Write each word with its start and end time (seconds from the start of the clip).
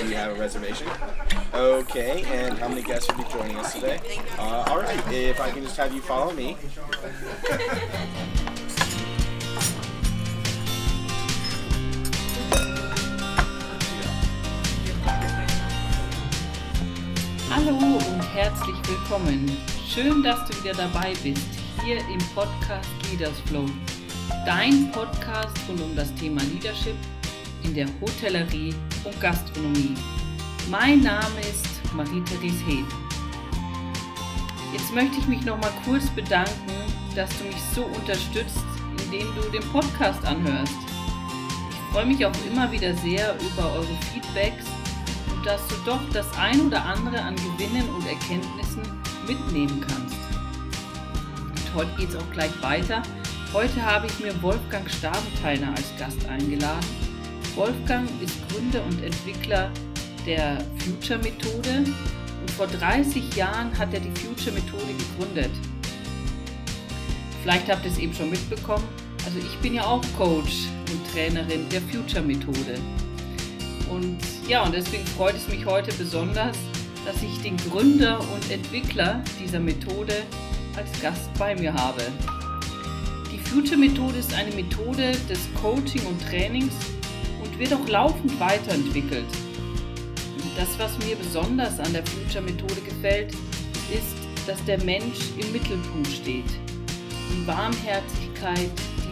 do 0.00 0.08
you 0.08 0.14
have 0.14 0.36
a 0.36 0.40
reservation? 0.40 0.86
Okay, 1.54 2.22
and 2.26 2.58
how 2.58 2.68
many 2.68 2.82
guests 2.82 3.08
will 3.08 3.24
be 3.24 3.30
joining 3.30 3.56
us 3.56 3.72
today? 3.72 3.98
Uh, 4.38 4.64
all 4.68 4.78
right, 4.78 5.12
if 5.12 5.40
I 5.40 5.50
can 5.50 5.62
just 5.62 5.76
have 5.76 5.92
you 5.94 6.02
follow 6.02 6.32
me. 6.32 6.56
Hallo 17.48 17.76
und 17.78 18.20
herzlich 18.34 18.76
willkommen. 18.86 19.56
Schön, 19.88 20.22
dass 20.22 20.46
du 20.48 20.62
wieder 20.62 20.74
dabei 20.74 21.14
bist, 21.22 21.48
hier 21.82 21.98
im 21.98 22.18
Podcast 22.34 22.88
Leaders 23.10 23.38
Flow. 23.46 23.64
Dein 24.44 24.92
Podcast 24.92 25.56
rund 25.68 25.80
um 25.80 25.96
das 25.96 26.14
Thema 26.16 26.42
Leadership 26.42 26.96
in 27.66 27.74
der 27.74 27.86
Hotellerie 28.00 28.74
und 29.04 29.20
Gastronomie. 29.20 29.94
Mein 30.70 31.02
Name 31.02 31.40
ist 31.40 31.66
Marie-Therese 31.94 32.64
Hed. 32.64 32.84
Jetzt 34.72 34.94
möchte 34.94 35.18
ich 35.18 35.26
mich 35.26 35.44
noch 35.44 35.58
mal 35.58 35.72
kurz 35.84 36.06
bedanken, 36.10 36.72
dass 37.14 37.30
du 37.38 37.44
mich 37.44 37.56
so 37.74 37.84
unterstützt, 37.84 38.64
indem 39.04 39.26
du 39.34 39.50
den 39.50 39.62
Podcast 39.72 40.24
anhörst. 40.24 40.74
Ich 41.70 41.92
freue 41.92 42.06
mich 42.06 42.24
auch 42.24 42.32
immer 42.50 42.70
wieder 42.70 42.94
sehr 42.94 43.34
über 43.34 43.72
eure 43.72 43.96
Feedbacks 44.12 44.66
und 45.32 45.44
dass 45.44 45.66
du 45.68 45.74
doch 45.84 46.00
das 46.12 46.26
ein 46.38 46.60
oder 46.60 46.84
andere 46.84 47.20
an 47.20 47.34
Gewinnen 47.36 47.88
und 47.88 48.06
Erkenntnissen 48.06 48.82
mitnehmen 49.26 49.80
kannst. 49.80 50.16
Und 51.50 51.74
heute 51.74 51.90
geht 51.96 52.10
es 52.10 52.16
auch 52.16 52.30
gleich 52.32 52.62
weiter. 52.62 53.02
Heute 53.52 53.82
habe 53.82 54.06
ich 54.06 54.18
mir 54.20 54.40
Wolfgang 54.42 54.88
Stabenteiner 54.90 55.70
als 55.70 55.92
Gast 55.98 56.26
eingeladen. 56.28 57.05
Wolfgang 57.56 58.06
ist 58.22 58.36
Gründer 58.50 58.84
und 58.84 59.02
Entwickler 59.02 59.70
der 60.26 60.58
Future 60.76 61.18
Methode 61.18 61.84
und 62.40 62.50
vor 62.50 62.66
30 62.66 63.34
Jahren 63.34 63.76
hat 63.78 63.94
er 63.94 64.00
die 64.00 64.10
Future 64.10 64.52
Methode 64.52 64.92
gegründet. 64.98 65.50
Vielleicht 67.42 67.70
habt 67.70 67.86
ihr 67.86 67.90
es 67.90 67.98
eben 67.98 68.12
schon 68.12 68.28
mitbekommen. 68.28 68.84
Also 69.24 69.38
ich 69.38 69.56
bin 69.60 69.72
ja 69.72 69.86
auch 69.86 70.02
Coach 70.18 70.66
und 70.92 71.12
Trainerin 71.12 71.66
der 71.70 71.80
Future 71.80 72.22
Methode. 72.22 72.78
Und 73.90 74.18
ja, 74.46 74.62
und 74.62 74.74
deswegen 74.74 75.06
freut 75.06 75.34
es 75.34 75.48
mich 75.48 75.64
heute 75.64 75.94
besonders, 75.94 76.58
dass 77.06 77.22
ich 77.22 77.40
den 77.40 77.56
Gründer 77.56 78.20
und 78.20 78.50
Entwickler 78.50 79.24
dieser 79.42 79.60
Methode 79.60 80.24
als 80.76 81.00
Gast 81.00 81.32
bei 81.38 81.54
mir 81.54 81.72
habe. 81.72 82.02
Die 83.32 83.38
Future 83.38 83.78
Methode 83.78 84.18
ist 84.18 84.34
eine 84.34 84.54
Methode 84.54 85.12
des 85.30 85.38
Coaching 85.54 86.04
und 86.04 86.20
Trainings 86.28 86.74
wird 87.58 87.72
auch 87.72 87.88
laufend 87.88 88.38
weiterentwickelt. 88.38 89.26
Das, 90.56 90.78
was 90.78 90.98
mir 91.06 91.16
besonders 91.16 91.78
an 91.80 91.92
der 91.92 92.04
Future 92.06 92.42
Methode 92.42 92.80
gefällt, 92.80 93.32
ist, 93.92 94.16
dass 94.46 94.64
der 94.64 94.82
Mensch 94.84 95.18
im 95.38 95.52
Mittelpunkt 95.52 96.08
steht. 96.08 96.50
Die 97.30 97.46
Warmherzigkeit, 97.46 98.70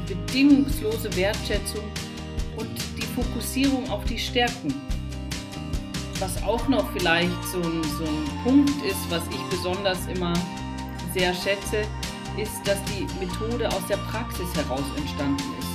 die 0.09 0.15
bedingungslose 0.15 1.15
Wertschätzung 1.17 1.85
und 2.57 2.71
die 2.97 3.07
Fokussierung 3.15 3.89
auf 3.91 4.05
die 4.05 4.19
Stärken. 4.19 4.75
Was 6.21 6.43
auch 6.45 6.67
noch 6.69 6.91
vielleicht 6.93 7.45
so 7.53 7.59
ein, 7.59 7.83
so 7.99 8.05
ein 8.05 8.45
Punkt 8.45 8.85
ist, 8.85 9.11
was 9.11 9.23
ich 9.31 9.43
besonders 9.51 10.07
immer 10.07 10.33
sehr 11.13 11.35
schätze, 11.35 11.83
ist, 12.37 12.67
dass 12.67 12.79
die 12.85 13.07
Methode 13.25 13.69
aus 13.69 13.87
der 13.89 13.97
Praxis 13.97 14.47
heraus 14.55 14.85
entstanden 14.97 15.45
ist. 15.61 15.74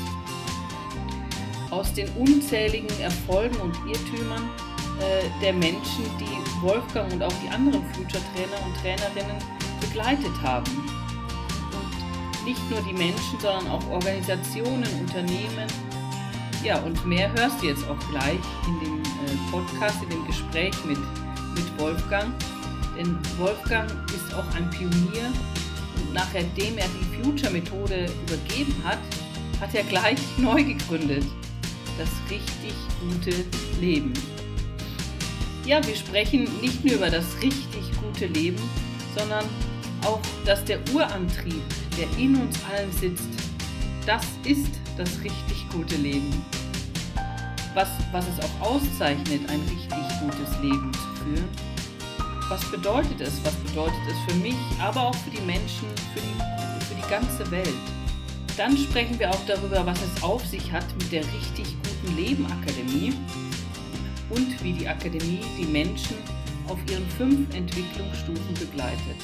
Aus 1.71 1.93
den 1.93 2.09
unzähligen 2.17 2.89
Erfolgen 2.99 3.55
und 3.57 3.75
Irrtümern 3.87 4.49
äh, 4.99 5.29
der 5.41 5.53
Menschen, 5.53 6.03
die 6.19 6.61
Wolfgang 6.61 7.11
und 7.13 7.23
auch 7.23 7.33
die 7.43 7.49
anderen 7.49 7.83
Future-Trainer 7.93 8.65
und 8.65 8.75
Trainerinnen 8.81 9.37
begleitet 9.79 10.41
haben. 10.41 10.71
Und 11.71 12.45
nicht 12.45 12.69
nur 12.69 12.81
die 12.81 12.93
Menschen, 12.93 13.39
sondern 13.39 13.67
auch 13.67 13.87
Organisationen, 13.89 14.87
Unternehmen. 14.99 15.67
Ja, 16.63 16.79
und 16.79 17.05
mehr 17.05 17.31
hörst 17.33 17.61
du 17.61 17.67
jetzt 17.67 17.87
auch 17.87 17.99
gleich 18.11 18.39
in 18.67 18.79
dem 18.81 18.99
äh, 18.99 19.51
Podcast, 19.51 20.03
in 20.03 20.09
dem 20.09 20.25
Gespräch 20.27 20.73
mit, 20.85 20.99
mit 21.55 21.79
Wolfgang. 21.79 22.33
Denn 22.97 23.17
Wolfgang 23.37 23.89
ist 24.13 24.33
auch 24.33 24.55
ein 24.55 24.69
Pionier 24.71 25.31
und 25.95 26.13
nachdem 26.13 26.77
er 26.77 26.87
die 26.87 27.23
Future-Methode 27.23 28.07
übergeben 28.27 28.75
hat, 28.83 28.99
hat 29.61 29.73
er 29.73 29.83
gleich 29.83 30.19
neu 30.37 30.63
gegründet. 30.63 31.23
Das 31.99 32.07
richtig 32.29 32.73
gute 33.01 33.43
Leben. 33.81 34.13
Ja, 35.65 35.85
wir 35.85 35.97
sprechen 35.97 36.47
nicht 36.61 36.85
nur 36.85 36.95
über 36.95 37.09
das 37.09 37.25
richtig 37.41 37.91
gute 38.01 38.27
Leben, 38.27 38.61
sondern 39.17 39.43
auch, 40.05 40.21
dass 40.45 40.63
der 40.63 40.79
Urantrieb, 40.93 41.61
der 41.97 42.07
in 42.17 42.37
uns 42.37 42.57
allen 42.71 42.89
sitzt, 42.93 43.27
das 44.05 44.25
ist 44.45 44.71
das 44.95 45.09
richtig 45.25 45.67
gute 45.73 45.97
Leben. 45.97 46.41
Was, 47.73 47.89
was 48.13 48.25
es 48.29 48.45
auch 48.45 48.75
auszeichnet, 48.75 49.41
ein 49.49 49.59
richtig 49.63 50.19
gutes 50.21 50.57
Leben 50.61 50.93
zu 50.93 51.23
führen. 51.25 51.49
Was 52.47 52.63
bedeutet 52.71 53.19
es? 53.19 53.43
Was 53.43 53.55
bedeutet 53.55 53.99
es 54.09 54.33
für 54.33 54.39
mich, 54.39 54.55
aber 54.79 55.09
auch 55.09 55.15
für 55.15 55.31
die 55.31 55.41
Menschen, 55.41 55.89
für 56.13 56.21
die, 56.21 56.85
für 56.85 56.95
die 56.95 57.09
ganze 57.09 57.51
Welt? 57.51 57.98
Dann 58.59 58.75
sprechen 58.75 59.17
wir 59.17 59.31
auch 59.31 59.45
darüber, 59.45 59.85
was 59.85 59.97
es 60.01 60.21
auf 60.21 60.45
sich 60.45 60.69
hat 60.69 60.83
mit 60.97 61.13
der 61.13 61.23
richtig 61.33 61.77
guten 61.81 62.17
Leben 62.17 62.45
Akademie 62.47 63.13
und 64.29 64.61
wie 64.61 64.73
die 64.73 64.85
Akademie 64.85 65.39
die 65.57 65.63
Menschen 65.63 66.17
auf 66.67 66.77
ihren 66.91 67.05
fünf 67.11 67.55
Entwicklungsstufen 67.55 68.53
begleitet. 68.55 69.15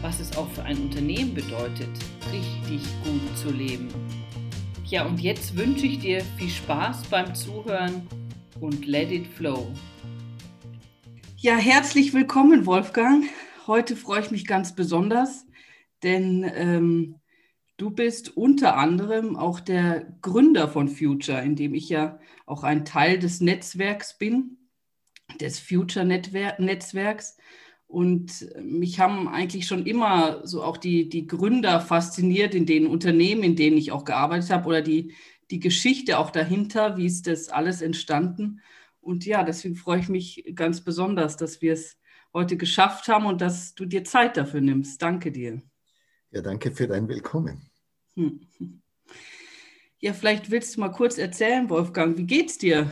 Was 0.00 0.18
es 0.18 0.34
auch 0.34 0.50
für 0.52 0.62
ein 0.62 0.78
Unternehmen 0.78 1.34
bedeutet, 1.34 1.90
richtig 2.32 2.80
gut 3.04 3.36
zu 3.36 3.50
leben. 3.50 3.88
Ja, 4.86 5.04
und 5.04 5.20
jetzt 5.20 5.54
wünsche 5.54 5.84
ich 5.84 5.98
dir 5.98 6.22
viel 6.38 6.48
Spaß 6.48 7.02
beim 7.10 7.34
Zuhören 7.34 8.08
und 8.60 8.86
let 8.86 9.12
it 9.12 9.26
flow. 9.26 9.70
Ja, 11.36 11.58
herzlich 11.58 12.14
willkommen, 12.14 12.64
Wolfgang. 12.64 13.26
Heute 13.66 13.94
freue 13.94 14.22
ich 14.22 14.30
mich 14.30 14.46
ganz 14.46 14.74
besonders, 14.74 15.44
denn 16.02 16.50
ähm, 16.54 17.16
du 17.76 17.90
bist 17.90 18.36
unter 18.36 18.76
anderem 18.76 19.36
auch 19.36 19.60
der 19.60 20.16
Gründer 20.22 20.68
von 20.68 20.88
Future, 20.88 21.42
in 21.42 21.56
dem 21.56 21.74
ich 21.74 21.88
ja 21.88 22.18
auch 22.46 22.62
ein 22.62 22.84
Teil 22.84 23.18
des 23.18 23.40
Netzwerks 23.40 24.18
bin, 24.18 24.58
des 25.40 25.58
Future-Netzwerks. 25.58 27.36
Und 27.86 28.46
mich 28.60 28.98
haben 29.00 29.28
eigentlich 29.28 29.66
schon 29.66 29.86
immer 29.86 30.46
so 30.46 30.62
auch 30.62 30.76
die, 30.76 31.08
die 31.08 31.26
Gründer 31.26 31.80
fasziniert 31.80 32.54
in 32.54 32.66
den 32.66 32.86
Unternehmen, 32.86 33.42
in 33.42 33.56
denen 33.56 33.76
ich 33.76 33.92
auch 33.92 34.04
gearbeitet 34.04 34.50
habe 34.50 34.68
oder 34.68 34.82
die, 34.82 35.14
die 35.50 35.60
Geschichte 35.60 36.18
auch 36.18 36.30
dahinter, 36.30 36.96
wie 36.96 37.06
ist 37.06 37.26
das 37.26 37.48
alles 37.48 37.82
entstanden. 37.82 38.60
Und 39.00 39.26
ja, 39.26 39.44
deswegen 39.44 39.76
freue 39.76 40.00
ich 40.00 40.08
mich 40.08 40.52
ganz 40.54 40.82
besonders, 40.82 41.36
dass 41.36 41.60
wir 41.60 41.74
es 41.74 41.98
heute 42.32 42.56
geschafft 42.56 43.08
haben 43.08 43.26
und 43.26 43.40
dass 43.40 43.74
du 43.74 43.84
dir 43.84 44.04
Zeit 44.04 44.36
dafür 44.36 44.60
nimmst. 44.60 45.00
Danke 45.02 45.30
dir. 45.30 45.62
Ja, 46.34 46.40
danke 46.40 46.72
für 46.72 46.88
dein 46.88 47.08
Willkommen. 47.08 47.70
Hm. 48.16 48.40
Ja, 50.00 50.12
vielleicht 50.12 50.50
willst 50.50 50.76
du 50.76 50.80
mal 50.80 50.90
kurz 50.90 51.16
erzählen, 51.16 51.70
Wolfgang, 51.70 52.18
wie 52.18 52.26
geht's 52.26 52.58
dir? 52.58 52.90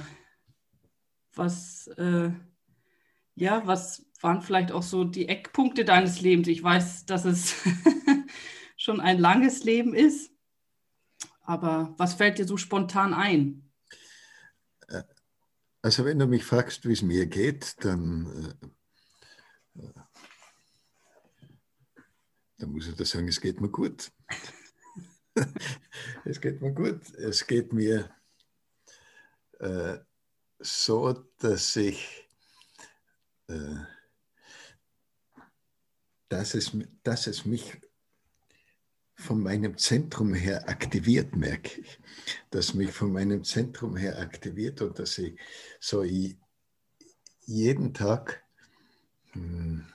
Was, 1.34 1.88
äh, 1.98 2.30
ja, 3.34 3.66
was 3.66 4.06
waren 4.22 4.40
vielleicht 4.40 4.72
auch 4.72 4.82
so 4.82 5.04
die 5.04 5.28
Eckpunkte 5.28 5.84
deines 5.84 6.22
Lebens? 6.22 6.48
Ich 6.48 6.62
weiß, 6.62 7.04
dass 7.04 7.26
es 7.26 7.54
schon 8.78 8.98
ein 8.98 9.18
langes 9.18 9.62
Leben 9.62 9.92
ist, 9.92 10.32
aber 11.42 11.92
was 11.98 12.14
fällt 12.14 12.38
dir 12.38 12.46
so 12.46 12.56
spontan 12.56 13.12
ein? 13.12 13.70
Äh, 14.88 15.02
also 15.82 16.06
wenn 16.06 16.18
du 16.18 16.26
mich 16.26 16.44
fragst, 16.44 16.88
wie 16.88 16.94
es 16.94 17.02
mir 17.02 17.26
geht, 17.26 17.84
dann, 17.84 18.54
äh, 19.74 20.00
dann 22.62 22.70
muss 22.70 22.86
ich 22.86 22.94
da 22.94 23.04
sagen, 23.04 23.26
es 23.26 23.40
geht 23.40 23.60
mir 23.60 23.68
gut. 23.68 24.12
es 26.24 26.40
geht 26.40 26.62
mir 26.62 26.72
gut. 26.72 27.12
Es 27.16 27.44
geht 27.44 27.72
mir 27.72 28.08
äh, 29.58 29.98
so, 30.60 31.12
dass 31.38 31.74
ich, 31.74 32.28
äh, 33.48 33.80
dass, 36.28 36.54
es, 36.54 36.70
dass 37.02 37.26
es 37.26 37.44
mich 37.44 37.80
von 39.16 39.42
meinem 39.42 39.76
Zentrum 39.76 40.32
her 40.32 40.68
aktiviert, 40.68 41.34
merke 41.34 41.80
ich. 41.80 41.98
Dass 42.50 42.74
mich 42.74 42.92
von 42.92 43.12
meinem 43.12 43.42
Zentrum 43.42 43.96
her 43.96 44.20
aktiviert 44.20 44.80
und 44.82 45.00
dass 45.00 45.18
ich 45.18 45.36
so 45.80 46.04
jeden 46.04 47.92
Tag, 47.92 48.44
hm, 49.32 49.91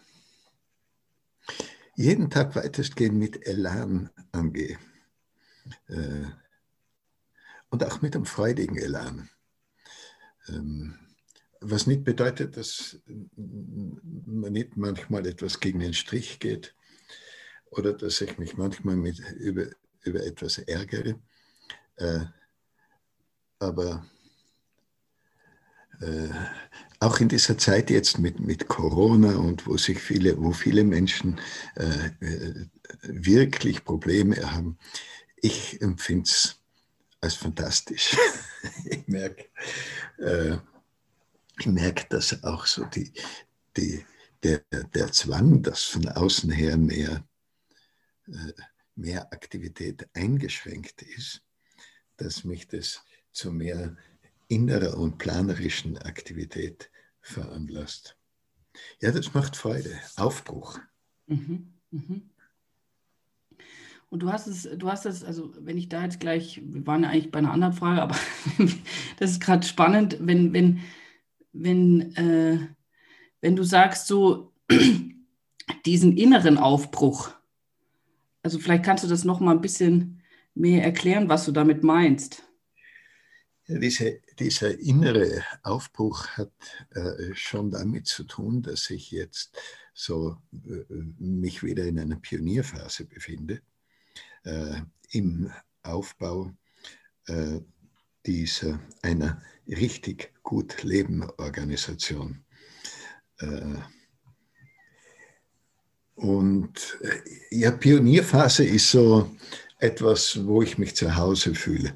jeden 1.97 2.29
Tag 2.29 2.55
weitestgehend 2.55 3.17
mit 3.17 3.45
Elan 3.47 4.11
angehe. 4.31 4.77
Äh, 5.87 6.25
und 7.69 7.83
auch 7.83 8.01
mit 8.01 8.15
einem 8.15 8.25
freudigen 8.25 8.77
Elan. 8.77 9.29
Ähm, 10.47 10.95
was 11.59 11.87
nicht 11.87 12.03
bedeutet, 12.03 12.55
dass 12.55 12.99
man 13.35 14.53
nicht 14.53 14.77
manchmal 14.77 15.25
etwas 15.25 15.59
gegen 15.59 15.79
den 15.79 15.95
Strich 15.95 16.39
geht 16.39 16.75
oder 17.71 17.93
dass 17.93 18.21
ich 18.21 18.37
mich 18.37 18.55
manchmal 18.55 18.95
mit, 18.95 19.19
über, 19.31 19.65
über 20.03 20.23
etwas 20.23 20.59
ärgere. 20.59 21.19
Äh, 21.95 22.25
aber 23.57 24.05
äh, 26.01 26.29
auch 26.99 27.19
in 27.19 27.29
dieser 27.29 27.57
Zeit 27.57 27.89
jetzt 27.89 28.17
mit, 28.17 28.39
mit 28.39 28.67
Corona 28.67 29.35
und 29.35 29.67
wo 29.67 29.77
sich 29.77 29.99
viele, 29.99 30.41
wo 30.41 30.51
viele 30.51 30.83
Menschen 30.83 31.39
äh, 31.75 32.25
äh 32.25 32.65
wirklich 33.03 33.83
Probleme 33.83 34.35
haben, 34.51 34.77
ich 35.41 35.81
empfinde 35.81 36.23
es 36.29 36.59
als 37.21 37.35
fantastisch. 37.35 38.15
ich 38.85 39.07
merke, 39.07 39.45
äh, 40.17 40.57
ich 41.59 42.05
dass 42.09 42.43
auch 42.43 42.65
so 42.65 42.85
die, 42.85 43.11
die, 43.75 44.05
der, 44.43 44.59
der 44.93 45.11
Zwang, 45.11 45.61
dass 45.63 45.83
von 45.83 46.07
außen 46.07 46.51
her 46.51 46.77
mehr, 46.77 47.23
äh, 48.27 48.53
mehr 48.95 49.31
Aktivität 49.33 50.07
eingeschränkt 50.13 51.01
ist, 51.01 51.41
dass 52.17 52.43
mich 52.43 52.67
das 52.67 53.03
zu 53.31 53.51
mehr 53.51 53.95
innerer 54.47 54.97
und 54.97 55.17
planerischen 55.17 55.97
Aktivität 55.97 56.89
veranlasst. 57.21 58.17
Ja, 59.01 59.11
das 59.11 59.33
macht 59.33 59.55
Freude, 59.55 59.91
Aufbruch. 60.15 60.79
Mhm, 61.27 61.73
mhm. 61.91 62.29
Und 64.09 64.21
du 64.21 64.31
hast 64.31 64.47
es, 64.47 64.63
du 64.77 64.89
hast 64.89 65.05
es, 65.05 65.23
also 65.23 65.53
wenn 65.59 65.77
ich 65.77 65.89
da 65.89 66.03
jetzt 66.03 66.19
gleich, 66.19 66.61
wir 66.63 66.87
waren 66.87 67.03
ja 67.03 67.09
eigentlich 67.09 67.31
bei 67.31 67.39
einer 67.39 67.51
anderen 67.51 67.73
Frage, 67.73 68.01
aber 68.01 68.15
das 69.19 69.31
ist 69.31 69.41
gerade 69.41 69.67
spannend, 69.67 70.17
wenn, 70.21 70.53
wenn, 70.53 70.79
wenn, 71.51 72.15
äh, 72.15 72.59
wenn 73.41 73.55
du 73.57 73.63
sagst, 73.63 74.07
so 74.07 74.53
diesen 75.85 76.15
inneren 76.15 76.57
Aufbruch, 76.57 77.31
also 78.43 78.59
vielleicht 78.59 78.85
kannst 78.85 79.03
du 79.03 79.09
das 79.09 79.25
noch 79.25 79.41
mal 79.41 79.51
ein 79.51 79.61
bisschen 79.61 80.21
mehr 80.55 80.83
erklären, 80.83 81.27
was 81.27 81.43
du 81.43 81.51
damit 81.51 81.83
meinst. 81.83 82.43
Ja, 83.67 83.77
diese, 83.77 84.21
dieser 84.39 84.77
innere 84.79 85.43
Aufbruch 85.63 86.27
hat 86.29 86.51
äh, 86.91 87.33
schon 87.33 87.71
damit 87.71 88.07
zu 88.07 88.23
tun, 88.23 88.61
dass 88.61 88.89
ich 88.89 89.11
jetzt 89.11 89.57
so 89.93 90.37
äh, 90.53 90.93
mich 91.19 91.63
wieder 91.63 91.83
in 91.85 91.99
einer 91.99 92.17
Pionierphase 92.17 93.05
befinde 93.05 93.61
äh, 94.43 94.81
im 95.11 95.51
Aufbau 95.83 96.51
äh, 97.27 97.59
dieser 98.25 98.79
einer 99.01 99.41
richtig 99.67 100.33
gut 100.43 100.83
leben 100.83 101.23
Organisation. 101.37 102.43
Äh, 103.39 103.75
und 106.15 106.97
äh, 107.01 107.55
ja, 107.55 107.71
Pionierphase 107.71 108.65
ist 108.65 108.91
so 108.91 109.35
etwas, 109.79 110.45
wo 110.45 110.61
ich 110.61 110.77
mich 110.77 110.95
zu 110.95 111.15
Hause 111.15 111.53
fühle. 111.53 111.95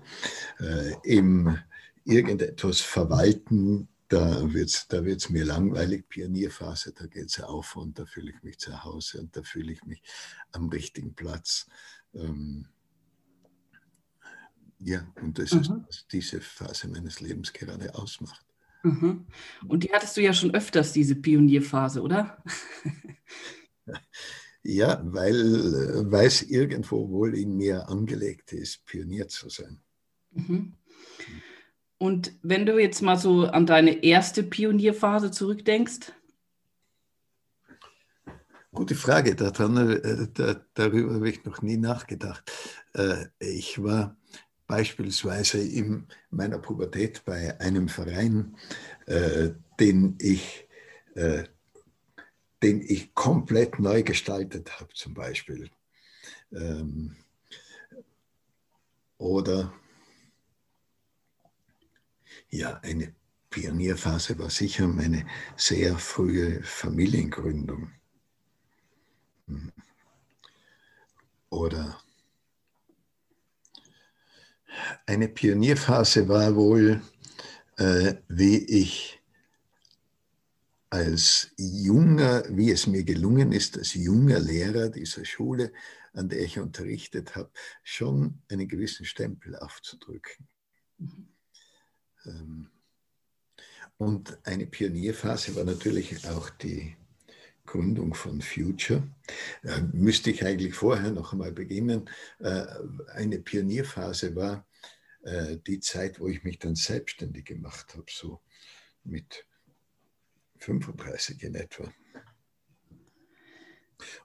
Im 1.04 1.58
irgendetwas 2.06 2.82
verwalten, 2.82 3.88
da 4.08 4.54
wird 4.54 4.70
es 4.70 4.88
da 4.88 5.06
wird's 5.06 5.30
mir 5.30 5.46
langweilig. 5.46 6.10
Pionierphase, 6.10 6.94
da 6.94 7.06
geht 7.06 7.28
es 7.28 7.40
auf 7.40 7.76
und 7.78 7.98
da 7.98 8.06
fühle 8.06 8.32
ich 8.32 8.44
mich 8.44 8.60
zu 8.60 8.84
Hause 8.84 9.22
und 9.22 9.36
da 9.38 9.44
fühle 9.44 9.72
ich 9.72 9.84
mich 9.86 10.04
am 10.52 10.68
richtigen 10.70 11.16
Platz. 11.16 11.68
Ähm, 12.14 12.68
ja, 14.80 15.08
und 15.22 15.40
das 15.40 15.54
mhm. 15.54 15.62
ist, 15.62 15.70
was 15.70 16.08
diese 16.08 16.42
Phase 16.42 16.90
meines 16.90 17.22
Lebens 17.22 17.54
gerade 17.54 17.96
ausmacht. 17.96 18.46
Mhm. 18.84 19.28
Und 19.68 19.84
die 19.84 19.92
hattest 19.94 20.18
du 20.18 20.22
ja 20.22 20.34
schon 20.34 20.54
öfters, 20.54 20.92
diese 20.92 21.16
Pionierphase, 21.16 22.02
oder? 22.02 22.44
ja, 24.64 25.02
weil, 25.06 26.12
es 26.26 26.42
irgendwo 26.42 27.10
wohl 27.10 27.38
in 27.38 27.56
mir 27.56 27.88
angelegt 27.90 28.54
ist, 28.54 28.86
Pionier 28.86 29.28
zu 29.28 29.50
sein. 29.50 29.80
Mhm. 30.32 30.74
Und 32.02 32.34
wenn 32.42 32.66
du 32.66 32.80
jetzt 32.80 33.04
mal 33.04 33.16
so 33.16 33.44
an 33.44 33.68
deine 33.68 34.04
erste 34.04 34.42
Pionierphase 34.42 35.30
zurückdenkst, 35.30 36.12
Gute 38.74 38.96
Frage, 38.96 39.36
daran, 39.36 39.78
äh, 39.78 40.28
da, 40.34 40.56
darüber 40.74 41.14
habe 41.16 41.30
ich 41.30 41.46
noch 41.46 41.62
nie 41.62 41.78
nachgedacht. 41.78 42.52
Äh, 42.96 43.26
ich 43.38 43.84
war 43.84 44.16
beispielsweise 44.66 45.62
in 45.62 46.08
meiner 46.32 46.58
Pubertät 46.58 47.24
bei 47.24 47.60
einem 47.60 47.88
Verein, 47.88 48.56
äh, 49.06 49.52
den 49.80 50.16
ich, 50.20 50.68
den 51.16 52.82
ich 52.82 53.14
komplett 53.14 53.78
neu 53.78 54.02
gestaltet 54.02 54.80
habe, 54.80 54.94
zum 54.94 55.14
Beispiel. 55.14 55.70
Ähm, 56.54 57.18
oder 59.18 59.74
ja, 62.52 62.80
eine 62.84 63.16
Pionierphase 63.50 64.38
war 64.38 64.50
sicher 64.50 64.88
meine 64.88 65.26
sehr 65.58 65.98
frühe 65.98 66.62
Familiengründung. 66.64 67.92
Oder 71.50 72.02
eine 75.06 75.28
Pionierphase 75.28 76.28
war 76.30 76.56
wohl, 76.56 77.02
äh, 77.78 78.16
wie 78.30 78.58
ich 78.58 79.22
als 80.90 81.52
junger, 81.58 82.44
wie 82.50 82.72
es 82.72 82.88
mir 82.88 83.04
gelungen 83.04 83.52
ist, 83.52 83.78
als 83.78 83.94
junger 83.94 84.40
Lehrer 84.40 84.90
dieser 84.90 85.26
Schule, 85.26 85.74
an 86.14 86.30
der 86.30 86.42
ich 86.42 86.60
unterrichtet 86.60 87.36
habe, 87.36 87.52
schon 87.84 88.42
einen 88.50 88.68
gewissen 88.68 89.06
Stempel 89.06 89.58
aufzudrücken. 89.58 90.48
Mhm. 90.98 91.31
Ähm, 92.26 92.70
und 93.98 94.40
eine 94.48 94.66
Pionierphase 94.66 95.56
war 95.56 95.64
natürlich 95.64 96.28
auch 96.28 96.50
die 96.50 96.96
Gründung 97.66 98.14
von 98.14 98.42
Future. 98.42 99.08
Äh, 99.64 99.82
müsste 99.94 100.32
ich 100.32 100.44
eigentlich 100.44 100.74
vorher 100.74 101.12
noch 101.12 101.34
einmal 101.34 101.52
beginnen. 101.52 102.10
Äh, 102.40 102.66
eine 103.14 103.40
Pionierphase 103.40 104.36
war 104.36 104.68
äh, 105.22 105.58
die 105.66 105.80
Zeit, 105.80 106.20
wo 106.20 106.28
ich 106.28 106.44
mich 106.44 106.60
dann 106.60 106.76
selbstständig 106.76 107.46
gemacht 107.46 107.94
habe, 107.96 108.06
so 108.10 108.42
mit 109.04 109.46
35 110.58 111.44
in 111.44 111.56
etwa. 111.56 111.94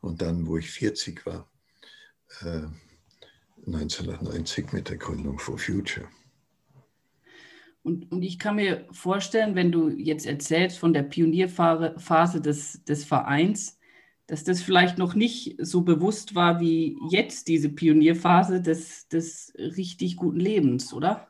Und 0.00 0.23
dann, 0.23 0.47
wo 0.47 0.57
ich 0.57 0.71
40 0.71 1.26
war, 1.26 1.50
1990 3.67 4.73
mit 4.73 4.88
der 4.88 4.97
Gründung 4.97 5.38
for 5.38 5.59
Future. 5.59 6.09
Und, 7.87 8.11
und 8.11 8.23
ich 8.23 8.40
kann 8.40 8.57
mir 8.57 8.85
vorstellen, 8.90 9.55
wenn 9.55 9.71
du 9.71 9.90
jetzt 9.90 10.26
erzählst 10.26 10.76
von 10.76 10.93
der 10.93 11.05
Pionierphase 11.05 12.40
des, 12.40 12.83
des 12.83 13.05
Vereins, 13.05 13.78
dass 14.26 14.43
das 14.43 14.61
vielleicht 14.61 14.99
noch 14.99 15.14
nicht 15.14 15.55
so 15.61 15.83
bewusst 15.83 16.35
war 16.35 16.59
wie 16.59 16.99
jetzt 17.11 17.47
diese 17.47 17.69
Pionierphase 17.69 18.61
des, 18.61 19.07
des 19.07 19.52
richtig 19.57 20.16
guten 20.16 20.40
Lebens, 20.40 20.93
oder? 20.93 21.28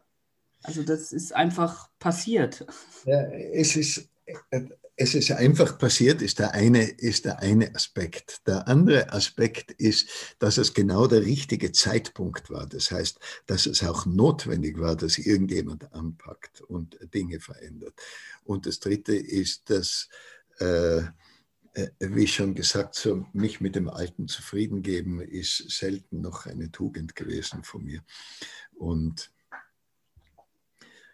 Also 0.63 0.83
das 0.83 1.13
ist 1.13 1.37
einfach 1.37 1.91
passiert. 1.99 2.65
Ja, 3.05 3.21
es 3.53 3.77
ist 3.77 4.09
es 4.99 5.15
ist 5.15 5.31
einfach 5.31 5.79
passiert, 5.79 6.23
ist 6.23 6.39
der, 6.39 6.53
eine, 6.53 6.85
ist 6.85 7.27
der 7.27 7.41
eine 7.41 7.75
Aspekt. 7.75 8.47
Der 8.47 8.67
andere 8.67 9.13
Aspekt 9.13 9.71
ist, 9.73 10.09
dass 10.39 10.57
es 10.57 10.73
genau 10.73 11.07
der 11.07 11.21
richtige 11.23 11.71
Zeitpunkt 11.73 12.49
war. 12.49 12.67
Das 12.67 12.91
heißt, 12.91 13.21
dass 13.45 13.67
es 13.67 13.85
auch 13.85 14.07
notwendig 14.07 14.81
war, 14.81 14.97
dass 14.97 15.19
irgendjemand 15.19 15.93
anpackt 15.93 16.63
und 16.63 16.99
Dinge 17.13 17.41
verändert. 17.41 17.95
Und 18.45 18.65
das 18.65 18.81
dritte 18.81 19.15
ist, 19.15 19.69
dass, 19.69 20.09
äh, 20.61 21.01
äh 21.75 21.91
wie 22.01 22.27
schon 22.27 22.55
gesagt, 22.55 22.95
so 22.95 23.27
mich 23.35 23.61
mit 23.61 23.77
dem 23.77 23.91
Alten 23.91 24.29
zufrieden 24.29 24.81
geben, 24.81 25.21
ist 25.21 25.71
selten 25.71 26.23
noch 26.23 26.47
eine 26.47 26.73
Tugend 26.73 27.15
gewesen 27.15 27.65
von 27.65 27.85
mir. 27.85 28.03
Und 28.75 29.31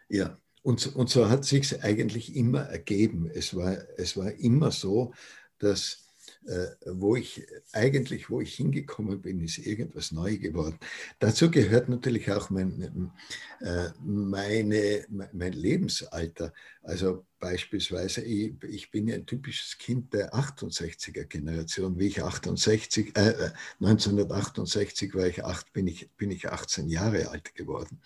ja, 0.09 0.39
und, 0.63 0.95
und 0.95 1.11
so 1.11 1.29
hat 1.29 1.45
sich 1.45 1.83
eigentlich 1.83 2.37
immer 2.37 2.63
ergeben. 2.63 3.31
Es 3.33 3.55
war, 3.55 3.77
es 3.97 4.17
war 4.17 4.33
immer 4.33 4.71
so, 4.71 5.13
dass 5.59 6.03
äh, 6.47 6.75
wo 6.87 7.15
ich 7.15 7.47
eigentlich, 7.73 8.29
wo 8.29 8.41
ich 8.41 8.55
hingekommen 8.55 9.23
bin, 9.23 9.41
ist 9.43 9.59
irgendwas 9.59 10.11
neu 10.11 10.39
geworden. 10.39 10.77
Dazu 11.21 11.51
gehört 11.51 11.89
natürlich 11.89 12.33
auch 12.33 12.51
mein, 12.51 13.13
äh, 13.61 13.91
meine, 14.01 15.07
mein 15.09 15.53
Lebensalter. 15.53 16.53
Also 16.83 17.25
beispielsweise, 17.39 18.23
ich, 18.23 18.55
ich, 18.65 18.91
bin 18.91 19.07
ja 19.07 19.15
ein 19.15 19.27
typisches 19.27 19.79
Kind 19.79 20.13
der 20.15 20.35
68er 20.35 21.25
Generation. 21.25 21.97
Wie 21.99 22.09
ich 22.09 22.23
68, 22.23 23.17
äh, 23.17 23.51
1968 23.81 25.15
war 25.15 25.27
ich 25.27 25.45
acht, 25.45 25.73
bin 25.73 25.87
ich, 25.87 26.11
bin 26.17 26.33
ich 26.33 26.49
18 26.49 26.89
Jahre 26.89 27.29
alt 27.29 27.55
geworden. 27.55 28.01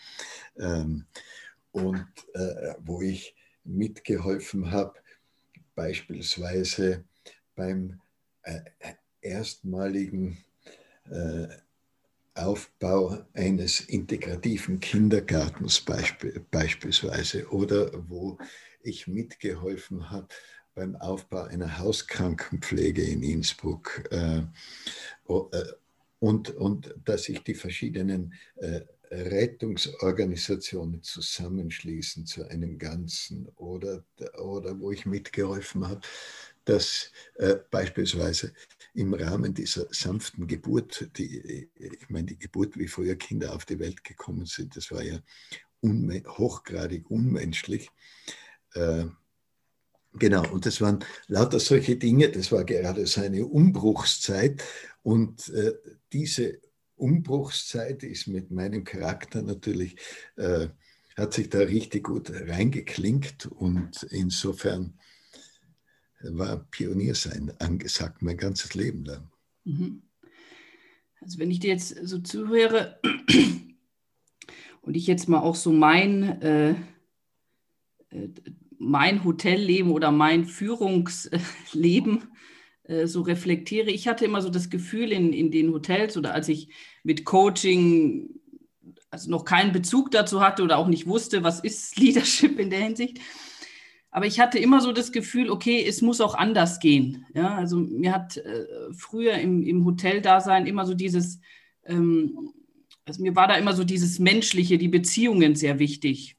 Ähm, 0.59 1.07
und 1.77 2.07
äh, 2.33 2.75
wo 2.79 3.03
ich 3.03 3.35
mitgeholfen 3.65 4.71
habe, 4.71 4.95
beispielsweise 5.75 7.05
beim 7.55 8.01
äh, 8.43 8.61
erstmaligen 9.21 10.39
äh, 11.11 11.49
Aufbau 12.35 13.27
eines 13.35 13.81
integrativen 13.81 14.81
Kindergartens 14.81 15.85
beispielsweise 16.51 17.49
oder 17.51 17.91
wo 18.09 18.39
ich 18.83 19.07
mitgeholfen 19.07 20.11
habe 20.11 20.29
beim 20.75 20.97
Aufbau 20.97 21.45
einer 21.45 21.79
Hauskrankenpflege 21.79 23.03
in 23.03 23.23
Innsbruck 23.23 24.05
äh, 24.11 24.43
und, 26.19 26.51
und 26.51 26.95
dass 27.05 27.29
ich 27.29 27.43
die 27.43 27.55
verschiedenen 27.55 28.35
Rettungsorganisationen 29.11 31.03
zusammenschließen 31.03 32.27
zu 32.27 32.49
einem 32.49 32.79
Ganzen 32.79 33.49
oder, 33.57 34.05
oder 34.39 34.79
wo 34.81 34.91
ich 34.91 35.07
mitgeholfen 35.07 35.89
habe, 35.89 36.01
dass 36.65 37.13
äh, 37.37 37.57
beispielsweise 37.71 38.53
im 38.95 39.15
Rahmen 39.15 39.55
dieser 39.55 39.87
sanften 39.91 40.47
Geburt, 40.47 41.11
die, 41.17 41.71
ich 41.75 42.11
meine, 42.11 42.27
die 42.27 42.39
Geburt, 42.39 42.77
wie 42.77 42.89
früher 42.89 43.15
Kinder 43.15 43.55
auf 43.55 43.65
die 43.65 43.79
Welt 43.79 44.03
gekommen 44.05 44.47
sind, 44.47 44.77
das 44.77 44.91
war 44.91 45.03
ja 45.03 45.21
unme 45.81 46.23
hochgradig 46.27 47.11
unmenschlich. 47.11 47.91
Äh, 48.75 49.07
genau, 50.15 50.51
und 50.51 50.67
das 50.67 50.81
waren 50.81 51.05
lauter 51.29 51.61
solche 51.61 51.97
Dinge, 51.97 52.31
das 52.31 52.51
war 52.51 52.65
gerade 52.65 53.07
so 53.07 53.21
eine 53.21 53.47
Umbruchszeit 53.47 54.63
und 55.03 55.49
äh, 55.51 55.75
diese 56.13 56.61
Umbruchszeit 56.97 58.03
ist 58.03 58.27
mit 58.27 58.51
meinem 58.51 58.85
Charakter 58.85 59.43
natürlich, 59.43 59.97
äh, 60.37 60.69
hat 61.17 61.33
sich 61.33 61.49
da 61.49 61.61
richtig 61.61 62.05
gut 62.05 62.31
reingeklinkt 62.31 63.47
und 63.47 64.03
insofern 64.11 64.99
war 66.21 66.67
Pioniersein 66.71 67.53
angesagt, 67.59 68.23
mein 68.23 68.37
ganzes 68.37 68.75
Leben 68.75 69.05
lang. 69.05 69.31
Mhm. 69.65 70.03
Also 71.21 71.39
wenn 71.39 71.51
ich 71.51 71.61
dir 71.61 71.71
jetzt 71.71 71.97
so 72.07 72.19
zuhöre 72.19 73.01
und 74.83 74.95
ich 74.95 75.07
jetzt 75.07 75.29
mal 75.29 75.41
auch 75.41 75.57
so 75.57 75.73
mein, 75.73 76.41
äh, 76.43 76.71
äh 78.11 78.29
mein 78.79 79.25
Hotelleben 79.25 79.91
oder 79.91 80.13
mein 80.13 80.45
Führungsleben 80.45 82.25
so 83.07 83.23
reflektiere. 83.23 83.91
Ich 83.91 84.09
hatte 84.09 84.25
immer 84.25 84.43
so 84.43 84.51
das 84.51 84.71
Gefühl 84.71 85.13
in, 85.13 85.33
in 85.33 85.51
den 85.51 85.73
Hotels 85.73 86.17
oder 86.17 86.35
als 86.35 86.49
ich 86.49 86.69
mit 87.03 87.25
Coaching 87.25 88.41
also 89.11 89.31
noch 89.31 89.45
keinen 89.45 89.73
Bezug 89.73 90.11
dazu 90.11 90.41
hatte 90.41 90.63
oder 90.63 90.79
auch 90.79 90.89
nicht 90.89 91.07
wusste, 91.07 91.43
was 91.43 91.61
ist 91.61 91.97
Leadership 91.99 92.59
in 92.59 92.71
der 92.71 92.81
Hinsicht. 92.81 93.21
Aber 94.11 94.27
ich 94.27 94.41
hatte 94.41 94.59
immer 94.59 94.81
so 94.81 94.93
das 94.93 95.13
Gefühl, 95.13 95.51
okay, 95.51 95.85
es 95.87 96.01
muss 96.01 96.21
auch 96.21 96.35
anders 96.35 96.81
gehen. 96.81 97.27
Ja, 97.35 97.55
also 97.55 97.77
mir 97.77 98.13
hat 98.13 98.39
äh, 98.39 98.65
früher 98.97 99.35
im, 99.35 99.63
im 99.63 99.85
Hoteldasein 99.85 100.67
immer 100.67 100.87
so 100.87 100.95
dieses, 100.95 101.41
ähm, 101.85 102.53
also 103.05 103.23
mir 103.23 103.37
war 103.37 103.47
da 103.47 103.57
immer 103.57 103.75
so 103.75 103.85
dieses 103.85 104.19
Menschliche, 104.19 104.79
die 104.79 104.89
Beziehungen 104.89 105.55
sehr 105.55 105.79
wichtig 105.79 106.37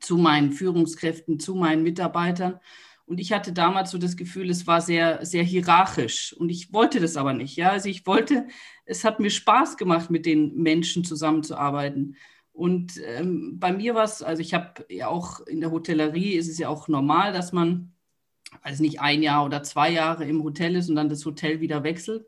zu 0.00 0.16
meinen 0.16 0.52
Führungskräften, 0.52 1.40
zu 1.40 1.54
meinen 1.54 1.82
Mitarbeitern. 1.82 2.60
Und 3.06 3.20
ich 3.20 3.32
hatte 3.32 3.52
damals 3.52 3.90
so 3.90 3.98
das 3.98 4.16
Gefühl, 4.16 4.50
es 4.50 4.66
war 4.66 4.80
sehr, 4.80 5.24
sehr 5.24 5.42
hierarchisch. 5.42 6.32
Und 6.32 6.48
ich 6.50 6.72
wollte 6.72 7.00
das 7.00 7.16
aber 7.16 7.32
nicht. 7.32 7.56
Ja, 7.56 7.70
also 7.70 7.88
ich 7.88 8.06
wollte, 8.06 8.46
es 8.84 9.04
hat 9.04 9.20
mir 9.20 9.30
Spaß 9.30 9.76
gemacht, 9.76 10.10
mit 10.10 10.26
den 10.26 10.54
Menschen 10.56 11.04
zusammenzuarbeiten. 11.04 12.16
Und 12.52 13.00
ähm, 13.04 13.58
bei 13.58 13.72
mir 13.72 13.94
war 13.94 14.04
es, 14.04 14.22
also 14.22 14.40
ich 14.42 14.54
habe 14.54 14.86
ja 14.88 15.08
auch 15.08 15.40
in 15.40 15.60
der 15.60 15.70
Hotellerie 15.70 16.34
ist 16.34 16.48
es 16.48 16.58
ja 16.58 16.68
auch 16.68 16.86
normal, 16.88 17.32
dass 17.32 17.52
man, 17.52 17.92
weiß 18.62 18.80
nicht, 18.80 19.00
ein 19.00 19.22
Jahr 19.22 19.44
oder 19.44 19.62
zwei 19.62 19.90
Jahre 19.90 20.24
im 20.26 20.42
Hotel 20.42 20.76
ist 20.76 20.88
und 20.90 20.96
dann 20.96 21.08
das 21.08 21.24
Hotel 21.24 21.60
wieder 21.60 21.82
wechselt. 21.82 22.26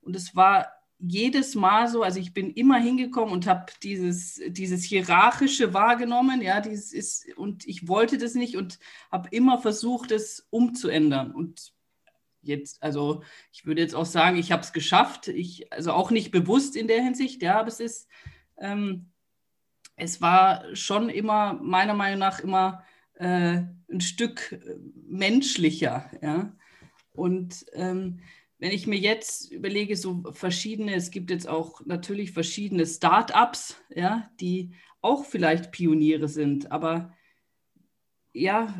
Und 0.00 0.14
es 0.14 0.36
war 0.36 0.68
jedes 0.98 1.54
Mal 1.54 1.88
so, 1.88 2.02
also 2.02 2.18
ich 2.18 2.32
bin 2.32 2.50
immer 2.50 2.78
hingekommen 2.78 3.32
und 3.32 3.46
habe 3.46 3.66
dieses, 3.82 4.40
dieses 4.48 4.82
Hierarchische 4.84 5.74
wahrgenommen, 5.74 6.40
ja, 6.40 6.60
dieses 6.60 6.92
ist, 6.92 7.36
und 7.36 7.66
ich 7.66 7.86
wollte 7.86 8.18
das 8.18 8.34
nicht 8.34 8.56
und 8.56 8.78
habe 9.12 9.28
immer 9.30 9.58
versucht, 9.58 10.10
es 10.10 10.46
umzuändern. 10.50 11.32
Und 11.32 11.72
jetzt, 12.40 12.82
also 12.82 13.22
ich 13.52 13.66
würde 13.66 13.82
jetzt 13.82 13.94
auch 13.94 14.06
sagen, 14.06 14.36
ich 14.38 14.52
habe 14.52 14.62
es 14.62 14.72
geschafft, 14.72 15.28
ich, 15.28 15.70
also 15.72 15.92
auch 15.92 16.10
nicht 16.10 16.30
bewusst 16.30 16.76
in 16.76 16.88
der 16.88 17.02
Hinsicht, 17.02 17.42
ja, 17.42 17.60
aber 17.60 17.68
es 17.68 17.80
ist, 17.80 18.08
ähm, 18.56 19.10
es 19.96 20.20
war 20.20 20.74
schon 20.74 21.08
immer, 21.08 21.54
meiner 21.54 21.94
Meinung 21.94 22.20
nach, 22.20 22.40
immer 22.40 22.84
äh, 23.14 23.62
ein 23.90 24.00
Stück 24.00 24.58
menschlicher, 25.06 26.10
ja. 26.22 26.52
Und 27.12 27.64
ähm, 27.72 28.20
wenn 28.58 28.70
ich 28.70 28.86
mir 28.86 28.98
jetzt 28.98 29.50
überlege, 29.50 29.96
so 29.96 30.22
verschiedene, 30.32 30.94
es 30.94 31.10
gibt 31.10 31.30
jetzt 31.30 31.48
auch 31.48 31.84
natürlich 31.84 32.32
verschiedene 32.32 32.86
Start-ups, 32.86 33.76
ja, 33.94 34.30
die 34.40 34.74
auch 35.02 35.24
vielleicht 35.24 35.72
Pioniere 35.72 36.28
sind, 36.28 36.72
aber 36.72 37.14
ja, 38.32 38.74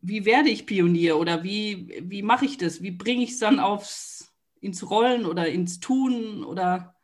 wie 0.00 0.24
werde 0.24 0.50
ich 0.50 0.66
Pionier 0.66 1.18
oder 1.18 1.44
wie, 1.44 2.02
wie 2.02 2.22
mache 2.22 2.44
ich 2.44 2.58
das? 2.58 2.82
Wie 2.82 2.90
bringe 2.90 3.22
ich 3.22 3.30
es 3.30 3.38
dann 3.38 3.60
aufs, 3.60 4.32
ins 4.60 4.90
Rollen 4.90 5.26
oder 5.26 5.48
ins 5.48 5.80
Tun 5.80 6.44
oder 6.44 6.96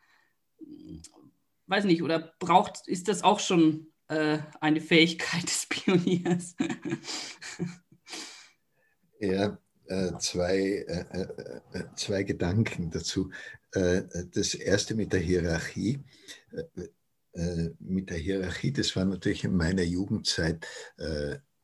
weiß 1.68 1.84
nicht, 1.84 2.02
oder 2.02 2.32
braucht, 2.38 2.88
ist 2.88 3.08
das 3.08 3.22
auch 3.22 3.40
schon 3.40 3.92
äh, 4.08 4.38
eine 4.60 4.80
Fähigkeit 4.80 5.44
des 5.44 5.66
Pioniers? 5.68 6.56
ja, 9.20 9.58
zwei, 10.18 10.84
äh, 10.86 11.20
äh, 11.72 11.84
zwei 11.96 12.22
Gedanken 12.22 12.90
dazu. 12.90 13.30
das 13.70 14.54
erste 14.54 14.94
mit 14.94 15.12
der 15.12 15.20
Hierarchie. 15.20 16.00
mit 17.78 18.10
der 18.10 18.16
Hierarchie, 18.16 18.72
das 18.72 18.96
war 18.96 19.04
natürlich 19.04 19.44
in 19.44 19.54
meiner 19.54 19.82
Jugendzeit 19.82 20.66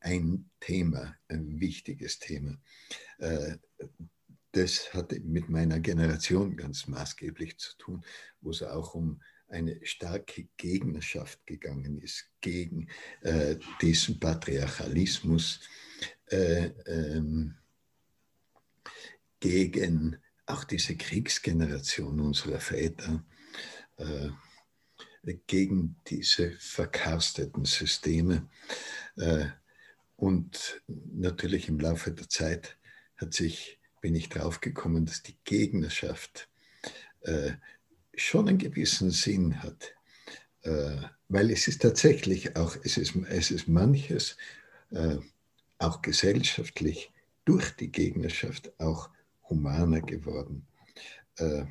ein 0.01 0.51
Thema, 0.61 1.17
ein 1.29 1.61
wichtiges 1.61 2.19
Thema. 2.19 2.61
das 4.53 4.93
hatte 4.93 5.19
mit 5.21 5.49
meiner 5.49 5.81
Generation 5.81 6.57
ganz 6.57 6.87
maßgeblich 6.87 7.59
zu 7.59 7.77
tun, 7.79 8.05
wo 8.41 8.51
es 8.51 8.63
auch 8.63 8.95
um 8.95 9.21
eine 9.49 9.79
starke 9.85 10.49
Gegnerschaft 10.57 11.47
gegangen 11.47 12.01
ist 12.01 12.29
gegen 12.41 12.89
äh, 13.23 13.57
diesen 13.81 14.19
Patriarchalismus. 14.19 15.61
Äh, 16.27 16.71
ähm, 16.87 17.55
gegen 19.45 20.17
auch 20.47 20.65
diese 20.65 20.97
Kriegsgeneration 20.97 22.19
unserer 22.19 22.61
Väter, 22.61 23.23
äh, 23.99 24.31
gegen 25.47 25.97
diese 26.07 26.53
verkarsteten 26.53 27.67
Systeme. 27.67 28.49
Äh, 29.17 29.45
und 30.17 30.81
natürlich 30.87 31.69
im 31.69 31.79
Laufe 31.79 32.11
der 32.11 32.27
Zeit 32.31 32.79
hat 33.19 33.35
sich, 33.35 33.79
bin 34.01 34.15
ich 34.15 34.31
draufgekommen, 34.31 35.05
dass 35.05 35.23
die 35.23 35.37
Gegnerschaft 35.45 36.49
äh, 37.21 37.53
schon 38.15 38.49
einen 38.49 38.57
gewissen 38.57 39.11
Sinn 39.11 39.63
hat. 39.63 39.93
Äh, 40.63 41.03
weil 41.29 41.51
es 41.51 41.69
ist 41.69 41.83
tatsächlich 41.83 42.57
auch, 42.57 42.79
es 42.83 42.97
ist, 42.97 43.15
es 43.29 43.51
ist 43.51 43.69
manches, 43.69 44.39
äh, 44.91 45.19
auch 45.77 46.01
gesellschaftlich, 46.01 47.13
durch 47.45 47.77
die 47.77 47.93
Gegnerschaft 47.93 48.73
auch 48.81 49.11
humaner 49.55 50.01
geworden. 50.01 50.67
Äh, 51.37 51.65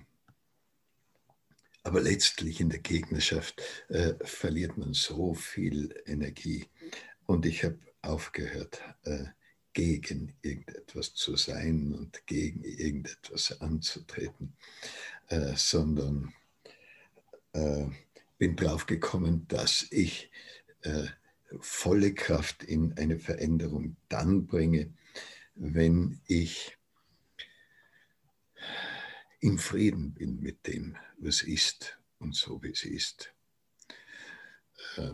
aber 1.84 2.02
letztlich 2.02 2.62
in 2.62 2.70
der 2.70 2.80
Gegnerschaft 2.80 3.62
äh, 3.90 4.13
verliert 4.24 4.78
man 4.78 4.94
so 4.94 5.34
viel 5.34 6.02
Energie. 6.06 6.66
Und 7.25 7.46
ich 7.46 7.63
habe 7.63 7.80
aufgehört, 8.02 8.82
äh, 9.04 9.25
gegen 9.74 10.36
irgendetwas 10.42 11.13
zu 11.16 11.36
sein 11.36 11.94
und 11.94 12.25
gegen 12.28 12.63
irgendetwas 12.63 13.60
anzutreten, 13.60 14.54
äh, 15.28 15.56
sondern 15.56 16.34
äh, 17.54 17.86
bin 18.38 18.56
drauf 18.56 18.86
gekommen, 18.86 19.48
dass 19.48 19.88
ich 19.90 20.32
äh, 20.82 21.08
volle 21.60 22.13
Kraft 22.13 22.63
in 22.63 22.94
eine 22.98 23.20
Veränderung 23.20 23.96
dann 24.10 24.46
bringe, 24.46 24.94
wenn 25.56 26.22
ich 26.28 26.78
im 29.43 29.58
Frieden 29.58 30.13
bin 30.13 30.39
mit 30.39 30.65
dem, 30.67 30.96
was 31.17 31.41
ist 31.43 32.00
und 32.20 32.34
so, 32.34 32.63
wie 32.63 32.72
es 32.72 32.86
ist. 32.86 33.34
Äh, 34.98 35.12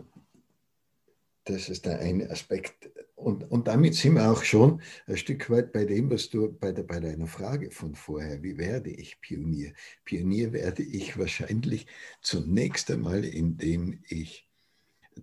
das 1.44 1.68
ist 1.68 1.84
der 1.84 1.98
eine 1.98 2.30
Aspekt. 2.30 2.90
Und, 3.16 3.50
und 3.50 3.66
damit 3.66 3.94
sind 3.94 4.14
wir 4.14 4.30
auch 4.30 4.44
schon 4.44 4.80
ein 5.06 5.16
Stück 5.16 5.50
weit 5.50 5.72
bei 5.72 5.84
dem, 5.84 6.10
was 6.10 6.30
du 6.30 6.52
bei, 6.52 6.70
der, 6.70 6.84
bei 6.84 7.00
deiner 7.00 7.26
Frage 7.26 7.70
von 7.70 7.94
vorher, 7.94 8.42
wie 8.42 8.56
werde 8.56 8.90
ich 8.90 9.20
Pionier? 9.20 9.74
Pionier 10.04 10.52
werde 10.52 10.82
ich 10.82 11.18
wahrscheinlich 11.18 11.86
zunächst 12.22 12.90
einmal, 12.90 13.24
indem 13.24 14.02
ich 14.08 14.48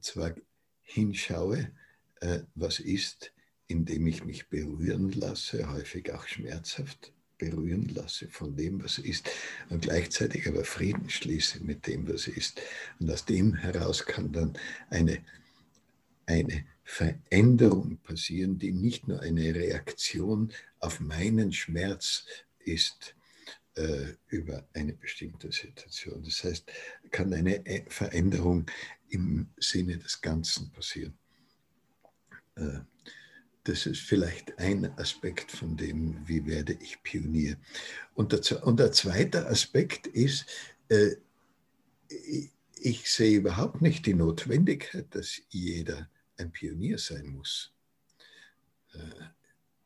zwar 0.02 0.36
hinschaue, 0.82 1.72
äh, 2.20 2.42
was 2.56 2.80
ist, 2.80 3.34
indem 3.68 4.06
ich 4.08 4.26
mich 4.26 4.50
berühren 4.50 5.12
lasse, 5.12 5.72
häufig 5.72 6.14
auch 6.14 6.28
schmerzhaft 6.28 7.14
berühren 7.38 7.88
lasse 7.94 8.28
von 8.30 8.56
dem, 8.56 8.84
was 8.84 8.98
ist, 8.98 9.30
und 9.70 9.82
gleichzeitig 9.84 10.48
aber 10.48 10.64
Frieden 10.64 11.10
schließe 11.10 11.64
mit 11.64 11.88
dem, 11.88 12.08
was 12.08 12.28
ist. 12.28 12.62
Und 13.00 13.12
aus 13.12 13.26
dem 13.26 13.54
heraus 13.54 14.06
kann 14.06 14.32
dann 14.32 14.58
eine, 14.90 15.24
eine 16.26 16.66
Veränderung 16.84 17.98
passieren, 17.98 18.58
die 18.58 18.72
nicht 18.72 19.08
nur 19.08 19.22
eine 19.22 19.54
Reaktion 19.54 20.54
auf 20.80 21.00
meinen 21.00 21.52
Schmerz 21.52 22.26
ist 22.60 23.16
äh, 23.76 24.14
über 24.30 24.68
eine 24.74 24.94
bestimmte 24.94 25.52
Situation. 25.52 26.24
Das 26.24 26.44
heißt, 26.44 26.72
kann 27.12 27.34
eine 27.34 27.66
äh, 27.66 27.84
Veränderung 27.90 28.66
im 29.10 29.50
Sinne 29.58 29.98
des 29.98 30.22
Ganzen 30.22 30.72
passieren. 30.72 31.18
Äh, 32.56 32.80
das 33.68 33.86
ist 33.86 34.02
vielleicht 34.02 34.58
ein 34.60 34.98
Aspekt 34.98 35.52
von 35.52 35.76
dem, 35.76 36.26
wie 36.26 36.46
werde 36.46 36.74
ich 36.80 37.04
Pionier. 37.04 37.58
Und 38.16 38.32
der, 38.32 38.66
und 38.66 38.80
der 38.80 38.94
zweite 38.94 39.48
Aspekt 39.48 40.08
ist, 40.08 40.46
äh, 40.88 41.16
ich 42.80 43.12
sehe 43.12 43.38
überhaupt 43.38 43.82
nicht 43.82 44.06
die 44.06 44.14
Notwendigkeit, 44.14 45.08
dass 45.14 45.42
jeder 45.50 46.10
ein 46.38 46.52
Pionier 46.52 46.98
sein 46.98 47.28
muss. 47.28 47.74
Äh, 48.94 49.00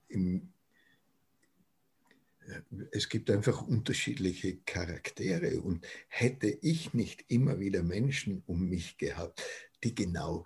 im, 0.10 0.54
äh, 2.46 2.62
es 2.92 3.10
gibt 3.10 3.32
einfach 3.32 3.64
unterschiedliche 3.64 4.58
Charaktere 4.58 5.60
und 5.60 5.88
hätte 6.08 6.48
ich 6.48 6.94
nicht 6.94 7.26
immer 7.30 7.60
wieder 7.60 7.82
Menschen 7.82 8.44
um 8.46 8.70
mich 8.70 8.98
gehabt, 8.98 9.42
die 9.84 9.96
genau 9.96 10.46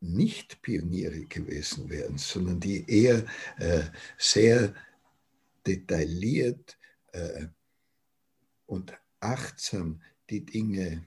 nicht 0.00 0.62
Pioniere 0.62 1.24
gewesen 1.26 1.88
wären, 1.88 2.18
sondern 2.18 2.60
die 2.60 2.84
eher 2.88 3.24
äh, 3.58 3.84
sehr 4.18 4.74
detailliert 5.66 6.78
äh, 7.12 7.46
und 8.66 8.92
achtsam 9.20 10.02
die 10.30 10.44
Dinge 10.44 11.04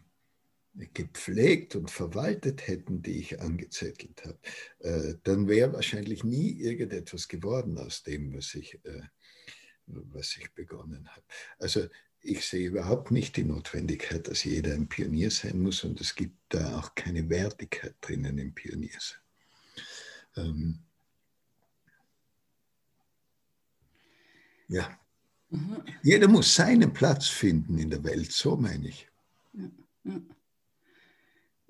gepflegt 0.94 1.76
und 1.76 1.90
verwaltet 1.90 2.68
hätten, 2.68 3.02
die 3.02 3.20
ich 3.20 3.42
angezettelt 3.42 4.24
habe, 4.26 4.40
äh, 4.80 5.16
dann 5.24 5.48
wäre 5.48 5.74
wahrscheinlich 5.74 6.24
nie 6.24 6.52
irgendetwas 6.60 7.28
geworden 7.28 7.78
aus 7.78 8.04
dem, 8.04 8.34
was 8.34 8.54
ich, 8.56 8.76
äh, 8.86 9.02
was 9.86 10.36
ich 10.38 10.54
begonnen 10.54 11.08
habe. 11.08 11.24
Also 11.60 11.88
ich 12.25 12.46
sehe 12.46 12.67
überhaupt 12.67 13.12
nicht 13.12 13.38
die 13.38 13.44
Notwendigkeit, 13.44 14.27
dass 14.27 14.44
jeder 14.44 14.74
ein 14.74 14.88
Pionier 14.88 15.29
sein 15.29 15.62
muss 15.62 15.84
und 15.84 16.01
es 16.01 16.15
gibt 16.15 16.36
da 16.50 16.79
auch 16.79 16.96
keine 16.96 17.29
Wertigkeit 17.29 17.96
drinnen 18.01 18.38
im 18.39 18.53
Pioniersein. 18.53 19.20
Ähm 20.36 20.79
ja. 24.67 25.00
Mhm. 25.50 25.84
Jeder 26.01 26.27
muss 26.27 26.55
seinen 26.55 26.91
Platz 26.94 27.27
finden 27.27 27.77
in 27.77 27.91
der 27.91 28.03
Welt, 28.03 28.32
so 28.32 28.58
meine 28.58 28.88
ich. 28.88 29.08
Ja, 29.53 29.72
ja. 30.05 30.22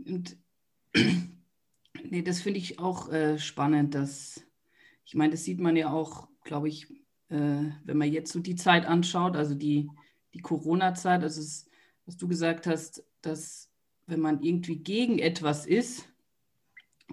Und 0.06 0.38
nee, 2.10 2.22
das 2.22 2.42
finde 2.42 2.60
ich 2.60 2.80
auch 2.80 3.12
äh, 3.12 3.38
spannend, 3.38 3.94
dass 3.94 4.42
ich 5.04 5.16
meine, 5.16 5.32
das 5.32 5.44
sieht 5.44 5.60
man 5.60 5.76
ja 5.76 5.92
auch, 5.92 6.30
glaube 6.44 6.70
ich, 6.70 6.90
äh, 7.30 7.70
wenn 7.84 7.98
man 7.98 8.12
jetzt 8.12 8.32
so 8.32 8.40
die 8.40 8.56
Zeit 8.56 8.86
anschaut, 8.86 9.36
also 9.36 9.54
die 9.54 9.90
die 10.36 10.42
Corona-Zeit, 10.42 11.24
also 11.24 11.42
es, 11.42 11.66
was 12.06 12.18
du 12.18 12.28
gesagt 12.28 12.68
hast, 12.68 13.04
dass 13.22 13.70
wenn 14.06 14.20
man 14.20 14.42
irgendwie 14.42 14.78
gegen 14.78 15.18
etwas 15.18 15.66
ist, 15.66 16.08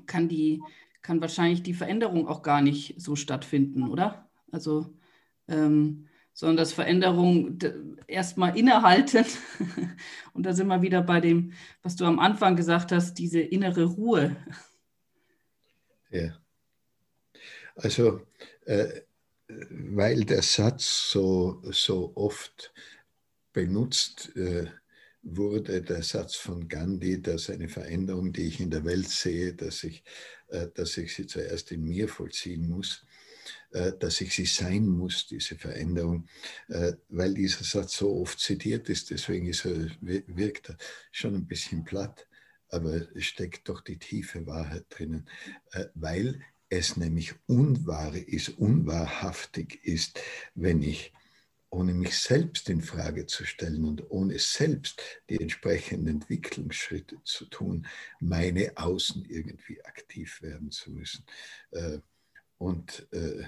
kann 0.06 0.28
die, 0.28 0.60
kann 1.00 1.20
wahrscheinlich 1.20 1.62
die 1.62 1.72
Veränderung 1.72 2.28
auch 2.28 2.42
gar 2.42 2.60
nicht 2.60 3.00
so 3.00 3.16
stattfinden, 3.16 3.88
oder? 3.88 4.28
Also, 4.50 4.92
ähm, 5.48 6.08
sondern 6.34 6.56
dass 6.56 6.72
Veränderung 6.72 7.58
erstmal 8.06 8.58
innehalten. 8.58 9.24
Und 10.34 10.44
da 10.44 10.52
sind 10.52 10.66
wir 10.66 10.82
wieder 10.82 11.02
bei 11.02 11.20
dem, 11.20 11.52
was 11.82 11.96
du 11.96 12.04
am 12.04 12.18
Anfang 12.18 12.56
gesagt 12.56 12.90
hast, 12.90 13.14
diese 13.14 13.40
innere 13.40 13.84
Ruhe. 13.84 14.36
Ja. 16.10 16.36
Also, 17.76 18.20
äh, 18.64 19.02
weil 19.70 20.24
der 20.24 20.42
Satz 20.42 21.10
so, 21.10 21.62
so 21.70 22.12
oft 22.14 22.72
benutzt 23.52 24.34
äh, 24.36 24.66
wurde 25.22 25.82
der 25.82 26.02
Satz 26.02 26.34
von 26.34 26.68
Gandhi, 26.68 27.22
dass 27.22 27.48
eine 27.48 27.68
Veränderung, 27.68 28.32
die 28.32 28.46
ich 28.46 28.60
in 28.60 28.70
der 28.70 28.84
Welt 28.84 29.08
sehe, 29.08 29.54
dass 29.54 29.84
ich, 29.84 30.02
äh, 30.48 30.68
dass 30.74 30.96
ich 30.96 31.14
sie 31.14 31.26
zuerst 31.26 31.70
in 31.70 31.84
mir 31.84 32.08
vollziehen 32.08 32.68
muss, 32.68 33.04
äh, 33.70 33.92
dass 33.98 34.20
ich 34.20 34.34
sie 34.34 34.46
sein 34.46 34.86
muss, 34.86 35.26
diese 35.26 35.56
Veränderung, 35.56 36.26
weil 37.08 37.34
dieser 37.34 37.64
Satz 37.64 37.96
so 37.96 38.20
oft 38.20 38.38
zitiert 38.38 38.88
ist, 38.88 39.10
deswegen 39.10 39.46
ist 39.46 39.64
er, 39.64 39.88
wirkt 40.00 40.70
er 40.70 40.76
schon 41.10 41.34
ein 41.34 41.46
bisschen 41.46 41.84
platt, 41.84 42.26
aber 42.68 43.06
es 43.14 43.24
steckt 43.24 43.68
doch 43.68 43.82
die 43.82 43.98
tiefe 43.98 44.46
Wahrheit 44.46 44.86
drinnen, 44.88 45.28
weil 45.94 46.40
es 46.68 46.96
nämlich 46.96 47.34
unwahr 47.46 48.14
ist, 48.14 48.48
unwahrhaftig 48.48 49.84
ist, 49.84 50.18
wenn 50.54 50.82
ich 50.82 51.12
ohne 51.72 51.94
mich 51.94 52.18
selbst 52.18 52.68
in 52.68 52.82
Frage 52.82 53.26
zu 53.26 53.46
stellen 53.46 53.84
und 53.84 54.10
ohne 54.10 54.38
selbst 54.38 55.00
die 55.30 55.40
entsprechenden 55.40 56.20
Entwicklungsschritte 56.20 57.16
zu 57.24 57.46
tun, 57.46 57.86
meine 58.20 58.76
Außen 58.76 59.24
irgendwie 59.24 59.82
aktiv 59.84 60.42
werden 60.42 60.70
zu 60.70 60.90
müssen 60.90 61.24
äh, 61.70 61.98
und, 62.58 63.08
äh, 63.12 63.44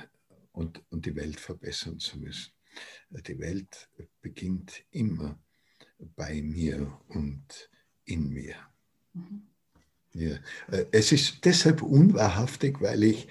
und, 0.52 0.82
und 0.90 1.04
die 1.04 1.14
Welt 1.14 1.38
verbessern 1.38 1.98
zu 1.98 2.18
müssen. 2.18 2.50
Die 3.10 3.38
Welt 3.38 3.90
beginnt 4.22 4.82
immer 4.90 5.38
bei 6.16 6.40
mir 6.40 6.98
und 7.08 7.70
in 8.06 8.30
mir. 8.30 8.56
Mhm. 9.12 9.42
Ja. 10.14 10.36
Äh, 10.70 10.86
es 10.92 11.12
ist 11.12 11.44
deshalb 11.44 11.82
unwahrhaftig, 11.82 12.80
weil 12.80 13.02
ich, 13.02 13.28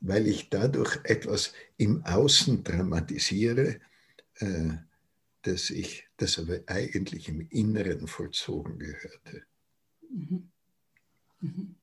weil 0.00 0.26
ich 0.28 0.48
dadurch 0.48 0.98
etwas 1.04 1.52
im 1.76 2.04
Außen 2.04 2.64
dramatisiere, 2.64 3.80
dass 5.42 5.70
ich 5.70 6.08
das 6.16 6.38
aber 6.38 6.60
eigentlich 6.66 7.28
im 7.28 7.46
Inneren 7.50 8.06
vollzogen 8.06 8.78
gehörte. 8.78 9.42
Mhm. 10.10 10.50
Mhm. 11.40 11.74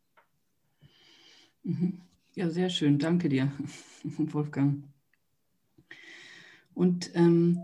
Mhm. 1.64 2.02
Ja, 2.36 2.50
sehr 2.50 2.70
schön. 2.70 3.00
Danke 3.00 3.30
dir, 3.30 3.52
Wolfgang. 4.04 4.84
Und 6.74 7.12
ähm, 7.16 7.60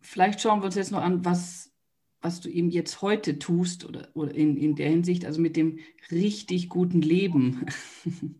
vielleicht 0.00 0.40
schauen 0.40 0.60
wir 0.60 0.66
uns 0.66 0.74
jetzt 0.74 0.92
noch 0.92 1.02
an, 1.02 1.24
was, 1.24 1.72
was 2.20 2.40
du 2.40 2.50
eben 2.50 2.70
jetzt 2.70 3.00
heute 3.00 3.38
tust 3.38 3.86
oder, 3.86 4.10
oder 4.14 4.34
in, 4.34 4.56
in 4.56 4.76
der 4.76 4.90
Hinsicht, 4.90 5.24
also 5.24 5.40
mit 5.40 5.56
dem 5.56 5.78
richtig 6.10 6.68
guten 6.68 7.02
Leben. 7.02 7.66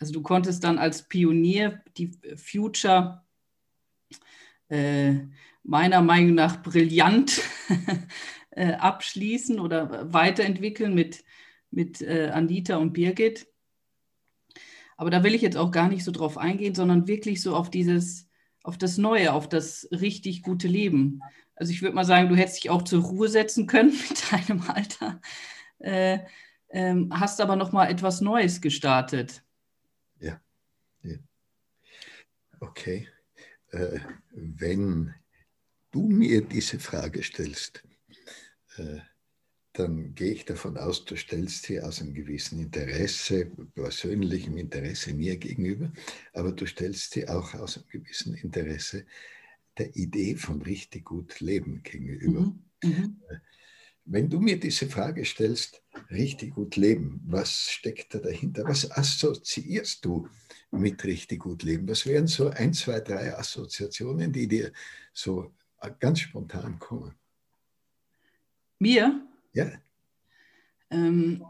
Also 0.00 0.12
du 0.12 0.22
konntest 0.22 0.62
dann 0.62 0.78
als 0.78 1.08
Pionier 1.08 1.82
die 1.96 2.12
Future 2.36 3.24
äh, 4.68 5.14
meiner 5.62 6.02
Meinung 6.02 6.34
nach 6.34 6.62
brillant 6.62 7.42
äh, 8.50 8.72
abschließen 8.72 9.60
oder 9.60 10.12
weiterentwickeln 10.12 10.94
mit, 10.94 11.24
mit 11.70 12.00
äh, 12.00 12.30
Anita 12.32 12.76
und 12.76 12.92
Birgit. 12.92 13.46
Aber 14.96 15.10
da 15.10 15.22
will 15.22 15.34
ich 15.34 15.42
jetzt 15.42 15.56
auch 15.56 15.70
gar 15.70 15.88
nicht 15.88 16.04
so 16.04 16.10
drauf 16.10 16.38
eingehen, 16.38 16.74
sondern 16.74 17.06
wirklich 17.06 17.42
so 17.42 17.54
auf 17.54 17.70
dieses, 17.70 18.28
auf 18.62 18.78
das 18.78 18.98
Neue, 18.98 19.32
auf 19.32 19.48
das 19.48 19.88
richtig 19.92 20.42
gute 20.42 20.68
Leben. 20.68 21.20
Also 21.54 21.72
ich 21.72 21.82
würde 21.82 21.94
mal 21.94 22.04
sagen, 22.04 22.28
du 22.28 22.36
hättest 22.36 22.64
dich 22.64 22.70
auch 22.70 22.82
zur 22.82 23.02
Ruhe 23.02 23.28
setzen 23.28 23.66
können 23.66 23.90
mit 24.08 24.32
deinem 24.32 24.62
Alter, 24.62 25.20
äh, 25.78 26.20
ähm, 26.70 27.10
hast 27.12 27.40
aber 27.40 27.56
noch 27.56 27.72
mal 27.72 27.86
etwas 27.86 28.20
Neues 28.20 28.60
gestartet. 28.60 29.44
Ja. 30.18 30.40
ja. 31.02 31.16
Okay 32.60 33.08
äh, 33.70 34.00
wenn 34.30 35.14
du 35.90 36.08
mir 36.08 36.42
diese 36.42 36.78
Frage 36.78 37.22
stellst, 37.22 37.82
äh, 38.76 38.98
dann 39.72 40.14
gehe 40.14 40.32
ich 40.32 40.44
davon 40.44 40.76
aus, 40.76 41.04
du 41.04 41.16
stellst 41.16 41.64
sie 41.64 41.80
aus 41.80 42.00
einem 42.00 42.12
gewissen 42.12 42.58
Interesse, 42.58 43.46
persönlichem 43.74 44.56
Interesse 44.56 45.14
mir 45.14 45.36
gegenüber, 45.36 45.92
aber 46.32 46.52
du 46.52 46.66
stellst 46.66 47.12
sie 47.12 47.28
auch 47.28 47.54
aus 47.54 47.76
einem 47.76 47.86
gewissen 47.88 48.34
Interesse 48.34 49.04
der 49.78 49.94
Idee 49.94 50.34
von 50.34 50.60
richtig 50.62 51.04
gut 51.04 51.38
Leben 51.40 51.82
gegenüber. 51.84 52.40
Mhm. 52.40 52.64
Mhm. 52.82 53.20
Wenn 54.10 54.30
du 54.30 54.40
mir 54.40 54.58
diese 54.58 54.86
Frage 54.88 55.24
stellst, 55.24 55.82
richtig 56.10 56.54
gut 56.54 56.76
leben, 56.76 57.20
was 57.26 57.70
steckt 57.70 58.14
da 58.14 58.18
dahinter? 58.18 58.64
Was 58.64 58.90
assoziierst 58.90 60.02
du 60.04 60.28
mit 60.70 61.04
richtig 61.04 61.40
gut 61.40 61.62
leben? 61.62 61.86
Was 61.88 62.06
wären 62.06 62.26
so 62.26 62.48
ein, 62.48 62.72
zwei, 62.72 63.00
drei 63.00 63.36
Assoziationen, 63.36 64.32
die 64.32 64.48
dir 64.48 64.72
so 65.12 65.52
ganz 66.00 66.20
spontan 66.20 66.78
kommen? 66.78 67.14
Mir? 68.78 69.26
Ja. 69.52 69.72
Ähm, 70.90 71.44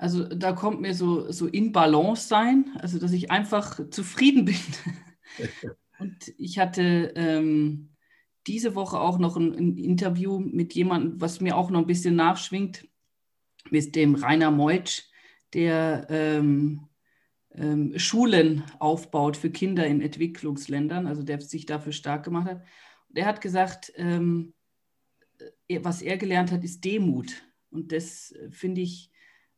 Also 0.00 0.24
da 0.24 0.52
kommt 0.52 0.80
mir 0.80 0.94
so, 0.94 1.30
so 1.30 1.46
in 1.46 1.72
Balance 1.72 2.26
sein, 2.26 2.70
also 2.78 2.98
dass 2.98 3.12
ich 3.12 3.30
einfach 3.30 3.78
zufrieden 3.90 4.46
bin. 4.46 4.56
Und 5.98 6.32
ich 6.38 6.58
hatte 6.58 7.12
ähm, 7.16 7.90
diese 8.46 8.74
Woche 8.74 8.98
auch 8.98 9.18
noch 9.18 9.36
ein, 9.36 9.54
ein, 9.54 9.76
Interview 9.76 10.38
mit 10.38 10.74
jemandem, 10.74 11.20
was 11.20 11.40
mir 11.40 11.56
auch 11.56 11.70
noch 11.70 11.80
ein 11.80 11.86
bisschen 11.86 12.16
nachschwingt, 12.16 12.88
mit 13.70 13.94
dem 13.94 14.14
Rainer 14.14 14.50
Meutsch, 14.50 15.04
der 15.52 16.06
ähm, 16.08 16.88
ähm, 17.54 17.98
Schulen 17.98 18.64
aufbaut 18.78 19.36
für 19.36 19.50
Kinder 19.50 19.86
in 19.86 20.00
Entwicklungsländern, 20.00 21.06
also 21.06 21.22
der 21.22 21.40
sich 21.40 21.66
dafür 21.66 21.92
stark 21.92 22.24
gemacht 22.24 22.48
hat. 22.48 22.62
Der 23.08 23.26
hat 23.26 23.40
gesagt, 23.40 23.92
ähm, 23.96 24.54
äh, 25.68 25.80
was 25.82 26.02
er 26.02 26.16
gelernt 26.16 26.52
hat, 26.52 26.64
ist 26.64 26.84
Demut. 26.84 27.42
Und 27.70 27.92
das 27.92 28.32
äh, 28.32 28.50
finde 28.50 28.80
ich, 28.80 29.10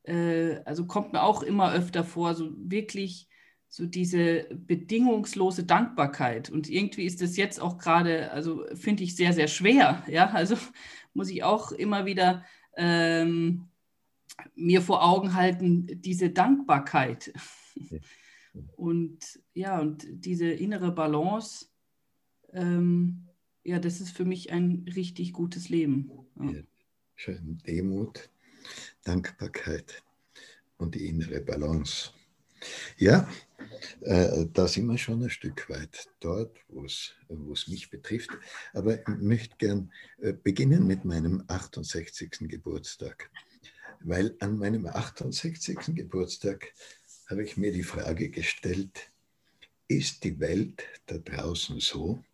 äh, 0.04 0.56
also 0.64 0.86
kommt 0.86 1.12
mir 1.12 1.22
auch 1.22 1.42
immer 1.42 1.72
öfter 1.72 2.04
vor, 2.04 2.34
so 2.34 2.50
wirklich 2.56 3.28
so 3.72 3.86
diese 3.86 4.48
bedingungslose 4.52 5.64
Dankbarkeit. 5.64 6.50
Und 6.50 6.68
irgendwie 6.68 7.06
ist 7.06 7.22
das 7.22 7.38
jetzt 7.38 7.58
auch 7.58 7.78
gerade, 7.78 8.30
also 8.30 8.66
finde 8.74 9.02
ich 9.02 9.16
sehr, 9.16 9.32
sehr 9.32 9.48
schwer. 9.48 10.04
Ja, 10.08 10.28
also 10.28 10.58
muss 11.14 11.30
ich 11.30 11.42
auch 11.42 11.72
immer 11.72 12.04
wieder 12.04 12.44
ähm, 12.76 13.68
mir 14.54 14.82
vor 14.82 15.02
Augen 15.02 15.32
halten, 15.34 15.86
diese 16.02 16.28
Dankbarkeit. 16.28 17.32
Und 18.76 19.40
ja, 19.54 19.80
und 19.80 20.06
diese 20.10 20.50
innere 20.50 20.92
Balance, 20.92 21.68
ähm, 22.52 23.26
ja, 23.64 23.78
das 23.78 24.02
ist 24.02 24.14
für 24.14 24.26
mich 24.26 24.52
ein 24.52 24.84
richtig 24.94 25.32
gutes 25.32 25.70
Leben. 25.70 26.10
Ja. 26.38 26.60
Schön. 27.14 27.56
Demut, 27.66 28.28
Dankbarkeit 29.04 30.02
und 30.76 30.94
die 30.94 31.06
innere 31.06 31.40
Balance. 31.40 32.10
Ja, 32.96 33.28
äh, 34.00 34.46
da 34.52 34.68
sind 34.68 34.86
wir 34.86 34.98
schon 34.98 35.22
ein 35.22 35.30
Stück 35.30 35.68
weit 35.68 36.08
dort, 36.20 36.56
wo 36.68 36.84
es 36.84 37.68
mich 37.68 37.90
betrifft. 37.90 38.30
Aber 38.72 39.00
ich 39.00 39.08
möchte 39.18 39.56
gern 39.58 39.92
äh, 40.20 40.32
beginnen 40.32 40.86
mit 40.86 41.04
meinem 41.04 41.44
68. 41.46 42.48
Geburtstag. 42.48 43.30
Weil 44.00 44.34
an 44.40 44.58
meinem 44.58 44.86
68. 44.86 45.94
Geburtstag 45.94 46.72
habe 47.28 47.44
ich 47.44 47.56
mir 47.56 47.72
die 47.72 47.84
Frage 47.84 48.30
gestellt, 48.30 49.10
ist 49.88 50.24
die 50.24 50.40
Welt 50.40 50.82
da 51.06 51.18
draußen 51.18 51.80
so, 51.80 52.24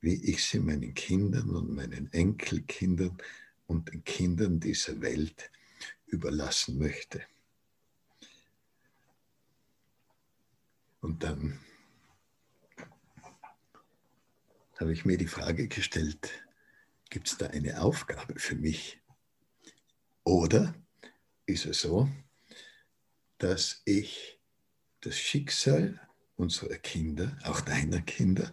wie 0.00 0.14
ich 0.30 0.44
sie 0.44 0.60
meinen 0.60 0.94
Kindern 0.94 1.50
und 1.50 1.74
meinen 1.74 2.12
Enkelkindern 2.12 3.16
und 3.66 3.92
den 3.92 4.04
Kindern 4.04 4.60
dieser 4.60 5.00
Welt 5.00 5.50
überlassen 6.06 6.78
möchte? 6.78 7.22
Und 11.06 11.22
dann 11.22 11.60
habe 14.80 14.92
ich 14.92 15.04
mir 15.04 15.16
die 15.16 15.28
Frage 15.28 15.68
gestellt, 15.68 16.32
gibt 17.10 17.28
es 17.28 17.38
da 17.38 17.46
eine 17.46 17.80
Aufgabe 17.80 18.40
für 18.40 18.56
mich? 18.56 19.00
Oder 20.24 20.74
ist 21.46 21.64
es 21.64 21.82
so, 21.82 22.10
dass 23.38 23.82
ich 23.84 24.40
das 25.00 25.16
Schicksal 25.16 26.00
unserer 26.34 26.78
Kinder, 26.78 27.38
auch 27.44 27.60
deiner 27.60 28.00
Kinder, 28.00 28.52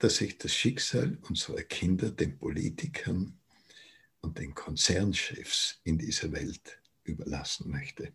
dass 0.00 0.20
ich 0.20 0.36
das 0.36 0.52
Schicksal 0.52 1.16
unserer 1.30 1.62
Kinder 1.62 2.10
den 2.10 2.38
Politikern 2.38 3.40
und 4.20 4.36
den 4.36 4.54
Konzernchefs 4.54 5.80
in 5.84 5.96
dieser 5.96 6.30
Welt 6.30 6.78
überlassen 7.04 7.70
möchte. 7.70 8.12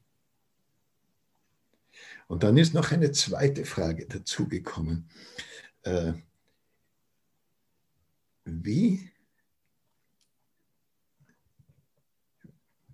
Und 2.34 2.41
dann 2.41 2.58
ist 2.58 2.74
noch 2.74 2.91
eine 2.91 3.12
zweite 3.12 3.63
Frage 3.63 4.08
dazugekommen. 4.08 5.08
Äh, 5.84 6.13
wie, 8.43 9.08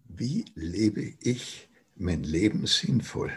wie 0.09 0.43
lebe 0.55 1.13
ich 1.21 1.69
mein 1.95 2.23
Leben 2.23 2.67
sinnvoll? 2.67 3.31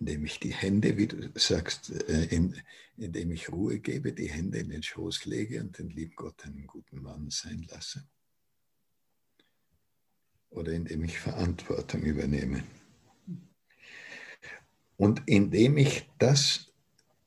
Indem 0.00 0.24
ich 0.24 0.40
die 0.40 0.52
Hände, 0.52 0.96
wie 0.96 1.06
du 1.06 1.30
sagst, 1.36 1.92
äh, 2.08 2.24
in, 2.24 2.60
indem 2.96 3.30
ich 3.30 3.52
Ruhe 3.52 3.78
gebe, 3.78 4.12
die 4.12 4.32
Hände 4.32 4.58
in 4.58 4.70
den 4.70 4.82
Schoß 4.82 5.24
lege 5.26 5.60
und 5.60 5.78
den 5.78 5.90
lieben 5.90 6.16
Gott 6.16 6.44
einen 6.44 6.66
guten 6.66 7.00
Mann 7.00 7.30
sein 7.30 7.64
lasse. 7.70 8.08
Oder 10.50 10.72
indem 10.72 11.04
ich 11.04 11.16
Verantwortung 11.16 12.02
übernehme. 12.02 12.64
Und 14.96 15.22
indem 15.26 15.76
ich 15.76 16.08
das, 16.18 16.72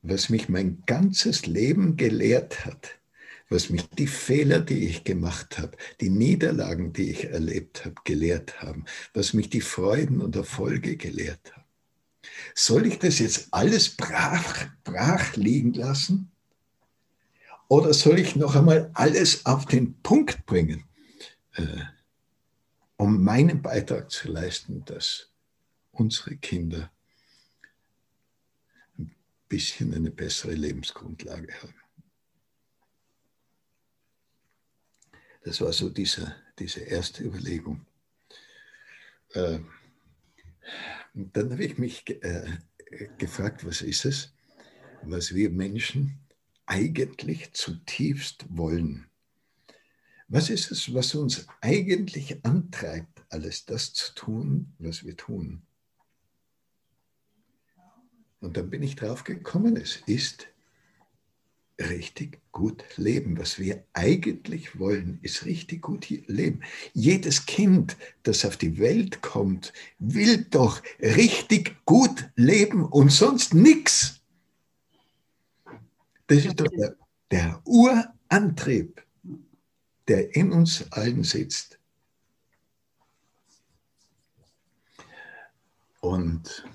was 0.02 0.30
mich 0.30 0.50
mein 0.50 0.84
ganzes 0.86 1.46
Leben 1.46 1.98
gelehrt 1.98 2.66
hat, 2.66 3.00
was 3.50 3.70
mich 3.70 3.90
die 3.90 4.08
Fehler, 4.08 4.60
die 4.60 4.88
ich 4.88 5.04
gemacht 5.04 5.58
habe, 5.58 5.76
die 6.02 6.10
Niederlagen, 6.10 6.94
die 6.94 7.10
ich 7.10 7.26
erlebt 7.26 7.84
habe, 7.84 7.96
gelehrt 8.04 8.62
haben, 8.62 8.86
was 9.14 9.34
mich 9.34 9.50
die 9.50 9.62
Freuden 9.62 10.22
und 10.22 10.36
Erfolge 10.36 10.98
gelehrt 10.98 11.52
haben. 11.54 11.66
Soll 12.54 12.86
ich 12.86 13.00
das 13.00 13.20
jetzt 13.20 13.48
alles 13.52 13.90
brach, 13.90 14.68
brach 14.84 15.36
liegen 15.36 15.74
lassen? 15.74 16.32
Oder 17.68 17.94
soll 17.94 18.20
ich 18.20 18.36
noch 18.36 18.56
einmal 18.56 18.92
alles 18.94 19.46
auf 19.46 19.66
den 19.66 19.96
Punkt 20.02 20.46
bringen, 20.46 20.86
äh, 21.54 21.64
um 22.98 23.24
meinen 23.24 23.62
Beitrag 23.62 24.12
zu 24.12 24.28
leisten, 24.28 24.84
dass 24.86 25.30
unsere 25.92 26.36
Kinder 26.38 26.92
bisschen 29.50 29.94
eine 29.94 30.12
bessere 30.12 30.54
Lebensgrundlage 30.54 31.54
haben. 31.62 31.74
Das 35.44 35.62
war 35.62 35.74
so 35.74 35.90
diese, 35.90 36.36
diese 36.60 36.82
erste 36.82 37.24
Überlegung. 37.24 37.86
Äh, 39.34 39.60
dann 41.14 41.52
habe 41.52 41.64
ich 41.64 41.78
mich 41.78 42.08
äh, 42.08 42.58
gefragt, 43.18 43.66
was 43.66 43.82
ist 43.82 44.06
es, 44.06 44.34
was 45.04 45.34
wir 45.34 45.50
Menschen 45.50 46.20
eigentlich 46.66 47.54
zutiefst 47.54 48.46
wollen? 48.50 49.10
Was 50.28 50.52
ist 50.52 50.70
es, 50.72 50.94
was 50.94 51.16
uns 51.16 51.48
eigentlich 51.62 52.46
antreibt, 52.46 53.24
alles 53.30 53.66
das 53.66 53.94
zu 53.94 54.14
tun, 54.14 54.76
was 54.78 55.04
wir 55.04 55.18
tun? 55.18 55.64
Und 58.42 58.58
dann 58.58 58.70
bin 58.70 58.84
ich 58.84 58.96
drauf 58.96 59.24
gekommen, 59.24 59.76
es 59.76 59.98
ist 60.06 60.48
richtig 61.80 62.40
gut 62.52 62.84
leben. 62.98 63.38
Was 63.38 63.60
wir 63.60 63.84
eigentlich 63.94 64.80
wollen, 64.80 65.20
ist 65.22 65.46
richtig 65.46 65.82
gut 65.82 66.10
leben. 66.10 66.62
Jedes 66.94 67.46
Kind, 67.46 67.98
das 68.24 68.46
auf 68.46 68.58
die 68.58 68.80
Welt 68.80 69.22
kommt, 69.22 69.74
will 70.00 70.46
doch 70.50 70.82
richtig 71.02 71.76
gut 71.86 72.30
leben 72.36 72.86
und 72.86 73.12
sonst 73.12 73.54
nichts. 73.54 74.22
Das 76.28 76.46
ist 76.46 76.60
doch 76.60 76.68
der, 76.68 76.96
der 77.32 77.62
Urantrieb, 77.66 79.02
der 80.08 80.36
in 80.36 80.52
uns 80.52 80.92
allen 80.92 81.24
sitzt. 81.24 81.80
Und 86.02 86.66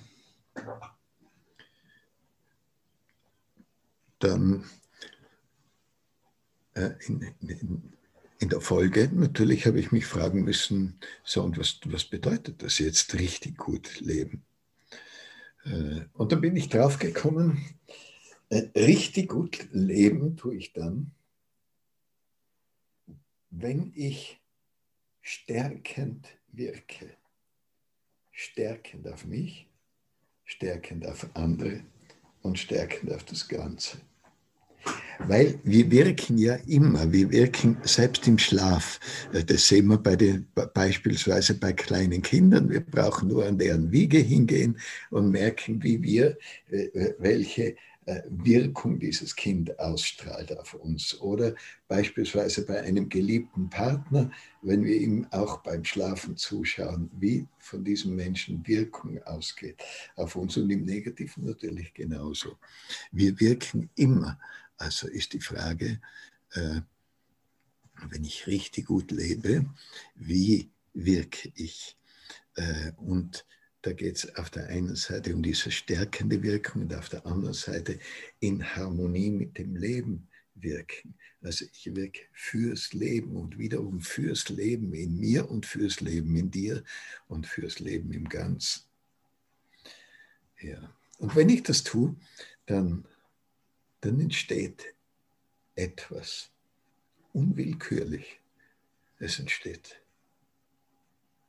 dann 4.25 4.65
äh, 6.75 6.91
in, 7.07 7.23
in, 7.41 7.93
in, 8.39 8.49
der 8.49 8.61
Folge 8.61 9.11
natürlich 9.13 9.67
habe 9.67 9.79
ich 9.79 9.93
mich 9.93 10.07
fragen 10.07 10.45
müssen, 10.45 10.99
so 11.23 11.43
und 11.43 11.59
was, 11.59 11.81
was 11.85 12.05
bedeutet 12.05 12.63
das 12.63 12.79
jetzt 12.79 13.15
richtig 13.15 13.57
gut 13.57 14.01
leben? 14.01 14.45
Äh, 15.65 16.03
und 16.15 16.33
dann 16.33 16.41
bin 16.41 16.57
ich 16.57 16.69
drauf 16.69 16.99
gekommen, 16.99 17.65
äh, 18.49 18.69
richtig 18.77 19.29
gut 19.29 19.69
leben 19.73 20.37
tue 20.37 20.57
ich 20.57 20.73
dann, 20.73 21.13
wenn 23.51 23.93
ich 23.95 24.41
stärkend 25.21 26.29
wirke. 26.53 27.17
Stärkend 28.33 29.07
auf 29.07 29.25
mich, 29.25 29.69
stärkend 30.45 31.07
auf 31.07 31.29
andere 31.35 31.85
und 32.43 32.59
stärkend 32.59 33.13
auf 33.13 33.25
das 33.25 33.49
Ganze. 33.49 33.99
Weil 35.20 35.59
wir 35.64 35.90
wirken 35.90 36.38
ja 36.38 36.55
immer, 36.66 37.12
wir 37.12 37.31
wirken 37.31 37.77
selbst 37.83 38.27
im 38.27 38.38
Schlaf. 38.38 39.00
Äh, 39.33 39.44
das 39.44 39.68
sehen 39.68 39.87
wir 39.88 39.98
bei 39.98 40.16
den, 40.16 40.46
beispielsweise 40.74 41.55
bei 41.55 41.72
kleinen 41.72 42.22
Kindern. 42.22 42.70
Wir 42.70 42.81
brauchen 42.81 43.29
nur 43.29 43.46
an 43.46 43.59
deren 43.59 43.90
Wiege 43.92 44.18
hingehen 44.18 44.79
und 45.11 45.31
merken, 45.31 45.83
wie 45.83 46.03
wir 46.03 46.37
äh, 46.70 46.85
äh, 46.87 47.14
welche 47.18 47.77
Wirkung 48.29 48.98
dieses 48.98 49.35
Kind 49.35 49.79
ausstrahlt 49.79 50.55
auf 50.59 50.74
uns. 50.74 51.18
Oder 51.22 51.55
beispielsweise 51.88 52.66
bei 52.66 52.83
einem 52.83 53.09
geliebten 53.09 53.70
Partner, 53.70 54.31
wenn 54.61 54.85
wir 54.85 54.94
ihm 54.94 55.27
auch 55.31 55.62
beim 55.62 55.83
Schlafen 55.87 56.37
zuschauen, 56.37 57.11
wie 57.18 57.46
von 57.61 57.83
diesem 57.83 58.14
Menschen 58.14 58.62
Wirkung 58.66 59.22
ausgeht 59.22 59.83
auf 60.16 60.37
uns 60.37 60.55
und 60.59 60.68
im 60.68 60.85
Negativen 60.85 61.46
natürlich 61.46 61.94
genauso. 61.94 62.59
Wir 63.11 63.40
wirken 63.40 63.88
immer. 63.94 64.38
Also 64.77 65.09
ist 65.09 65.33
die 65.33 65.41
Frage, 65.41 66.01
äh, 66.53 66.81
wenn 68.11 68.25
ich 68.25 68.47
richtig 68.47 68.87
gut 68.87 69.11
lebe, 69.11 69.67
wie 70.15 70.71
wirke 70.93 71.53
ich? 71.55 71.97
Äh, 72.57 72.93
und 72.97 73.47
da 73.83 73.93
geht 73.93 74.17
es 74.17 74.37
auf 74.37 74.51
der 74.51 74.69
einen 74.69 74.97
Seite 74.97 75.35
um 75.35 75.43
diese 75.43 75.71
stärkende 75.71 76.43
Wirkung 76.43 76.83
und 76.83 76.95
auf 76.95 77.09
der 77.09 77.27
anderen 77.27 77.55
Seite 77.55 77.99
in 78.41 78.65
Harmonie 78.65 79.31
mit 79.31 79.59
dem 79.59 79.77
Leben 79.77 80.29
wirken. 80.55 81.15
Also 81.43 81.67
ich 81.71 81.95
wirke 81.95 82.21
fürs 82.33 82.95
Leben 82.95 83.37
und 83.37 83.59
wiederum 83.59 84.01
fürs 84.01 84.49
Leben 84.49 84.95
in 84.95 85.19
mir 85.19 85.51
und 85.51 85.67
fürs 85.67 86.01
Leben 86.01 86.35
in 86.37 86.51
dir 86.51 86.83
und 87.29 87.47
fürs 87.47 87.81
Leben 87.81 88.13
im 88.13 88.29
Ganzen. 88.29 88.85
Ja. 90.61 90.91
Und 91.19 91.37
wenn 91.37 91.51
ich 91.51 91.63
das 91.63 91.85
tue, 91.85 92.17
dann, 92.65 93.07
dann 94.05 94.21
entsteht 94.21 94.95
etwas 95.77 96.51
unwillkürlich. 97.33 98.38
Es 99.19 99.38
entsteht 99.38 99.99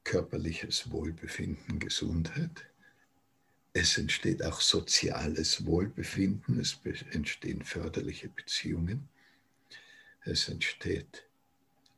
körperliches 0.06 0.89
Wohlbefinden, 0.89 1.80
Gesundheit. 1.80 2.65
Es 3.74 3.98
entsteht 3.98 4.41
auch 4.41 4.62
soziales 4.62 5.65
Wohlbefinden, 5.65 6.62
es 6.62 6.80
entstehen 7.12 7.62
förderliche 7.62 8.30
Beziehungen. 8.30 9.10
Es 10.22 10.48
entsteht 10.48 11.28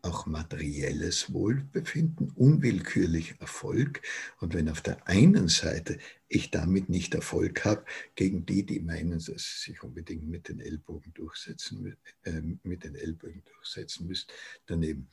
auch 0.01 0.25
materielles 0.25 1.33
Wohlbefinden, 1.33 2.29
unwillkürlich 2.31 3.39
Erfolg. 3.39 4.01
Und 4.39 4.53
wenn 4.53 4.69
auf 4.69 4.81
der 4.81 5.07
einen 5.07 5.47
Seite 5.47 5.97
ich 6.29 6.51
damit 6.51 6.89
nicht 6.89 7.13
Erfolg 7.15 7.65
habe, 7.65 7.85
gegen 8.15 8.45
die, 8.45 8.65
die 8.65 8.79
meinen, 8.79 9.11
dass 9.11 9.25
sie 9.25 9.71
sich 9.71 9.83
unbedingt 9.83 10.27
mit 10.27 10.49
den 10.49 10.59
Ellbogen 10.59 11.13
durchsetzen, 11.13 11.97
äh, 12.23 12.41
mit 12.63 12.83
den 12.83 12.95
Ellbogen 12.95 13.43
durchsetzen 13.45 14.07
müssen, 14.07 14.27
dann 14.65 14.83
eben 14.83 15.07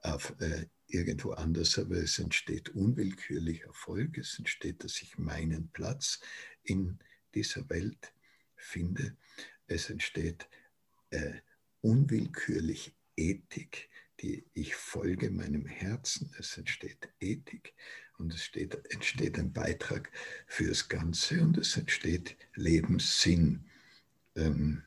auf 0.00 0.34
äh, 0.40 0.66
irgendwo 0.86 1.32
anders, 1.32 1.78
aber 1.78 1.96
es 1.96 2.18
entsteht 2.18 2.70
unwillkürlich 2.70 3.62
Erfolg, 3.62 4.18
es 4.18 4.38
entsteht, 4.38 4.82
dass 4.84 5.00
ich 5.02 5.18
meinen 5.18 5.70
Platz 5.70 6.20
in 6.62 6.98
dieser 7.34 7.68
Welt 7.70 8.12
finde, 8.56 9.16
es 9.66 9.88
entsteht 9.90 10.48
äh, 11.10 11.34
unwillkürlich 11.80 12.94
Ethik, 13.16 13.89
die 14.20 14.44
ich 14.54 14.74
folge 14.74 15.30
meinem 15.30 15.66
Herzen, 15.66 16.32
es 16.38 16.56
entsteht 16.56 17.08
Ethik 17.20 17.74
und 18.18 18.34
es 18.34 18.44
steht, 18.44 18.74
entsteht 18.92 19.38
ein 19.38 19.52
Beitrag 19.52 20.10
fürs 20.46 20.88
Ganze 20.88 21.40
und 21.42 21.56
es 21.56 21.76
entsteht 21.76 22.36
Lebenssinn. 22.54 23.64
Ähm, 24.36 24.82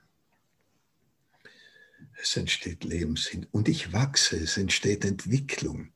es 2.22 2.38
entsteht 2.38 2.84
Lebenssinn 2.84 3.48
und 3.52 3.68
ich 3.68 3.92
wachse, 3.92 4.38
es 4.38 4.58
entsteht 4.58 5.04
Entwicklung. 5.04 5.92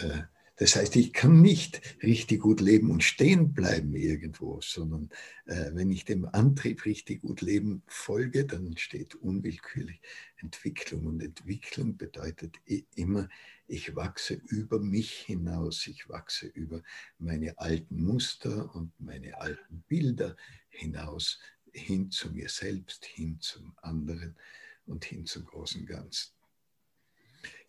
Äh, 0.00 0.22
das 0.56 0.76
heißt, 0.76 0.96
ich 0.96 1.12
kann 1.12 1.40
nicht 1.40 1.80
richtig 2.02 2.40
gut 2.40 2.60
leben 2.60 2.90
und 2.90 3.02
stehen 3.02 3.54
bleiben 3.54 3.94
irgendwo, 3.94 4.60
sondern 4.60 5.08
äh, 5.46 5.70
wenn 5.72 5.90
ich 5.90 6.04
dem 6.04 6.26
Antrieb 6.26 6.84
richtig 6.84 7.22
gut 7.22 7.40
leben 7.40 7.82
folge, 7.86 8.44
dann 8.44 8.66
entsteht 8.66 9.14
unwillkürlich 9.14 10.00
Entwicklung. 10.36 11.06
Und 11.06 11.22
Entwicklung 11.22 11.96
bedeutet 11.96 12.56
immer, 12.94 13.28
ich 13.66 13.96
wachse 13.96 14.34
über 14.34 14.78
mich 14.78 15.12
hinaus, 15.12 15.86
ich 15.86 16.08
wachse 16.10 16.46
über 16.48 16.82
meine 17.18 17.58
alten 17.58 18.02
Muster 18.02 18.74
und 18.74 18.92
meine 19.00 19.40
alten 19.40 19.82
Bilder 19.88 20.36
hinaus, 20.68 21.40
hin 21.72 22.10
zu 22.10 22.30
mir 22.30 22.50
selbst, 22.50 23.06
hin 23.06 23.40
zum 23.40 23.72
anderen 23.80 24.36
und 24.84 25.04
hin 25.06 25.24
zum 25.24 25.46
großen 25.46 25.86
Ganzen. 25.86 26.41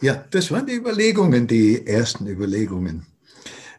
Ja, 0.01 0.15
das 0.31 0.51
waren 0.51 0.65
die 0.65 0.73
Überlegungen, 0.73 1.47
die 1.47 1.85
ersten 1.85 2.27
Überlegungen. 2.27 3.05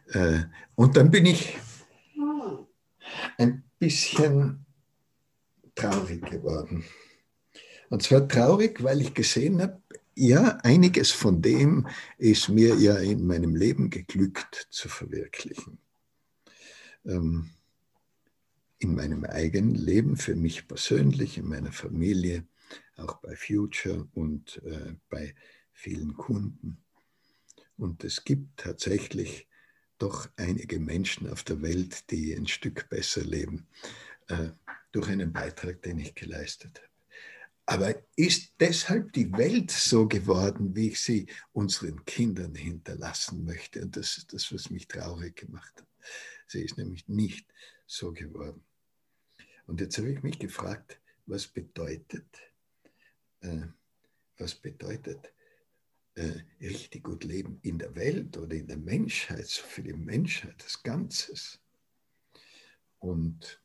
Äh, 0.07 0.39
und 0.75 0.97
dann 0.97 1.11
bin 1.11 1.25
ich 1.25 1.57
ein 3.37 3.63
bisschen 3.79 4.65
traurig 5.75 6.25
geworden. 6.29 6.83
Und 7.89 8.03
zwar 8.03 8.27
traurig, 8.27 8.83
weil 8.83 9.01
ich 9.01 9.13
gesehen 9.13 9.61
habe, 9.61 9.81
ja, 10.15 10.57
einiges 10.63 11.11
von 11.11 11.41
dem 11.41 11.87
ist 12.17 12.49
mir 12.49 12.75
ja 12.75 12.97
in 12.97 13.27
meinem 13.27 13.55
Leben 13.55 13.89
geglückt 13.89 14.67
zu 14.69 14.87
verwirklichen. 14.87 15.77
Ähm, 17.05 17.49
in 18.79 18.95
meinem 18.95 19.25
eigenen 19.25 19.75
Leben, 19.75 20.15
für 20.15 20.35
mich 20.35 20.67
persönlich, 20.67 21.37
in 21.37 21.47
meiner 21.47 21.71
Familie, 21.71 22.45
auch 22.97 23.17
bei 23.17 23.35
Future 23.35 24.07
und 24.13 24.61
äh, 24.65 24.95
bei 25.09 25.35
vielen 25.75 26.15
Kunden. 26.15 26.77
Und 27.77 28.03
es 28.03 28.23
gibt 28.23 28.57
tatsächlich 28.57 29.47
doch 29.99 30.27
einige 30.37 30.79
Menschen 30.79 31.29
auf 31.29 31.43
der 31.43 31.61
Welt, 31.61 32.09
die 32.09 32.33
ein 32.33 32.47
Stück 32.47 32.89
besser 32.89 33.23
leben 33.23 33.67
äh, 34.27 34.49
durch 34.91 35.09
einen 35.09 35.31
Beitrag, 35.31 35.81
den 35.83 35.99
ich 35.99 36.15
geleistet 36.15 36.79
habe. 36.79 36.89
Aber 37.67 37.95
ist 38.15 38.53
deshalb 38.59 39.13
die 39.13 39.31
Welt 39.33 39.71
so 39.71 40.07
geworden, 40.07 40.75
wie 40.75 40.89
ich 40.89 40.99
sie 40.99 41.27
unseren 41.51 42.05
Kindern 42.05 42.53
hinterlassen 42.53 43.43
möchte? 43.43 43.81
Und 43.81 43.97
das 43.97 44.17
ist 44.17 44.33
das, 44.33 44.53
was 44.53 44.69
mich 44.69 44.87
traurig 44.87 45.35
gemacht 45.35 45.73
hat. 45.77 45.87
Sie 46.47 46.61
ist 46.61 46.77
nämlich 46.77 47.07
nicht 47.07 47.51
so 47.87 48.13
geworden. 48.13 48.63
Und 49.65 49.81
jetzt 49.81 49.97
habe 49.97 50.11
ich 50.11 50.21
mich 50.21 50.37
gefragt, 50.37 50.99
was 51.25 51.47
bedeutet, 51.47 52.27
äh, 53.41 53.67
was 54.37 54.53
bedeutet 54.53 55.33
äh, 56.15 56.31
richtig 56.61 57.03
gut 57.03 57.23
leben 57.23 57.59
in 57.61 57.77
der 57.77 57.95
Welt 57.95 58.37
oder 58.37 58.55
in 58.55 58.67
der 58.67 58.77
Menschheit, 58.77 59.47
so 59.47 59.61
für 59.63 59.83
die 59.83 59.93
Menschheit 59.93 60.63
des 60.63 60.81
Ganzes. 60.81 61.59
Und 62.99 63.61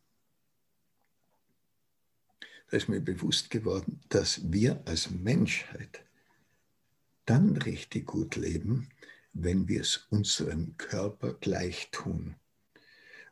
da 2.69 2.77
ist 2.77 2.89
mir 2.89 3.01
bewusst 3.01 3.51
geworden, 3.51 4.01
dass 4.09 4.53
wir 4.53 4.83
als 4.87 5.11
Menschheit 5.11 6.05
dann 7.25 7.57
richtig 7.57 8.07
gut 8.07 8.37
leben, 8.37 8.89
wenn 9.33 9.69
wir 9.69 9.83
es 9.83 10.07
unserem 10.11 10.77
Körper 10.77 11.35
gleich 11.35 11.91
tun. 11.93 12.35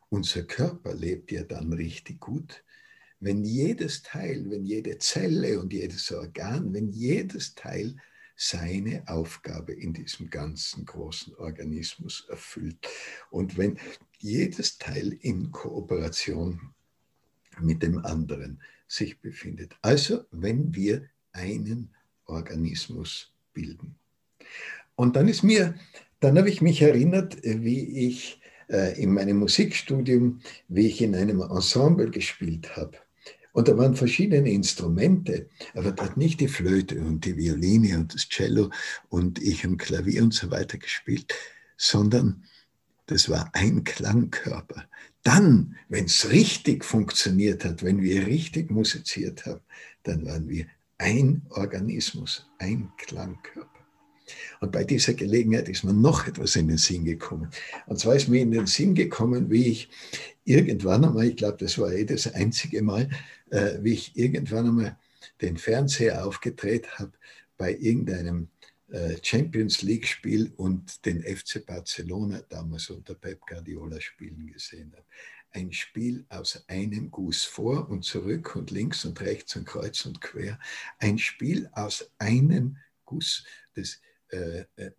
Unser 0.09 0.43
Körper 0.43 0.93
lebt 0.93 1.31
ja 1.31 1.43
dann 1.43 1.73
richtig 1.73 2.19
gut, 2.21 2.63
wenn 3.19 3.43
jedes 3.43 4.01
Teil, 4.01 4.49
wenn 4.49 4.65
jede 4.65 4.97
Zelle 4.97 5.59
und 5.59 5.73
jedes 5.73 6.09
Organ, 6.11 6.73
wenn 6.73 6.89
jedes 6.89 7.53
Teil 7.53 7.97
seine 8.41 9.03
Aufgabe 9.05 9.73
in 9.73 9.91
diesem 9.91 10.29
ganzen 10.29 10.85
großen 10.85 11.35
Organismus 11.35 12.25
erfüllt. 12.29 12.77
Und 13.29 13.57
wenn 13.57 13.77
jedes 14.17 14.77
Teil 14.77 15.11
in 15.19 15.51
Kooperation 15.51 16.73
mit 17.59 17.83
dem 17.83 18.05
anderen 18.05 18.61
sich 18.87 19.19
befindet. 19.19 19.75
Also 19.81 20.23
wenn 20.31 20.73
wir 20.73 21.03
einen 21.33 21.93
Organismus 22.25 23.33
bilden. 23.53 23.95
Und 24.95 25.17
dann 25.17 25.27
ist 25.27 25.43
mir, 25.43 25.75
dann 26.21 26.37
habe 26.37 26.49
ich 26.49 26.61
mich 26.61 26.81
erinnert, 26.81 27.37
wie 27.43 28.07
ich 28.07 28.39
äh, 28.69 29.01
in 29.01 29.13
meinem 29.13 29.37
Musikstudium, 29.37 30.39
wie 30.69 30.87
ich 30.87 31.01
in 31.01 31.13
einem 31.13 31.41
Ensemble 31.41 32.09
gespielt 32.09 32.77
habe. 32.77 32.97
Und 33.51 33.67
da 33.67 33.77
waren 33.77 33.95
verschiedene 33.95 34.51
Instrumente, 34.51 35.47
aber 35.73 35.91
da 35.91 36.05
hat 36.05 36.17
nicht 36.17 36.39
die 36.39 36.47
Flöte 36.47 36.99
und 37.01 37.25
die 37.25 37.35
Violine 37.35 37.97
und 37.97 38.13
das 38.13 38.29
Cello 38.29 38.69
und 39.09 39.41
ich 39.41 39.65
am 39.65 39.77
Klavier 39.77 40.23
und 40.23 40.33
so 40.33 40.51
weiter 40.51 40.77
gespielt, 40.77 41.33
sondern 41.77 42.43
das 43.07 43.27
war 43.27 43.49
ein 43.53 43.83
Klangkörper. 43.83 44.85
Dann, 45.23 45.75
wenn 45.89 46.05
es 46.05 46.29
richtig 46.29 46.85
funktioniert 46.85 47.65
hat, 47.65 47.83
wenn 47.83 48.01
wir 48.01 48.27
richtig 48.27 48.69
musiziert 48.69 49.45
haben, 49.45 49.61
dann 50.03 50.25
waren 50.25 50.47
wir 50.47 50.67
ein 50.99 51.41
Organismus, 51.49 52.47
ein 52.59 52.91
Klangkörper. 52.97 53.68
Und 54.59 54.71
bei 54.71 54.83
dieser 54.83 55.13
Gelegenheit 55.13 55.69
ist 55.69 55.83
mir 55.83 55.93
noch 55.93 56.27
etwas 56.27 56.55
in 56.55 56.67
den 56.67 56.77
Sinn 56.77 57.05
gekommen. 57.05 57.49
Und 57.87 57.99
zwar 57.99 58.15
ist 58.15 58.27
mir 58.27 58.41
in 58.41 58.51
den 58.51 58.67
Sinn 58.67 58.95
gekommen, 58.95 59.49
wie 59.49 59.67
ich 59.67 59.89
irgendwann 60.43 61.05
einmal, 61.05 61.27
ich 61.27 61.35
glaube, 61.35 61.57
das 61.57 61.77
war 61.77 61.91
eh 61.91 62.05
das 62.05 62.33
einzige 62.33 62.81
Mal, 62.81 63.09
äh, 63.51 63.77
wie 63.81 63.93
ich 63.93 64.17
irgendwann 64.17 64.67
einmal 64.67 64.97
den 65.41 65.57
Fernseher 65.57 66.25
aufgedreht 66.25 66.99
habe 66.99 67.13
bei 67.57 67.75
irgendeinem 67.75 68.49
äh, 68.91 69.17
Champions 69.21 69.83
League-Spiel 69.83 70.51
und 70.57 71.05
den 71.05 71.21
FC 71.21 71.65
Barcelona 71.65 72.41
damals 72.49 72.89
unter 72.89 73.13
Pep 73.13 73.45
Guardiola 73.45 74.01
spielen 74.01 74.47
gesehen 74.47 74.91
habe. 74.93 75.05
Ein 75.51 75.71
Spiel 75.71 76.25
aus 76.29 76.63
einem 76.67 77.09
Guss 77.11 77.43
vor 77.43 77.89
und 77.89 78.03
zurück 78.03 78.55
und 78.55 78.71
links 78.71 79.05
und 79.05 79.19
rechts 79.21 79.55
und 79.55 79.65
kreuz 79.65 80.05
und 80.05 80.21
quer. 80.21 80.59
Ein 80.99 81.17
Spiel 81.17 81.69
aus 81.73 82.11
einem 82.17 82.77
Guss. 83.05 83.45
Das, 83.75 83.99
äh, 84.31 84.65
äh, 84.75 84.91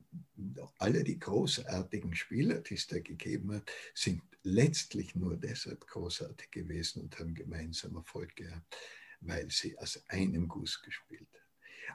alle 0.78 1.04
die 1.04 1.18
großartigen 1.18 2.14
Spieler, 2.14 2.60
die 2.60 2.74
es 2.74 2.86
da 2.86 2.98
gegeben 2.98 3.54
hat, 3.54 3.70
sind 3.94 4.22
letztlich 4.42 5.14
nur 5.14 5.36
deshalb 5.36 5.86
großartig 5.86 6.50
gewesen 6.50 7.02
und 7.02 7.18
haben 7.18 7.34
gemeinsam 7.34 7.96
Erfolg 7.96 8.34
gehabt, 8.36 8.76
weil 9.20 9.50
sie 9.50 9.78
aus 9.78 10.02
einem 10.08 10.48
Guss 10.48 10.82
gespielt 10.82 11.28
haben. 11.32 11.40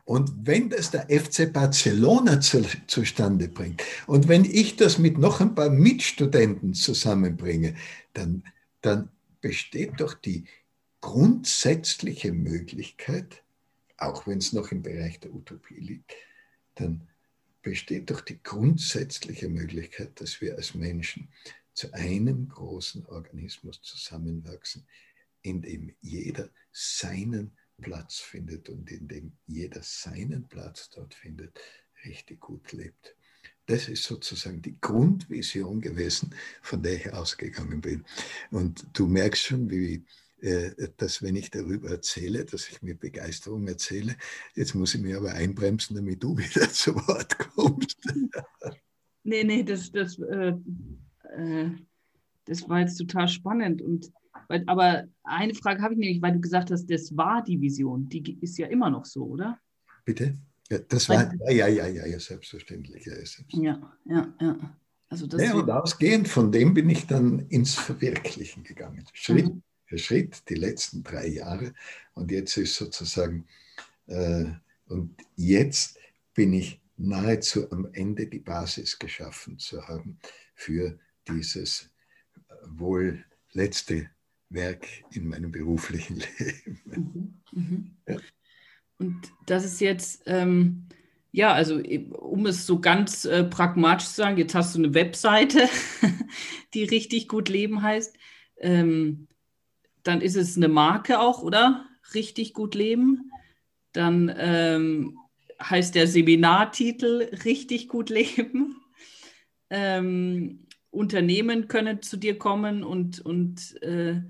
Und 0.05 0.31
wenn 0.45 0.69
das 0.69 0.91
der 0.91 1.07
FC 1.09 1.51
Barcelona 1.51 2.39
zu, 2.39 2.63
zustande 2.87 3.47
bringt 3.47 3.81
und 4.07 4.27
wenn 4.27 4.45
ich 4.45 4.75
das 4.75 4.97
mit 4.97 5.17
noch 5.17 5.41
ein 5.41 5.55
paar 5.55 5.69
Mitstudenten 5.69 6.73
zusammenbringe, 6.73 7.75
dann, 8.13 8.43
dann 8.81 9.09
besteht 9.41 9.99
doch 9.99 10.13
die 10.13 10.45
grundsätzliche 11.01 12.33
Möglichkeit, 12.33 13.43
auch 13.97 14.27
wenn 14.27 14.39
es 14.39 14.53
noch 14.53 14.71
im 14.71 14.81
Bereich 14.83 15.19
der 15.19 15.33
Utopie 15.33 15.79
liegt, 15.79 16.13
dann 16.75 17.07
besteht 17.65 18.11
doch 18.11 18.21
die 18.21 18.41
grundsätzliche 18.43 19.49
Möglichkeit, 19.49 20.21
dass 20.21 20.39
wir 20.39 20.55
als 20.55 20.75
Menschen 20.75 21.29
zu 21.73 21.91
einem 21.93 22.47
großen 22.47 23.07
Organismus 23.07 23.81
zusammenwachsen, 23.81 24.87
in 25.41 25.63
dem 25.63 25.95
jeder 25.99 26.51
seinen 26.71 27.57
Platz 27.81 28.19
findet 28.19 28.69
und 28.69 28.91
in 28.91 29.07
dem 29.07 29.33
jeder 29.47 29.81
seinen 29.81 30.47
Platz 30.47 30.91
dort 30.91 31.15
findet, 31.15 31.59
richtig 32.05 32.39
gut 32.39 32.71
lebt. 32.71 33.15
Das 33.65 33.89
ist 33.89 34.03
sozusagen 34.03 34.61
die 34.61 34.79
Grundvision 34.79 35.81
gewesen, 35.81 36.35
von 36.61 36.83
der 36.83 36.97
ich 36.97 37.13
ausgegangen 37.13 37.81
bin. 37.81 38.05
Und 38.51 38.85
du 38.93 39.07
merkst 39.07 39.41
schon, 39.41 39.71
wie, 39.71 40.05
dass 40.97 41.23
wenn 41.23 41.35
ich 41.35 41.49
darüber 41.49 41.89
erzähle, 41.89 42.45
dass 42.45 42.69
ich 42.69 42.81
mit 42.81 42.99
Begeisterung 42.99 43.67
erzähle, 43.67 44.15
jetzt 44.53 44.75
muss 44.75 44.93
ich 44.93 45.01
mich 45.01 45.15
aber 45.15 45.33
einbremsen, 45.33 45.95
damit 45.95 46.21
du 46.23 46.37
wieder 46.37 46.69
zu 46.69 46.95
Wort 46.95 47.37
kommst. 47.37 48.01
Nee, 49.27 49.43
nee, 49.43 49.63
das, 49.63 49.91
das, 49.91 50.19
äh, 50.19 50.53
äh, 51.35 51.71
das 52.45 52.69
war 52.69 52.81
jetzt 52.81 52.95
total 52.97 53.27
spannend. 53.27 53.81
Und 53.81 54.11
aber 54.67 55.05
eine 55.23 55.55
Frage 55.55 55.81
habe 55.81 55.95
ich 55.95 55.99
nämlich, 55.99 56.21
weil 56.21 56.33
du 56.33 56.41
gesagt 56.41 56.69
hast, 56.69 56.85
das 56.91 57.17
war 57.17 57.43
die 57.43 57.59
Vision. 57.59 58.07
Die 58.07 58.37
ist 58.41 58.55
ja 58.59 58.67
immer 58.67 58.91
noch 58.91 59.03
so, 59.03 59.25
oder? 59.25 59.59
Bitte? 60.05 60.35
Ja, 60.69 60.77
das 60.77 61.09
war, 61.09 61.33
ja, 61.49 61.67
ja, 61.67 61.87
ja, 61.87 62.05
ja, 62.05 62.19
selbstverständlich. 62.19 63.03
Ja, 63.05 63.15
selbstverständlich. 63.15 63.63
ja, 63.63 63.97
ja. 64.05 64.35
ja. 64.39 64.77
Also 65.09 65.27
das 65.27 65.41
ja, 65.41 65.53
und 65.55 65.69
ausgehend 65.69 66.27
von 66.27 66.51
dem 66.51 66.73
bin 66.73 66.89
ich 66.89 67.07
dann 67.07 67.47
ins 67.49 67.75
Verwirklichen 67.75 68.63
gegangen. 68.63 69.05
Schritt 69.13 69.53
mhm. 69.53 69.63
Schritt, 69.93 70.49
die 70.49 70.55
letzten 70.55 71.03
drei 71.03 71.27
Jahre. 71.27 71.73
Und 72.13 72.31
jetzt 72.31 72.57
ist 72.57 72.75
sozusagen, 72.75 73.47
äh, 74.07 74.45
und 74.87 75.15
jetzt 75.35 75.97
bin 76.33 76.53
ich 76.53 76.81
nahezu 76.97 77.71
am 77.71 77.87
Ende 77.93 78.27
die 78.27 78.39
Basis 78.39 78.99
geschaffen 78.99 79.59
zu 79.59 79.87
haben 79.87 80.19
für 80.53 80.97
dieses 81.27 81.89
äh, 82.35 82.53
wohl 82.67 83.23
letzte 83.51 84.09
Werk 84.49 84.87
in 85.11 85.27
meinem 85.27 85.51
beruflichen 85.51 86.17
Leben. 86.39 86.81
Mhm. 86.85 87.33
Mhm. 87.51 87.91
Ja. 88.07 88.17
Und 88.97 89.33
das 89.45 89.65
ist 89.65 89.81
jetzt, 89.81 90.23
ähm, 90.25 90.87
ja, 91.31 91.51
also 91.53 91.81
um 92.13 92.45
es 92.45 92.65
so 92.65 92.79
ganz 92.79 93.25
äh, 93.25 93.43
pragmatisch 93.43 94.07
zu 94.07 94.15
sagen, 94.15 94.37
jetzt 94.37 94.55
hast 94.55 94.75
du 94.75 94.79
eine 94.79 94.93
Webseite, 94.93 95.67
die 96.73 96.83
richtig 96.85 97.27
gut 97.27 97.49
leben 97.49 97.81
heißt. 97.81 98.15
Ähm, 98.57 99.27
dann 100.05 100.21
ist 100.21 100.35
es 100.35 100.55
eine 100.55 100.67
Marke 100.67 101.19
auch, 101.19 101.41
oder? 101.41 101.85
Richtig 102.13 102.53
gut 102.53 102.75
leben. 102.75 103.31
Dann 103.91 104.33
ähm, 104.37 105.17
heißt 105.61 105.95
der 105.95 106.07
Seminartitel 106.07 107.29
richtig 107.43 107.89
gut 107.89 108.09
leben. 108.09 108.81
Ähm, 109.71 110.67
Unternehmen 110.91 111.67
können 111.67 112.03
zu 112.03 112.17
dir 112.17 112.37
kommen 112.37 112.83
und, 112.83 113.19
und 113.19 113.81
äh, 113.81 114.21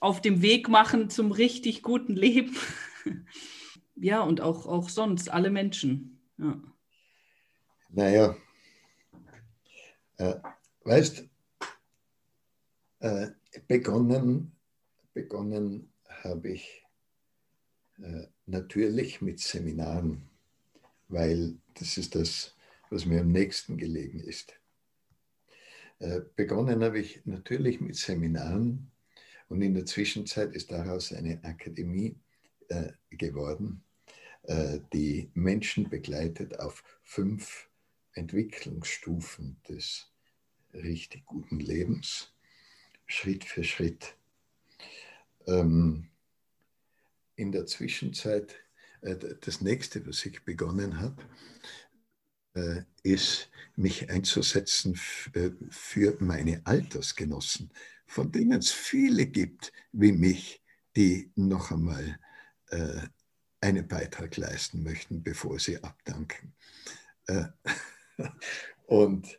auf 0.00 0.22
dem 0.22 0.40
Weg 0.40 0.70
machen 0.70 1.10
zum 1.10 1.32
richtig 1.32 1.82
guten 1.82 2.16
Leben. 2.16 2.56
ja, 3.94 4.22
und 4.22 4.40
auch, 4.40 4.66
auch 4.66 4.88
sonst, 4.88 5.30
alle 5.30 5.50
Menschen. 5.50 6.18
Ja. 6.38 6.58
Naja, 7.90 8.36
äh, 10.16 10.34
weißt, 10.84 11.28
äh, 13.00 13.28
begonnen, 13.66 14.57
begonnen 15.18 15.92
habe 16.22 16.50
ich 16.50 16.86
äh, 18.00 18.28
natürlich 18.46 19.20
mit 19.20 19.40
Seminaren, 19.40 20.22
weil 21.08 21.56
das 21.74 21.98
ist 21.98 22.14
das, 22.14 22.54
was 22.88 23.04
mir 23.04 23.22
am 23.22 23.32
nächsten 23.32 23.76
gelegen 23.76 24.20
ist. 24.20 24.54
Äh, 25.98 26.20
begonnen 26.36 26.84
habe 26.84 27.00
ich 27.00 27.20
natürlich 27.24 27.80
mit 27.80 27.96
Seminaren 27.96 28.92
und 29.48 29.60
in 29.60 29.74
der 29.74 29.86
Zwischenzeit 29.86 30.54
ist 30.54 30.70
daraus 30.70 31.12
eine 31.12 31.42
Akademie 31.42 32.14
äh, 32.68 32.92
geworden, 33.10 33.82
die 34.94 35.30
Menschen 35.34 35.90
begleitet 35.90 36.58
auf 36.58 36.82
fünf 37.02 37.68
Entwicklungsstufen 38.14 39.60
des 39.68 40.10
richtig 40.72 41.26
guten 41.26 41.60
Lebens, 41.60 42.32
Schritt 43.04 43.44
für 43.44 43.62
Schritt. 43.62 44.17
Ähm, 45.46 46.08
in 47.36 47.52
der 47.52 47.66
Zwischenzeit, 47.66 48.54
äh, 49.02 49.16
das 49.40 49.60
nächste, 49.60 50.06
was 50.06 50.24
ich 50.26 50.44
begonnen 50.44 51.00
habe, 51.00 51.22
äh, 52.54 52.82
ist, 53.02 53.50
mich 53.76 54.10
einzusetzen 54.10 54.98
äh, 55.34 55.50
für 55.70 56.16
meine 56.20 56.62
Altersgenossen, 56.64 57.70
von 58.06 58.32
denen 58.32 58.58
es 58.58 58.70
viele 58.70 59.26
gibt 59.26 59.72
wie 59.92 60.12
mich, 60.12 60.62
die 60.96 61.30
noch 61.36 61.70
einmal 61.70 62.18
äh, 62.70 63.02
einen 63.60 63.86
Beitrag 63.86 64.36
leisten 64.36 64.82
möchten, 64.82 65.22
bevor 65.22 65.58
sie 65.58 65.82
abdanken. 65.82 66.54
Äh, 67.26 67.44
und 68.86 69.38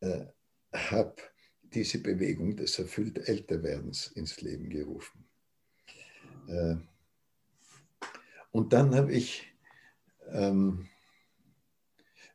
äh, 0.00 0.26
habe 0.72 1.16
diese 1.62 1.98
Bewegung 1.98 2.56
des 2.56 2.78
erfüllt 2.78 3.28
Älterwerdens 3.28 4.08
ins 4.08 4.40
Leben 4.40 4.68
gerufen. 4.68 5.21
Äh, 6.52 6.76
und 8.50 8.72
dann 8.72 8.94
habe 8.94 9.12
ich, 9.12 9.46
ähm, 10.30 10.88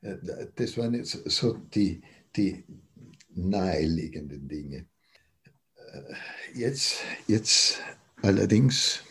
äh, 0.02 0.48
das 0.56 0.78
waren 0.78 0.96
jetzt 0.96 1.12
so 1.30 1.54
die, 1.54 2.02
die 2.36 2.64
naheliegenden 3.30 4.48
Dinge. 4.48 4.88
Äh, 5.76 6.14
jetzt, 6.56 7.02
jetzt 7.28 7.80
allerdings, 8.24 9.04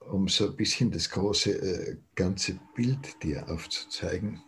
um 0.00 0.28
so 0.28 0.48
ein 0.48 0.56
bisschen 0.56 0.90
das 0.90 1.10
große 1.10 1.98
ganze 2.14 2.58
Bild 2.74 3.22
dir 3.22 3.48
aufzuzeigen, 3.48 4.42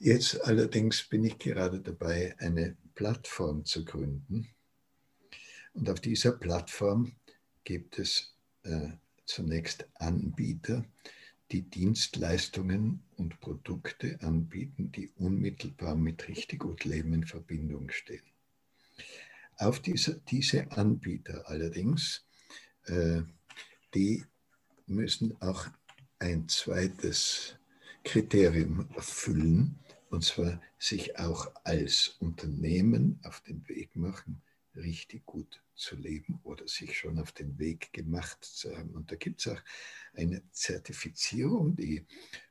jetzt 0.00 0.42
allerdings 0.44 1.04
bin 1.04 1.24
ich 1.24 1.38
gerade 1.38 1.80
dabei, 1.80 2.34
eine 2.38 2.76
Plattform 2.94 3.64
zu 3.64 3.84
gründen. 3.84 4.48
Und 5.74 5.90
auf 5.90 6.00
dieser 6.00 6.32
Plattform 6.32 7.12
gibt 7.66 7.98
es 7.98 8.32
äh, 8.62 8.90
zunächst 9.26 9.88
Anbieter, 9.96 10.84
die 11.50 11.62
Dienstleistungen 11.62 13.02
und 13.16 13.40
Produkte 13.40 14.18
anbieten, 14.22 14.92
die 14.92 15.10
unmittelbar 15.16 15.96
mit 15.96 16.28
richtig 16.28 16.60
gut 16.60 16.84
Leben 16.84 17.12
in 17.12 17.26
Verbindung 17.26 17.90
stehen. 17.90 18.22
Auf 19.56 19.80
diese, 19.80 20.20
diese 20.28 20.70
Anbieter 20.70 21.48
allerdings, 21.48 22.24
äh, 22.84 23.22
die 23.94 24.24
müssen 24.86 25.40
auch 25.42 25.66
ein 26.20 26.48
zweites 26.48 27.56
Kriterium 28.04 28.88
erfüllen, 28.94 29.80
und 30.08 30.22
zwar 30.22 30.62
sich 30.78 31.18
auch 31.18 31.50
als 31.64 32.16
Unternehmen 32.20 33.18
auf 33.24 33.40
den 33.40 33.68
Weg 33.68 33.96
machen, 33.96 34.40
richtig 34.76 35.24
gut 35.26 35.62
zu 35.74 35.96
leben 35.96 36.40
oder 36.44 36.66
sich 36.68 36.98
schon 36.98 37.18
auf 37.18 37.32
den 37.32 37.58
Weg 37.58 37.92
gemacht 37.92 38.44
zu 38.44 38.76
haben. 38.76 38.90
Und 38.90 39.10
da 39.12 39.16
gibt 39.16 39.40
es 39.40 39.52
auch 39.52 39.60
eine 40.14 40.42
Zertifizierung, 40.52 41.76
die 41.76 42.04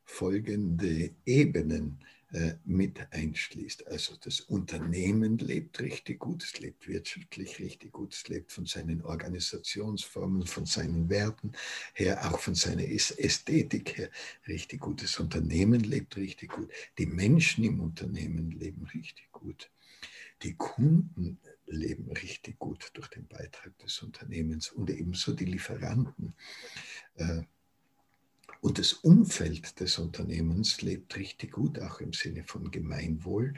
folgende 0.03 1.11
Ebenen 1.25 1.99
äh, 2.35 2.55
mit 2.65 2.99
einschließt. 3.11 3.87
Also 3.87 4.15
das 4.21 4.41
Unternehmen 4.41 5.37
lebt 5.37 5.79
richtig 5.79 6.19
gut, 6.19 6.43
es 6.43 6.59
lebt 6.59 6.87
wirtschaftlich 6.87 7.59
richtig 7.59 7.93
gut, 7.93 8.13
es 8.13 8.27
lebt 8.27 8.51
von 8.51 8.65
seinen 8.65 9.03
Organisationsformen, 9.03 10.45
von 10.45 10.65
seinen 10.65 11.09
Werten 11.09 11.53
her, 11.93 12.29
auch 12.29 12.39
von 12.39 12.55
seiner 12.55 12.83
Ästhetik 12.83 13.97
her 13.97 14.09
richtig 14.47 14.81
gut. 14.81 15.01
Das 15.01 15.19
Unternehmen 15.19 15.81
lebt 15.81 16.17
richtig 16.17 16.49
gut, 16.51 16.69
die 16.97 17.05
Menschen 17.05 17.63
im 17.63 17.79
Unternehmen 17.79 18.51
leben 18.51 18.85
richtig 18.93 19.31
gut. 19.31 19.71
Die 20.41 20.55
Kunden 20.55 21.39
leben 21.67 22.11
richtig 22.11 22.59
gut 22.59 22.91
durch 22.93 23.07
den 23.09 23.27
Beitrag 23.27 23.77
des 23.79 24.01
Unternehmens 24.01 24.71
und 24.71 24.89
ebenso 24.89 25.33
die 25.33 25.45
Lieferanten. 25.45 26.33
Äh, 27.15 27.43
und 28.61 28.79
das 28.79 28.93
Umfeld 28.93 29.79
des 29.79 29.99
Unternehmens 29.99 30.81
lebt 30.81 31.15
richtig 31.15 31.51
gut, 31.51 31.79
auch 31.79 31.99
im 31.99 32.13
Sinne 32.13 32.43
von 32.43 32.71
Gemeinwohl. 32.71 33.53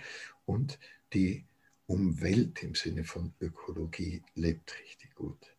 Und 0.45 0.79
die 1.13 1.45
Umwelt 1.85 2.61
im 2.63 2.75
Sinne 2.75 3.05
von 3.05 3.33
Ökologie 3.39 4.21
lebt 4.35 4.77
richtig 4.79 5.15
gut. 5.15 5.55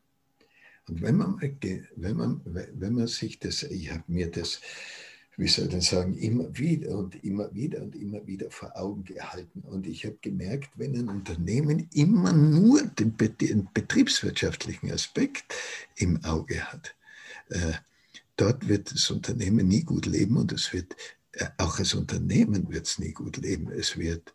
Und 0.86 1.02
wenn 1.02 1.16
man, 1.16 1.40
wenn 1.40 2.16
man, 2.16 2.42
wenn 2.44 2.94
man 2.94 3.06
sich 3.06 3.38
das, 3.38 3.62
ich 3.62 3.90
habe 3.90 4.04
mir 4.06 4.30
das, 4.30 4.60
wie 5.38 5.46
soll 5.46 5.66
ich 5.66 5.70
denn 5.70 5.80
sagen, 5.80 6.18
immer 6.18 6.58
wieder 6.58 6.98
und 6.98 7.22
immer 7.22 7.54
wieder 7.54 7.80
und 7.80 7.94
immer 7.94 8.26
wieder 8.26 8.50
vor 8.50 8.76
Augen 8.76 9.04
gehalten. 9.04 9.60
Und 9.60 9.86
ich 9.86 10.04
habe 10.04 10.18
gemerkt, 10.20 10.70
wenn 10.74 10.96
ein 10.96 11.08
Unternehmen 11.08 11.88
immer 11.94 12.32
nur 12.32 12.82
den 12.82 13.16
betriebswirtschaftlichen 13.16 14.90
Aspekt 14.90 15.54
im 15.94 16.24
Auge 16.24 16.60
hat, 16.60 16.96
äh, 17.50 17.74
dort 18.36 18.66
wird 18.66 18.90
das 18.90 19.08
Unternehmen 19.12 19.68
nie 19.68 19.84
gut 19.84 20.06
leben 20.06 20.36
und 20.36 20.50
es 20.50 20.72
wird, 20.72 20.96
äh, 21.32 21.46
auch 21.58 21.78
das 21.78 21.94
Unternehmen 21.94 22.68
wird 22.68 22.88
es 22.88 22.98
nie 22.98 23.12
gut 23.12 23.36
leben. 23.36 23.70
Es 23.70 23.96
wird 23.96 24.34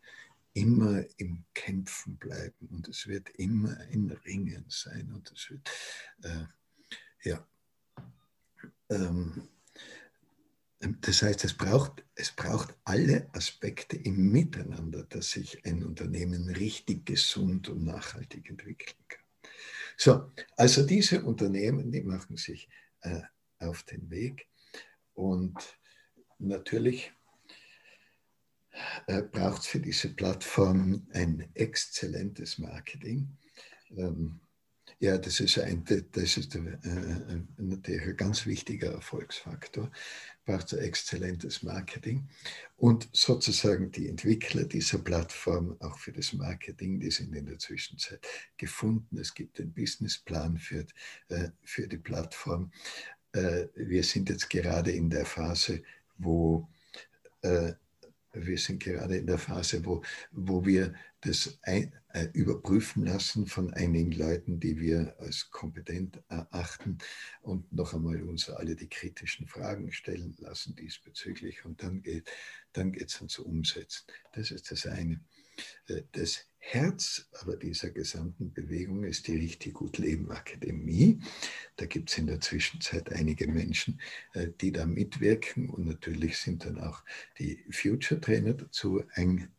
immer 0.54 1.04
im 1.18 1.44
Kämpfen 1.54 2.16
bleiben 2.16 2.70
und 2.72 2.88
es 2.88 3.08
wird 3.08 3.28
immer 3.32 3.78
in 3.90 4.10
Ringen 4.26 4.64
sein 4.70 5.12
und 5.14 5.30
es 5.36 5.50
wird, 5.50 5.70
äh, 6.24 7.28
ja. 7.30 7.46
Ähm, 8.90 9.50
das 11.02 11.22
heißt, 11.22 11.44
es 11.46 11.54
braucht, 11.54 12.04
es 12.16 12.32
braucht 12.32 12.76
alle 12.84 13.30
Aspekte 13.34 13.96
im 13.96 14.32
Miteinander, 14.32 15.04
dass 15.04 15.32
sich 15.32 15.66
ein 15.66 15.84
Unternehmen 15.84 16.50
richtig 16.50 17.06
gesund 17.06 17.70
und 17.70 17.86
nachhaltig 17.86 18.50
entwickeln 18.50 18.98
kann. 19.08 19.24
So, 19.98 20.32
also 20.58 20.86
diese 20.86 21.24
Unternehmen, 21.24 21.92
die 21.92 22.02
machen 22.02 22.38
sich 22.38 22.68
äh, 23.02 23.22
auf 23.60 23.84
den 23.84 24.10
Weg. 24.10 24.48
Und 25.14 25.56
natürlich 26.40 27.14
äh, 29.08 29.22
braucht 29.22 29.62
es 29.62 29.68
für 29.68 29.80
diese 29.80 30.10
Plattform 30.10 31.08
ein 31.14 31.50
exzellentes 31.54 32.58
Marketing. 32.58 33.38
Ähm, 33.92 34.40
ja, 35.04 35.18
das 35.18 35.42
ist, 35.42 35.60
ein, 35.60 35.84
das 36.14 36.38
ist 36.38 36.56
äh, 36.56 36.60
äh, 36.60 37.42
natürlich 37.58 38.08
ein 38.08 38.16
ganz 38.16 38.46
wichtiger 38.46 38.94
Erfolgsfaktor. 38.94 39.92
Braucht 40.46 40.74
ein 40.74 40.80
exzellentes 40.80 41.62
Marketing. 41.62 42.30
Und 42.78 43.10
sozusagen 43.12 43.92
die 43.92 44.08
Entwickler 44.08 44.64
dieser 44.64 45.00
Plattform, 45.00 45.76
auch 45.82 45.98
für 45.98 46.14
das 46.14 46.32
Marketing, 46.32 47.02
die 47.02 47.12
sind 47.12 47.36
in 47.36 47.48
der 47.48 47.60
Zwischenzeit 47.60 48.26
gefunden. 48.56 49.18
Es 49.18 49.34
gibt 49.34 49.60
einen 49.60 49.74
Businessplan 49.74 50.58
für, 50.58 50.86
äh, 51.28 51.50
für 51.66 51.86
die 51.86 51.98
Plattform. 51.98 52.72
Äh, 53.34 53.66
wir 53.76 54.06
sind 54.06 54.30
jetzt 54.30 54.50
gerade 54.50 54.92
in 54.92 55.10
der 55.10 55.26
Phase, 55.26 55.84
wo 56.18 56.70
äh, 57.42 57.74
wir 58.32 58.58
sind 58.58 58.82
gerade 58.82 59.18
in 59.18 59.28
der 59.28 59.38
Phase, 59.38 59.84
wo, 59.84 60.02
wo 60.32 60.66
wir 60.66 60.94
das 61.24 61.58
ein, 61.64 61.94
äh, 62.10 62.28
überprüfen 62.34 63.06
lassen 63.06 63.48
von 63.48 63.74
einigen 63.74 64.12
Leuten, 64.12 64.60
die 64.60 64.80
wir 64.80 65.16
als 65.20 65.50
kompetent 65.50 66.22
erachten 66.28 66.98
und 67.42 67.72
noch 67.72 67.94
einmal 67.94 68.22
uns 68.24 68.50
alle 68.50 68.76
die 68.76 68.90
kritischen 68.90 69.48
Fragen 69.48 69.92
stellen 69.92 70.36
lassen 70.40 70.76
diesbezüglich. 70.76 71.66
Und 71.66 71.82
dann 71.82 72.02
geht 72.02 72.30
dann 72.74 72.94
es 72.94 73.16
ans 73.18 73.40
Umsetzen. 73.40 74.06
Das 74.34 74.52
ist 74.52 74.72
das 74.72 74.86
eine. 74.86 75.22
Äh, 75.88 76.04
das 76.12 76.46
Herz 76.66 77.30
aber 77.42 77.58
dieser 77.58 77.90
gesamten 77.90 78.54
Bewegung 78.54 79.04
ist 79.04 79.28
die 79.28 79.36
Richtig 79.36 79.74
Gut 79.74 79.98
Leben 79.98 80.32
Akademie. 80.32 81.20
Da 81.76 81.86
gibt 81.86 82.10
es 82.10 82.18
in 82.18 82.28
der 82.28 82.40
Zwischenzeit 82.40 83.12
einige 83.12 83.48
Menschen, 83.48 84.00
äh, 84.34 84.48
die 84.62 84.72
da 84.72 84.86
mitwirken 84.86 85.70
und 85.70 85.86
natürlich 85.86 86.38
sind 86.38 86.64
dann 86.66 86.80
auch 86.80 87.04
die 87.38 87.66
Future 87.70 88.22
Trainer 88.22 88.54
dazu 88.54 89.04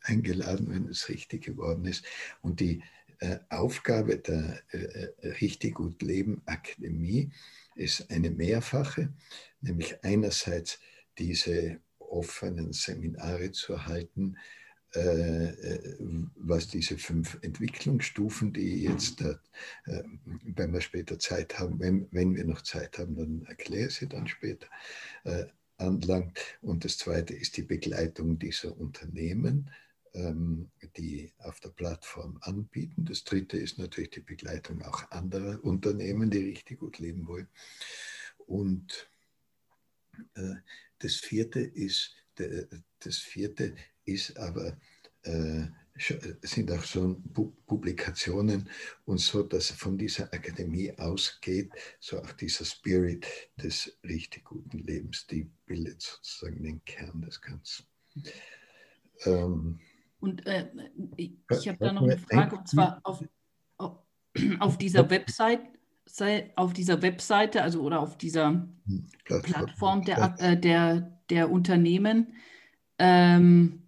eingeladen, 0.01 0.71
wenn 0.71 0.89
es 0.89 1.11
richtig 1.11 1.45
geworden 1.45 1.85
ist. 1.85 2.07
Und 2.41 2.61
die 2.61 2.83
äh, 3.19 3.39
Aufgabe 3.51 4.17
der 4.17 4.63
Richtig 5.41 5.75
Gut 5.75 6.01
Leben 6.01 6.41
Akademie 6.47 7.31
ist 7.75 8.11
eine 8.11 8.31
mehrfache, 8.31 9.13
nämlich 9.61 10.03
einerseits 10.03 10.81
diese 11.19 11.81
offenen 11.99 12.73
Seminare 12.73 13.53
zu 13.53 13.87
halten, 13.87 14.37
äh, 14.37 14.39
äh, 14.39 14.64
was 14.95 16.69
diese 16.69 16.99
fünf 16.99 17.39
Entwicklungsstufen, 17.43 18.53
die 18.53 18.85
jetzt, 18.85 19.21
äh, 19.23 19.35
wenn 20.45 20.73
wir 20.73 20.81
später 20.81 21.19
Zeit 21.19 21.59
haben, 21.59 21.81
wenn, 21.81 22.09
wenn 22.13 22.35
wir 22.37 22.45
noch 22.45 22.63
Zeit 22.63 22.99
haben, 22.99 23.17
dann 23.17 23.45
erkläre 23.47 23.89
ich 23.89 23.97
sie 23.97 24.09
dann 24.09 24.29
später, 24.29 24.67
anlangt. 25.79 26.39
Und 26.63 26.85
das 26.85 26.99
zweite 26.99 27.35
ist 27.35 27.57
die 27.57 27.63
Begleitung 27.63 28.39
dieser 28.39 28.77
Unternehmen, 28.79 29.71
ähm, 30.13 30.71
die 30.97 31.33
auf 31.39 31.59
der 31.59 31.71
Plattform 31.71 32.39
anbieten. 32.43 33.05
Das 33.05 33.25
dritte 33.25 33.57
ist 33.57 33.79
natürlich 33.79 34.11
die 34.11 34.21
Begleitung 34.21 34.83
auch 34.83 35.11
anderer 35.11 35.63
Unternehmen, 35.65 36.31
die 36.31 36.51
richtig 36.51 36.79
gut 36.79 36.99
leben 37.01 37.27
wollen. 37.27 37.49
Und 38.47 39.09
das 40.99 41.17
vierte 41.17 41.61
ist, 41.61 42.15
das 42.37 43.19
vierte 43.19 43.75
ist 44.05 44.37
aber, 44.39 44.77
äh, 45.23 45.67
sind 46.43 46.73
auch 46.73 46.83
schon 46.83 47.23
Publikationen 47.67 48.69
und 49.05 49.21
so, 49.21 49.45
dass 49.45 49.71
von 49.71 49.97
dieser 49.97 50.25
Akademie 50.33 50.93
ausgeht, 50.99 51.71
so 52.01 52.21
auch 52.21 52.33
dieser 52.33 52.65
Spirit 52.65 53.27
des 53.57 53.97
richtig 54.03 54.45
guten 54.45 54.79
Lebens, 54.79 55.27
die 55.29 55.49
bildet 55.67 56.03
sozusagen 56.03 56.63
den 56.65 56.85
Kern 56.85 57.23
des 57.23 57.41
Ganzen. 57.41 57.87
Ähm, 59.25 59.81
und 60.19 60.45
äh, 60.47 60.69
ich, 61.17 61.69
habe 61.69 61.79
da 61.79 61.93
noch 61.93 62.03
eine 62.03 62.19
Frage, 62.19 62.57
und 62.57 62.69
zwar 62.69 63.01
auf, 63.05 63.23
auf, 63.77 63.99
auf 64.59 64.79
dieser 64.79 65.09
Website 65.09 65.61
auf 66.57 66.73
dieser 66.73 67.03
Webseite, 67.03 67.63
also 67.63 67.83
oder 67.83 68.01
auf 68.01 68.19
dieser 68.19 68.51
hm, 68.51 69.07
Plattform, 69.25 70.03
Plattform 70.03 70.05
der, 70.05 70.35
äh, 70.39 70.61
der, 70.61 71.21
der 71.31 71.51
Unternehmen, 71.51 72.35
ähm, 72.99 73.84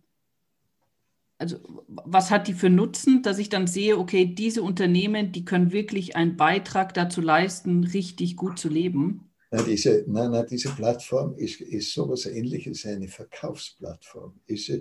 also 1.39 1.85
was 1.87 2.31
hat 2.31 2.49
die 2.49 2.55
für 2.55 2.71
Nutzen, 2.71 3.23
dass 3.23 3.39
ich 3.39 3.49
dann 3.49 3.67
sehe, 3.67 3.99
okay, 3.99 4.27
diese 4.27 4.63
Unternehmen, 4.63 5.33
die 5.33 5.45
können 5.45 5.73
wirklich 5.73 6.17
einen 6.17 6.37
Beitrag 6.37 6.95
dazu 6.95 7.21
leisten, 7.21 7.85
richtig 7.85 8.37
gut 8.37 8.59
zu 8.59 8.69
leben? 8.69 9.31
Na, 9.51 9.63
diese, 9.63 10.05
na, 10.09 10.29
na, 10.29 10.43
diese 10.43 10.71
Plattform 10.71 11.35
ist, 11.37 11.61
ist 11.61 11.93
sowas 11.93 12.27
ähnliches, 12.27 12.87
eine 12.87 13.09
Verkaufsplattform. 13.09 14.35
Ist, 14.47 14.73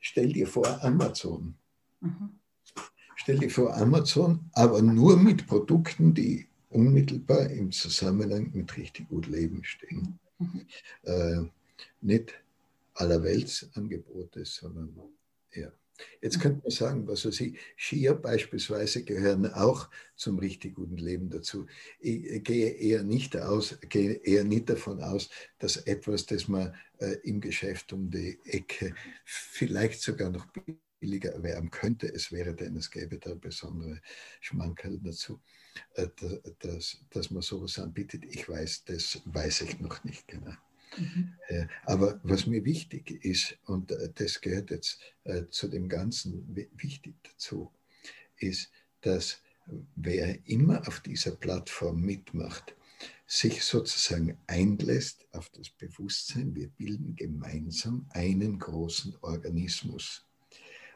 stell 0.00 0.32
dir 0.32 0.46
vor 0.46 0.82
Amazon. 0.82 1.54
Mhm. 2.00 2.30
Stell 3.16 3.38
dir 3.38 3.50
vor 3.50 3.76
Amazon, 3.76 4.50
aber 4.52 4.82
nur 4.82 5.16
mit 5.16 5.46
Produkten, 5.46 6.14
die 6.14 6.46
unmittelbar 6.70 7.50
im 7.50 7.70
Zusammenhang 7.70 8.50
mit 8.52 8.76
richtig 8.76 9.08
gut 9.08 9.26
Leben 9.26 9.62
stehen. 9.64 10.18
Mhm. 10.38 10.66
Äh, 11.02 11.42
nicht 12.00 12.34
allerweltsangebote, 12.94 14.44
sondern 14.44 14.94
ja. 15.52 15.70
Jetzt 16.20 16.40
könnte 16.40 16.62
man 16.62 16.70
sagen, 16.70 17.06
was 17.06 17.24
weiß 17.24 17.40
ich, 17.40 17.58
Skier 17.76 18.14
beispielsweise 18.14 19.04
gehören 19.04 19.52
auch 19.52 19.88
zum 20.16 20.38
richtig 20.38 20.74
guten 20.74 20.96
Leben 20.96 21.30
dazu. 21.30 21.66
Ich 22.00 22.42
gehe 22.42 22.70
eher 22.70 23.02
nicht, 23.02 23.36
aus, 23.36 23.78
gehe 23.88 24.14
eher 24.14 24.44
nicht 24.44 24.68
davon 24.70 25.02
aus, 25.02 25.30
dass 25.58 25.76
etwas, 25.76 26.26
das 26.26 26.48
man 26.48 26.74
äh, 26.98 27.16
im 27.22 27.40
Geschäft 27.40 27.92
um 27.92 28.10
die 28.10 28.38
Ecke 28.44 28.94
vielleicht 29.24 30.00
sogar 30.00 30.30
noch 30.30 30.46
billiger 31.00 31.32
erwerben 31.32 31.70
könnte, 31.70 32.06
es 32.12 32.32
wäre 32.32 32.54
denn, 32.54 32.76
es 32.76 32.90
gäbe 32.90 33.18
da 33.18 33.34
besondere 33.34 34.00
Schmankerl 34.40 34.98
dazu, 35.02 35.40
äh, 35.94 36.08
dass, 36.60 37.04
dass 37.10 37.30
man 37.30 37.42
sowas 37.42 37.78
anbietet. 37.78 38.24
Ich 38.24 38.48
weiß, 38.48 38.84
das 38.84 39.20
weiß 39.26 39.62
ich 39.62 39.80
noch 39.80 40.02
nicht 40.04 40.26
genau. 40.26 40.54
Mhm. 40.96 41.34
Äh, 41.48 41.66
aber 41.84 42.20
was 42.22 42.46
mir 42.46 42.64
wichtig 42.64 43.10
ist, 43.24 43.58
und 43.66 43.90
äh, 43.92 44.10
das 44.14 44.40
gehört 44.40 44.70
jetzt 44.70 45.00
äh, 45.24 45.46
zu 45.46 45.68
dem 45.68 45.88
Ganzen 45.88 46.44
wichtig 46.74 47.14
dazu, 47.22 47.72
ist, 48.36 48.70
dass 49.00 49.40
wer 49.96 50.38
immer 50.46 50.86
auf 50.86 51.00
dieser 51.00 51.32
Plattform 51.32 52.00
mitmacht, 52.00 52.74
sich 53.26 53.64
sozusagen 53.64 54.38
einlässt 54.46 55.26
auf 55.32 55.48
das 55.50 55.70
Bewusstsein, 55.70 56.54
wir 56.54 56.68
bilden 56.68 57.16
gemeinsam 57.16 58.06
einen 58.10 58.58
großen 58.58 59.16
Organismus. 59.22 60.23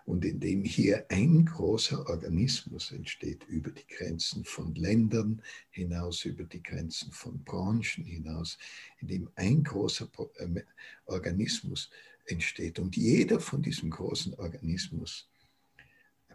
Und 0.09 0.25
indem 0.25 0.65
hier 0.65 1.05
ein 1.11 1.45
großer 1.45 2.09
Organismus 2.09 2.93
entsteht, 2.93 3.45
über 3.45 3.71
die 3.71 3.87
Grenzen 3.87 4.43
von 4.43 4.75
Ländern 4.75 5.43
hinaus, 5.69 6.25
über 6.25 6.45
die 6.45 6.63
Grenzen 6.63 7.13
von 7.13 7.45
Branchen 7.45 8.07
hinaus, 8.07 8.57
indem 9.01 9.29
ein 9.35 9.63
großer 9.63 10.09
äh, 10.37 10.63
Organismus 11.05 11.91
entsteht 12.25 12.79
und 12.79 12.97
jeder 12.97 13.39
von 13.39 13.61
diesem 13.61 13.91
großen 13.91 14.33
Organismus 14.37 15.29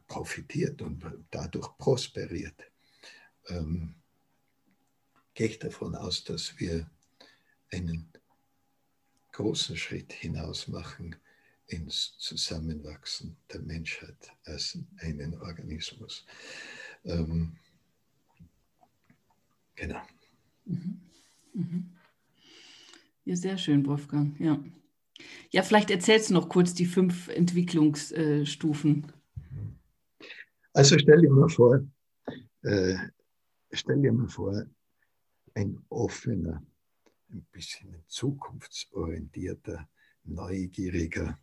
profitiert 0.05 0.80
und 0.84 1.03
dadurch 1.32 1.76
prosperiert, 1.80 2.71
ähm, 3.47 3.95
gehe 5.34 5.47
ich 5.47 5.57
davon 5.57 5.95
aus, 5.95 6.24
dass 6.24 6.59
wir 6.59 6.88
einen 7.71 8.07
großen 9.32 9.76
Schritt 9.76 10.13
hinaus 10.13 10.67
machen 10.67 11.15
ins 11.74 12.15
Zusammenwachsen 12.17 13.36
der 13.51 13.61
Menschheit 13.61 14.32
als 14.45 14.78
einen 14.97 15.39
Organismus. 15.41 16.26
Ähm, 17.03 17.57
genau. 19.76 20.01
Mhm. 20.65 21.01
Mhm. 21.53 21.89
Ja, 23.26 23.36
sehr 23.36 23.57
schön, 23.57 23.86
Wolfgang. 23.86 24.39
Ja. 24.39 24.63
ja, 25.51 25.63
vielleicht 25.63 25.89
erzählst 25.89 26.30
du 26.30 26.34
noch 26.34 26.49
kurz 26.49 26.74
die 26.74 26.86
fünf 26.86 27.30
Entwicklungsstufen. 27.30 29.11
Also 30.74 30.97
stell 30.97 31.21
dir 31.21 31.32
mal 31.32 31.49
vor, 31.49 31.80
äh, 32.63 32.95
stell 33.71 34.01
dir 34.01 34.11
mal 34.11 34.28
vor, 34.28 34.65
ein 35.55 35.80
offener, 35.89 36.63
ein 37.30 37.45
bisschen 37.51 37.95
zukunftsorientierter, 38.07 39.88
neugieriger, 40.24 41.39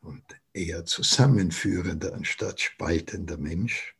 und 0.00 0.24
eher 0.52 0.84
zusammenführender 0.84 2.14
anstatt 2.14 2.60
spaltender 2.60 3.36
Mensch 3.36 3.96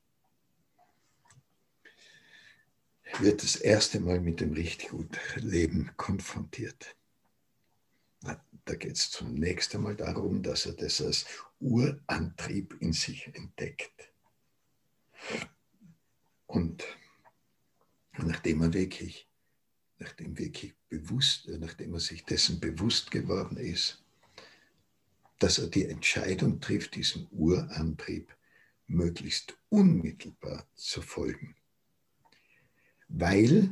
wird 3.20 3.42
das 3.42 3.56
erste 3.56 4.00
Mal 4.00 4.20
mit 4.20 4.40
dem 4.40 4.52
richtig 4.52 4.90
guten 4.90 5.18
Leben 5.36 5.90
konfrontiert. 5.96 6.94
Da 8.68 8.74
geht 8.74 8.96
es 8.96 9.10
zunächst 9.10 9.74
einmal 9.74 9.96
darum, 9.96 10.42
dass 10.42 10.66
er 10.66 10.74
das 10.74 11.00
als 11.00 11.24
Urantrieb 11.58 12.76
in 12.80 12.92
sich 12.92 13.26
entdeckt. 13.34 14.12
Und 16.46 16.84
nachdem 18.18 18.60
er 18.60 18.74
wirklich, 18.74 19.26
nachdem 19.98 20.36
wirklich 20.36 20.74
bewusst, 20.90 21.48
nachdem 21.48 21.94
er 21.94 22.00
sich 22.00 22.26
dessen 22.26 22.60
bewusst 22.60 23.10
geworden 23.10 23.56
ist, 23.56 24.04
dass 25.38 25.58
er 25.58 25.68
die 25.68 25.86
Entscheidung 25.86 26.60
trifft, 26.60 26.94
diesem 26.94 27.26
Urantrieb 27.30 28.34
möglichst 28.86 29.56
unmittelbar 29.68 30.66
zu 30.74 31.02
folgen. 31.02 31.54
Weil 33.08 33.70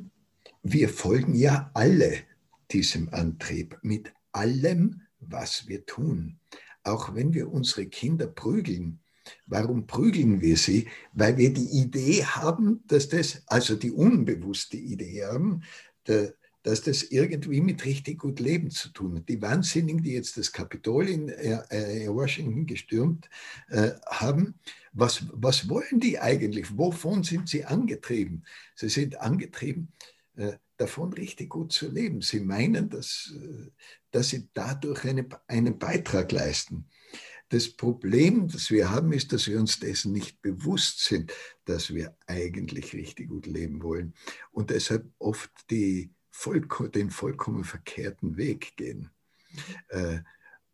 wir 0.63 0.89
folgen 0.89 1.35
ja 1.35 1.71
alle 1.75 2.23
diesem 2.71 3.09
Antrieb 3.13 3.79
mit 3.83 4.13
allem, 4.33 5.03
was 5.21 5.67
wir 5.69 5.87
tun. 5.87 6.39
Auch 6.83 7.15
wenn 7.15 7.35
wir 7.35 7.51
unsere 7.51 7.87
Kinder 7.87 8.27
prügeln. 8.27 9.01
Warum 9.47 9.87
prügeln 9.87 10.41
wir 10.41 10.57
sie? 10.57 10.89
Weil 11.13 11.37
wir 11.37 11.53
die 11.53 11.81
Idee 11.81 12.25
haben, 12.25 12.85
dass 12.87 13.09
das, 13.09 13.43
also 13.47 13.75
die 13.75 13.91
unbewusste 13.91 14.77
Idee 14.77 15.25
haben, 15.25 15.63
der, 16.07 16.35
dass 16.67 16.83
das 16.83 17.05
irgendwie 17.05 17.61
mit 17.61 17.85
richtig 17.85 18.19
gut 18.19 18.41
Leben 18.41 18.73
zu 18.73 18.89
tun 18.89 19.15
hat. 19.15 19.29
Die 19.29 19.41
Wahnsinnigen, 19.41 20.03
die 20.03 20.15
jetzt 20.15 20.37
das 20.37 20.51
Kapitol 20.51 21.09
in, 21.09 21.29
äh, 21.29 22.09
Washington 22.09 22.67
gestürmt 22.67 23.31
äh, 23.69 23.93
haben, 24.05 24.59
was, 24.93 25.23
was 25.31 25.69
wollen 25.69 26.01
die 26.01 26.19
eigentlich? 26.19 26.77
Wovon 26.77 27.23
sind 27.23 27.49
sie 27.49 27.65
angetrieben? 27.65 28.43
Sie 28.75 28.89
sind 28.89 29.21
angetrieben, 29.21 29.93
äh, 30.35 30.55
davon 30.77 31.13
richtig 31.13 31.51
gut 31.51 31.73
zu 31.73 31.89
leben. 31.89 32.21
Sie 32.21 32.41
meinen, 32.41 32.89
dass, 32.89 33.33
äh, 33.41 33.71
dass 34.11 34.31
sie 34.31 34.49
dadurch 34.53 35.05
eine, 35.05 35.25
einen 35.47 35.79
Beitrag 35.79 36.33
leisten. 36.33 36.89
Das 37.49 37.69
Problem, 37.69 38.49
das 38.49 38.73
wir 38.73 38.91
haben, 38.91 39.13
ist, 39.13 39.33
dass 39.33 39.47
wir 39.47 39.61
uns 39.61 39.79
dessen 39.79 40.11
nicht 40.11 40.43
bewusst 40.43 41.05
sind, 41.05 41.33
dass 41.65 41.95
wir 41.95 42.17
eigentlich 42.27 42.93
richtig 42.93 43.29
gut 43.29 43.47
leben 43.47 43.85
wollen 43.85 44.15
und 44.51 44.71
deshalb 44.71 45.09
oft 45.21 45.53
die, 45.71 46.11
vollko 46.37 46.87
den 46.87 47.11
vollkommen 47.11 47.65
verkehrten 47.65 48.37
Weg 48.37 48.77
gehen. 48.77 49.11
Äh, 49.89 50.19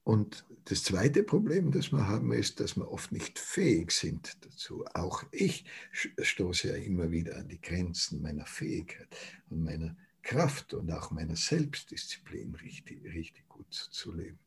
und 0.02 0.44
das 0.64 0.82
zweite 0.82 1.22
Problem, 1.22 1.70
das 1.70 1.92
wir 1.92 2.08
haben, 2.08 2.32
ist, 2.32 2.58
dass 2.58 2.76
wir 2.76 2.90
oft 2.90 3.12
nicht 3.12 3.38
fähig 3.38 3.92
sind 3.92 4.36
dazu. 4.44 4.84
Auch 4.94 5.22
ich 5.30 5.64
stoße 5.92 6.68
ja 6.68 6.74
immer 6.74 7.12
wieder 7.12 7.36
an 7.36 7.46
die 7.46 7.60
Grenzen 7.60 8.20
meiner 8.20 8.44
Fähigkeit 8.44 9.08
und 9.50 9.62
meiner 9.62 9.96
Kraft 10.22 10.74
und 10.74 10.90
auch 10.90 11.12
meiner 11.12 11.36
Selbstdisziplin 11.36 12.56
richtig, 12.56 13.04
richtig 13.04 13.48
gut 13.48 13.72
zu 13.72 14.12
leben. 14.12 14.40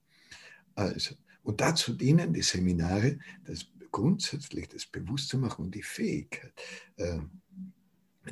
Also, 0.76 1.16
und 1.44 1.62
dazu 1.62 1.94
dienen 1.94 2.34
die 2.34 2.42
Seminare, 2.42 3.20
das 3.46 3.66
grundsätzlich 3.92 4.68
das 4.68 4.86
Bewusstsein 4.86 5.40
machen 5.40 5.66
und 5.66 5.76
die 5.76 5.84
Fähigkeit, 5.84 6.54
äh, 6.98 7.20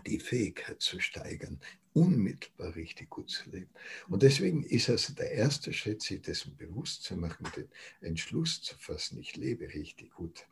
die 0.05 0.19
Fähigkeit 0.19 0.81
zu 0.81 0.99
steigern, 0.99 1.61
unmittelbar 1.93 2.75
richtig 2.75 3.09
gut 3.09 3.29
zu 3.29 3.49
leben. 3.49 3.69
Und 4.07 4.23
deswegen 4.23 4.63
ist 4.63 4.89
also 4.89 5.13
der 5.13 5.31
erste 5.31 5.73
Schritt, 5.73 6.01
sich 6.01 6.21
dessen 6.21 6.55
bewusst 6.57 7.03
zu 7.03 7.15
machen, 7.15 7.47
den 7.55 7.67
Entschluss 8.01 8.61
zu 8.61 8.77
fassen, 8.77 9.19
ich 9.19 9.35
lebe 9.35 9.73
richtig 9.73 10.11
gut. 10.13 10.45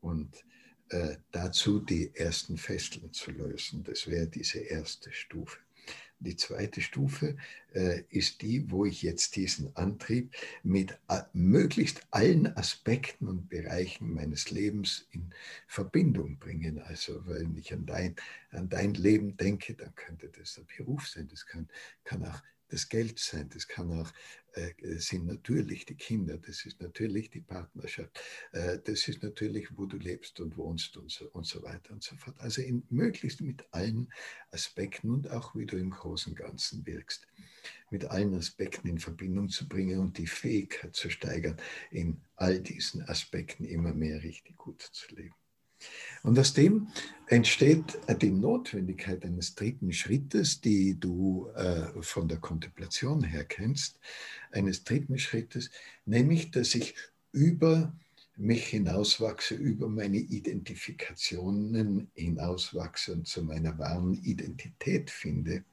Und 0.00 0.44
äh, 0.90 1.16
dazu 1.30 1.78
die 1.78 2.10
ersten 2.14 2.56
Fesseln 2.56 3.12
zu 3.12 3.30
lösen. 3.30 3.84
Das 3.84 4.08
wäre 4.08 4.26
diese 4.26 4.58
erste 4.58 5.12
Stufe. 5.12 5.58
Die 6.22 6.36
zweite 6.36 6.82
Stufe 6.82 7.36
äh, 7.72 8.02
ist 8.10 8.42
die, 8.42 8.70
wo 8.70 8.84
ich 8.84 9.00
jetzt 9.00 9.36
diesen 9.36 9.74
Antrieb 9.74 10.34
mit 10.62 10.98
äh, 11.08 11.22
möglichst 11.32 12.06
allen 12.10 12.54
Aspekten 12.58 13.26
und 13.26 13.48
Bereichen 13.48 14.12
meines 14.12 14.50
Lebens 14.50 15.08
in 15.12 15.30
Verbindung 15.66 16.38
bringe. 16.38 16.84
Also 16.84 17.26
wenn 17.26 17.56
ich 17.56 17.72
an 17.72 17.86
dein, 17.86 18.16
an 18.50 18.68
dein 18.68 18.92
Leben 18.92 19.38
denke, 19.38 19.74
dann 19.74 19.94
könnte 19.94 20.28
das 20.28 20.58
ein 20.58 20.66
Beruf 20.76 21.08
sein, 21.08 21.26
das 21.28 21.46
kann, 21.46 21.68
kann 22.04 22.22
auch 22.24 22.42
das 22.68 22.90
Geld 22.90 23.18
sein, 23.18 23.48
das 23.52 23.66
kann 23.66 23.90
auch, 23.90 24.12
sind 24.98 25.26
natürlich 25.26 25.86
die 25.86 25.94
Kinder, 25.94 26.38
das 26.38 26.64
ist 26.66 26.80
natürlich 26.80 27.30
die 27.30 27.40
Partnerschaft, 27.40 28.20
äh, 28.52 28.78
das 28.84 29.08
ist 29.08 29.22
natürlich, 29.22 29.68
wo 29.76 29.86
du 29.86 29.96
lebst 29.96 30.40
und 30.40 30.56
wohnst 30.56 30.96
und 30.96 31.10
so, 31.10 31.28
und 31.30 31.46
so 31.46 31.62
weiter 31.62 31.92
und 31.92 32.02
so 32.02 32.16
fort. 32.16 32.36
Also 32.38 32.62
in, 32.62 32.84
möglichst 32.88 33.40
mit 33.40 33.64
allen 33.72 34.12
Aspekten 34.50 35.10
und 35.10 35.30
auch 35.30 35.54
wie 35.54 35.66
du 35.66 35.76
im 35.76 35.90
großen 35.90 36.34
Ganzen 36.34 36.86
wirkst, 36.86 37.26
mit 37.90 38.04
allen 38.06 38.34
Aspekten 38.34 38.88
in 38.88 38.98
Verbindung 38.98 39.48
zu 39.48 39.68
bringen 39.68 39.98
und 39.98 40.18
die 40.18 40.26
Fähigkeit 40.26 40.94
zu 40.94 41.10
steigern, 41.10 41.56
in 41.90 42.20
all 42.36 42.60
diesen 42.60 43.02
Aspekten 43.02 43.64
immer 43.64 43.92
mehr 43.92 44.22
richtig 44.22 44.56
gut 44.56 44.82
zu 44.82 45.14
leben. 45.14 45.39
Und 46.22 46.38
aus 46.38 46.52
dem 46.52 46.88
entsteht 47.26 47.98
die 48.20 48.30
Notwendigkeit 48.30 49.24
eines 49.24 49.54
dritten 49.54 49.92
Schrittes, 49.92 50.60
die 50.60 50.98
du 50.98 51.48
äh, 51.54 52.02
von 52.02 52.28
der 52.28 52.38
Kontemplation 52.38 53.22
her 53.22 53.44
kennst, 53.44 53.98
eines 54.50 54.84
dritten 54.84 55.18
Schrittes, 55.18 55.70
nämlich, 56.04 56.50
dass 56.50 56.74
ich 56.74 56.94
über 57.32 57.94
mich 58.36 58.66
hinauswachse, 58.66 59.54
über 59.54 59.88
meine 59.88 60.16
Identifikationen 60.16 62.10
hinauswachse 62.14 63.12
und 63.12 63.26
zu 63.26 63.42
meiner 63.44 63.78
wahren 63.78 64.14
Identität 64.14 65.10
finde 65.10 65.64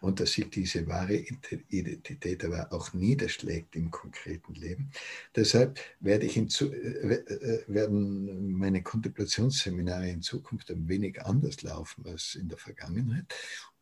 und 0.00 0.20
dass 0.20 0.32
sich 0.32 0.50
diese 0.50 0.86
wahre 0.86 1.24
Identität 1.68 2.44
aber 2.44 2.72
auch 2.72 2.92
niederschlägt 2.92 3.76
im 3.76 3.90
konkreten 3.90 4.54
Leben. 4.54 4.90
Deshalb 5.34 5.78
werde 6.00 6.26
ich 6.26 6.36
in 6.36 6.48
zu, 6.48 6.72
äh, 6.72 7.14
äh, 7.14 7.64
werden 7.66 8.52
meine 8.52 8.82
Kontemplationsseminare 8.82 10.10
in 10.10 10.22
Zukunft 10.22 10.70
ein 10.70 10.88
wenig 10.88 11.22
anders 11.22 11.62
laufen 11.62 12.04
als 12.06 12.34
in 12.34 12.48
der 12.48 12.58
Vergangenheit. 12.58 13.34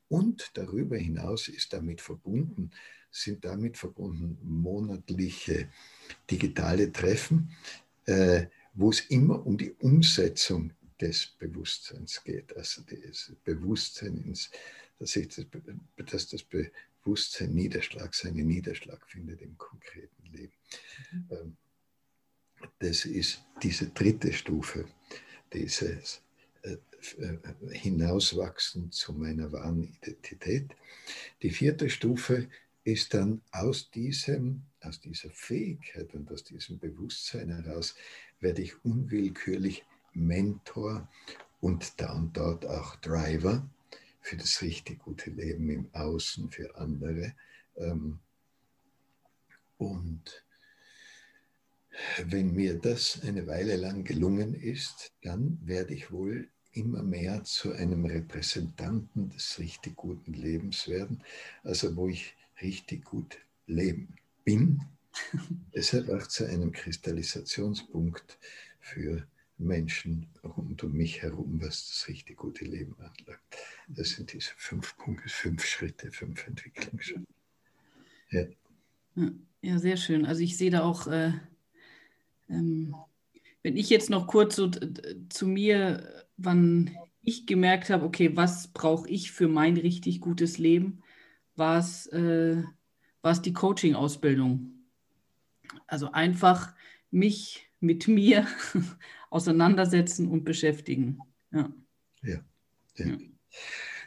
Und 0.09 0.51
darüber 0.55 0.97
hinaus 0.97 1.49
ist 1.49 1.73
damit 1.73 2.01
verbunden, 2.01 2.71
sind 3.11 3.45
damit 3.45 3.79
verbunden 3.79 4.39
monatliche 4.43 5.69
digitale 6.31 6.93
Treffen, 6.93 7.51
äh, 8.07 8.47
wo 8.75 8.91
es 8.91 9.01
immer 9.01 9.47
um 9.47 9.57
die 9.59 9.73
Umsetzung 9.73 10.73
des 11.01 11.27
Bewusstseins 11.39 12.23
geht, 12.25 12.57
also 12.57 12.83
das 12.83 13.33
Bewusstsein 13.45 14.17
ins 14.19 14.51
dass, 15.03 15.17
ich 15.17 15.29
das, 15.29 15.47
dass 16.07 16.29
das 16.29 16.45
Bewusstsein 16.45 17.53
Niederschlag, 17.53 18.15
seinen 18.15 18.47
Niederschlag 18.47 19.05
findet 19.11 19.43
im 19.43 19.59
konkreten 19.59 20.25
Leben. 20.33 20.53
Mhm. 21.11 21.29
Ähm, 21.31 21.57
das 22.79 23.05
ist 23.05 23.43
diese 23.63 23.89
dritte 23.89 24.33
Stufe 24.33 24.87
dieses, 25.53 26.23
äh, 26.63 26.77
äh, 27.19 27.39
hinauswachsen 27.73 28.93
zu 28.93 29.13
meiner 29.13 29.51
wahren 29.51 29.83
Identität. 29.83 30.71
Die 31.43 31.51
vierte 31.51 31.91
Stufe 31.91 32.49
ist 32.85 33.13
dann 33.15 33.43
aus, 33.51 33.91
diesem, 33.91 34.63
aus 34.81 35.01
dieser 35.01 35.31
Fähigkeit 35.31 36.15
und 36.15 36.31
aus 36.31 36.45
diesem 36.45 36.79
Bewusstsein 36.79 37.51
heraus, 37.51 37.97
werde 38.39 38.63
ich 38.63 38.85
unwillkürlich 38.85 39.85
Mentor 40.15 41.09
und 41.61 42.01
da 42.01 42.13
und 42.13 42.37
dort 42.37 42.67
auch 42.67 42.95
Driver 42.97 43.69
für 44.23 44.37
das 44.37 44.63
richtig 44.63 45.01
gute 45.01 45.31
Leben 45.31 45.69
im 45.69 45.95
Außen, 45.95 46.51
für 46.51 46.77
andere. 46.77 47.35
Ähm, 47.77 48.21
und 49.77 50.45
wenn 52.25 52.55
mir 52.55 52.79
das 52.79 53.21
eine 53.23 53.47
Weile 53.47 53.77
lang 53.77 54.05
gelungen 54.05 54.55
ist, 54.55 55.13
dann 55.23 55.59
werde 55.63 55.93
ich 55.93 56.11
wohl 56.11 56.49
immer 56.73 57.03
mehr 57.03 57.45
zu 57.45 57.73
einem 57.73 58.07
Repräsentanten 58.07 59.29
des 59.29 59.59
richtig 59.59 59.97
guten 59.97 60.33
Lebens 60.33 60.89
werden, 60.89 61.23
also 61.65 61.95
wo 61.97 62.09
ich 62.09 62.35
richtig 62.63 63.05
gut 63.05 63.39
leben 63.67 64.17
bin. 64.45 64.81
Deshalb 65.75 66.09
auch 66.09 66.27
zu 66.29 66.47
einem 66.47 66.73
Kristallisationspunkt 66.73 68.39
für 68.81 69.27
Menschen 69.67 70.27
rund 70.45 70.83
um 70.85 70.93
mich 70.93 71.23
herum, 71.23 71.61
was 71.63 71.89
das 71.89 72.09
richtig 72.09 72.37
gute 72.37 72.65
Leben 72.65 72.95
anlangt. 72.99 73.41
Das 73.89 74.11
sind 74.11 74.33
diese 74.33 74.53
fünf 74.57 74.97
Punkte, 74.97 75.29
fünf 75.29 75.65
Schritte, 75.65 76.11
fünf 76.11 76.47
Entwicklungsschritte. 76.47 77.27
Ja. 78.31 78.47
ja, 79.61 79.79
sehr 79.79 79.97
schön. 79.97 80.25
Also 80.25 80.43
ich 80.43 80.57
sehe 80.57 80.71
da 80.71 80.83
auch, 80.83 81.07
äh, 81.07 81.33
ähm, 82.49 82.95
wenn 83.63 83.77
ich 83.77 83.91
jetzt 83.91 84.11
noch 84.11 84.27
kurz 84.27 84.57
so 84.57 84.71
zu 85.29 85.47
mir, 85.47 86.25
wann 86.37 86.97
ich 87.23 87.47
gemerkt 87.47 87.91
habe, 87.91 88.05
okay, 88.05 88.37
was 88.37 88.69
brauche 88.69 89.09
ich 89.09 89.33
für 89.33 89.49
mein 89.49 89.77
richtig 89.77 90.21
gutes 90.21 90.59
Leben, 90.59 91.03
war 91.55 91.79
es 91.79 92.07
äh, 92.07 92.63
die 93.45 93.53
Coaching-Ausbildung. 93.53 94.73
Also 95.87 96.11
einfach 96.11 96.75
mich 97.11 97.72
mit 97.83 98.09
mir 98.09 98.47
auseinandersetzen 99.31 100.29
und 100.29 100.45
beschäftigen. 100.45 101.19
Ja. 101.51 101.73
Ja, 102.23 102.45
ja. 102.97 103.19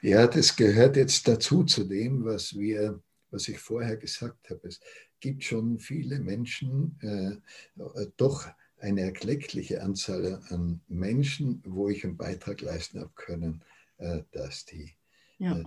ja, 0.02 0.28
das 0.28 0.56
gehört 0.56 0.96
jetzt 0.96 1.28
dazu, 1.28 1.64
zu 1.64 1.84
dem, 1.84 2.24
was 2.24 2.58
wir, 2.58 3.02
was 3.30 3.48
ich 3.48 3.60
vorher 3.60 3.98
gesagt 3.98 4.50
habe. 4.50 4.68
Es 4.68 4.80
gibt 5.20 5.44
schon 5.44 5.80
viele 5.80 6.20
Menschen, 6.20 6.98
äh, 7.02 8.06
doch 8.18 8.48
eine 8.80 9.02
erkleckliche 9.02 9.82
Anzahl 9.82 10.42
an 10.50 10.82
Menschen, 10.88 11.62
wo 11.66 11.90
ich 11.90 12.04
einen 12.04 12.18
Beitrag 12.18 12.62
leisten 12.62 13.00
habe 13.00 13.12
können, 13.16 13.64
äh, 13.98 14.22
dass, 14.32 14.66
die, 14.66 14.94
ja. 15.40 15.58
äh, 15.58 15.64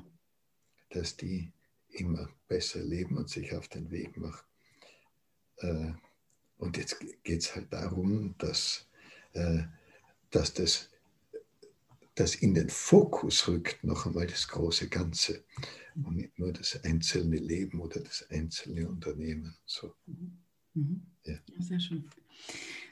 dass 0.91 1.17
die 1.17 1.53
immer 1.91 2.29
besser 2.47 2.81
leben 2.81 3.17
und 3.17 3.29
sich 3.29 3.55
auf 3.55 3.69
den 3.69 3.91
Weg 3.91 4.17
machen. 4.17 4.45
Und 6.59 6.77
jetzt 6.77 6.99
geht 7.25 7.41
es 7.41 7.55
halt 7.55 7.73
darum, 7.73 8.35
dass, 8.39 8.87
äh, 9.33 9.63
dass 10.31 10.53
das 10.55 10.91
das 12.19 12.35
in 12.35 12.55
den 12.55 12.69
Fokus 12.69 13.47
rückt, 13.47 13.85
noch 13.85 14.07
einmal 14.07 14.27
das 14.27 14.49
große 14.49 14.89
Ganze 14.89 15.45
und 16.05 16.17
nicht 16.17 16.39
nur 16.39 16.53
das 16.53 16.83
einzelne 16.85 17.37
Leben 17.37 17.81
oder 17.81 18.01
das 18.01 18.27
einzelne 18.31 18.89
Unternehmen. 18.89 19.57
So. 19.67 19.95
Mhm. 20.75 21.03
Ja. 21.25 21.35
sehr 21.61 21.81
schön. 21.81 22.05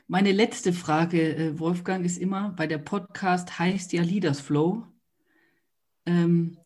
Meine 0.07 0.33
letzte 0.33 0.73
Frage, 0.73 1.37
äh, 1.37 1.59
Wolfgang, 1.59 2.05
ist 2.05 2.19
immer, 2.19 2.55
weil 2.57 2.69
der 2.69 2.79
Podcast 2.79 3.59
heißt 3.59 3.93
ja 3.93 4.03
Leaders 4.03 4.41
Flow. 4.41 4.87
Ähm, 6.05 6.59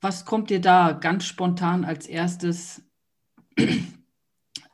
was 0.00 0.26
kommt 0.26 0.50
dir 0.50 0.60
da 0.60 0.92
ganz 0.92 1.24
spontan 1.24 1.84
als 1.86 2.06
erstes 2.06 2.82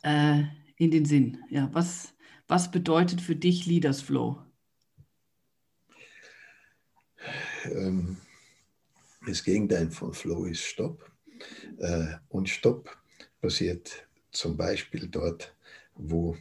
äh, 0.03 0.42
in 0.76 0.90
den 0.90 1.05
Sinn? 1.05 1.38
Ja, 1.51 1.68
was, 1.72 2.14
was 2.48 2.70
bedeutet 2.70 3.20
für 3.20 3.36
dich 3.36 3.66
Leaders 3.66 4.01
Flow? 4.01 4.42
Ähm, 7.64 8.16
das 9.26 9.44
Gegenteil 9.44 9.90
von 9.90 10.12
Flow 10.12 10.44
ist 10.46 10.62
Stopp. 10.62 11.11
Äh, 11.78 12.14
und 12.28 12.48
Stopp 12.48 12.96
passiert 13.40 14.07
zum 14.30 14.57
Beispiel 14.57 15.09
dort, 15.09 15.55
wo 15.94 16.36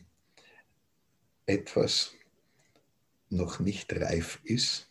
etwas 1.45 2.13
noch 3.29 3.59
nicht 3.59 3.93
reif 3.93 4.39
ist 4.43 4.89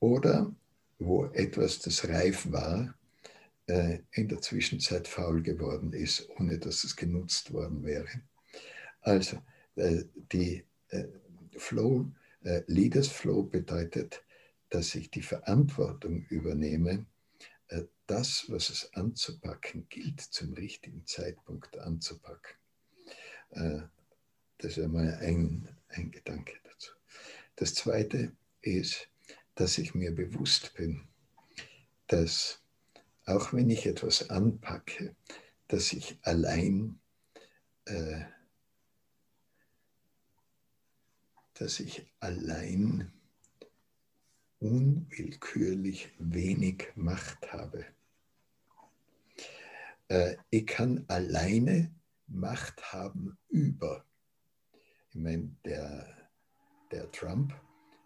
oder 0.00 0.54
wo 0.98 1.26
etwas, 1.26 1.80
das 1.80 2.08
reif 2.08 2.50
war, 2.50 2.94
in 4.12 4.28
der 4.28 4.40
Zwischenzeit 4.40 5.06
faul 5.08 5.42
geworden 5.42 5.92
ist, 5.92 6.28
ohne 6.38 6.58
dass 6.58 6.84
es 6.84 6.96
genutzt 6.96 7.52
worden 7.52 7.84
wäre. 7.84 8.08
Also 9.00 9.42
äh, 9.76 10.04
die 10.32 10.64
äh, 10.88 11.04
Flow, 11.56 12.10
Leaders 12.66 13.08
Flow 13.08 13.42
bedeutet, 13.42 14.24
dass 14.70 14.94
ich 14.94 15.10
die 15.10 15.20
Verantwortung 15.20 16.24
übernehme, 16.30 17.04
das, 18.06 18.46
was 18.48 18.70
es 18.70 18.94
anzupacken 18.94 19.86
gilt, 19.90 20.22
zum 20.22 20.54
richtigen 20.54 21.04
Zeitpunkt 21.04 21.78
anzupacken. 21.78 22.56
Das 23.50 24.76
ist 24.76 24.78
einmal 24.78 25.18
ein, 25.20 25.68
ein 25.88 26.10
Gedanke 26.10 26.54
dazu. 26.64 26.92
Das 27.56 27.74
Zweite 27.74 28.32
ist, 28.62 29.08
dass 29.54 29.76
ich 29.76 29.94
mir 29.94 30.14
bewusst 30.14 30.72
bin, 30.74 31.06
dass 32.06 32.62
auch 33.30 33.52
wenn 33.52 33.70
ich 33.70 33.86
etwas 33.86 34.28
anpacke, 34.30 35.14
dass 35.68 35.92
ich 35.92 36.18
allein, 36.22 36.98
äh, 37.84 38.24
dass 41.54 41.80
ich 41.80 42.06
allein 42.18 43.12
unwillkürlich 44.58 46.12
wenig 46.18 46.88
Macht 46.96 47.52
habe. 47.52 47.86
Äh, 50.08 50.36
ich 50.50 50.66
kann 50.66 51.04
alleine 51.08 51.94
Macht 52.26 52.92
haben 52.92 53.38
über. 53.48 54.04
Ich 55.10 55.16
meine, 55.16 55.56
der, 55.64 56.30
der 56.90 57.10
Trump 57.12 57.54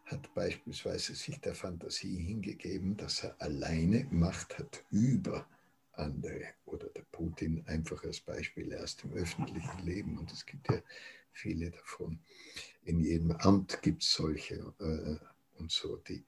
hat 0.06 0.34
beispielsweise 0.34 1.14
sich 1.14 1.40
der 1.40 1.54
Fantasie 1.54 2.18
hingegeben, 2.18 2.96
dass 2.96 3.24
er 3.24 3.40
alleine 3.40 4.06
Macht 4.10 4.58
hat 4.58 4.84
über 4.90 5.46
andere 5.92 6.44
oder 6.66 6.88
der 6.88 7.04
Putin 7.12 7.62
einfach 7.66 8.04
als 8.04 8.20
Beispiel 8.20 8.74
aus 8.76 8.96
dem 8.96 9.12
öffentlichen 9.14 9.84
Leben 9.84 10.18
und 10.18 10.32
es 10.32 10.44
gibt 10.44 10.68
ja 10.70 10.80
viele 11.32 11.70
davon. 11.70 12.18
In 12.84 13.00
jedem 13.00 13.32
Amt 13.32 13.80
gibt 13.82 14.02
es 14.02 14.12
solche 14.12 14.56
äh, 14.78 15.60
und 15.60 15.70
so 15.70 15.96
die. 15.96 16.24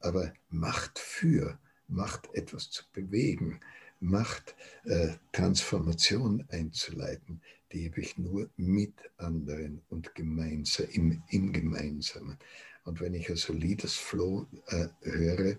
Aber 0.00 0.32
Macht 0.48 0.98
für, 0.98 1.58
Macht 1.88 2.32
etwas 2.34 2.70
zu 2.70 2.84
bewegen, 2.92 3.60
Macht 4.00 4.56
äh, 4.84 5.10
Transformation 5.32 6.44
einzuleiten, 6.50 7.40
die 7.72 7.88
habe 7.88 8.00
ich 8.00 8.18
nur 8.18 8.50
mit 8.56 8.94
anderen 9.16 9.80
und 9.88 10.14
gemeinsam, 10.14 10.86
im, 10.90 11.22
im 11.28 11.52
Gemeinsamen. 11.52 12.36
Und 12.84 13.00
wenn 13.00 13.14
ich 13.14 13.30
also 13.30 13.54
Flow 13.54 14.46
äh, 14.66 14.88
höre, 15.02 15.58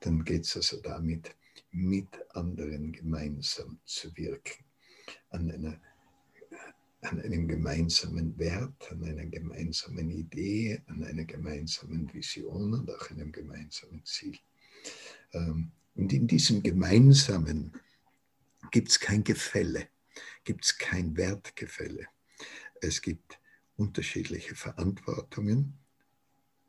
dann 0.00 0.24
geht 0.24 0.44
es 0.44 0.56
also 0.56 0.80
damit, 0.80 1.34
mit 1.72 2.08
anderen 2.30 2.92
gemeinsam 2.92 3.78
zu 3.84 4.14
wirken, 4.16 4.64
an, 5.30 5.50
einer, 5.50 5.80
an 7.02 7.20
einem 7.20 7.46
gemeinsamen 7.46 8.36
Wert, 8.38 8.90
an 8.90 9.04
einer 9.04 9.26
gemeinsamen 9.26 10.10
Idee, 10.10 10.82
an 10.86 11.04
einer 11.04 11.24
gemeinsamen 11.24 12.12
Vision 12.12 12.74
und 12.74 12.90
auch 12.90 13.10
einem 13.10 13.30
gemeinsamen 13.30 14.04
Ziel. 14.04 14.38
Ähm, 15.32 15.70
und 15.94 16.12
in 16.12 16.26
diesem 16.26 16.62
Gemeinsamen 16.62 17.72
gibt 18.70 18.90
es 18.90 19.00
kein 19.00 19.22
Gefälle, 19.22 19.88
gibt 20.44 20.64
es 20.64 20.78
kein 20.78 21.16
Wertgefälle. 21.16 22.06
Es 22.80 23.02
gibt 23.02 23.38
unterschiedliche 23.76 24.54
Verantwortungen, 24.54 25.79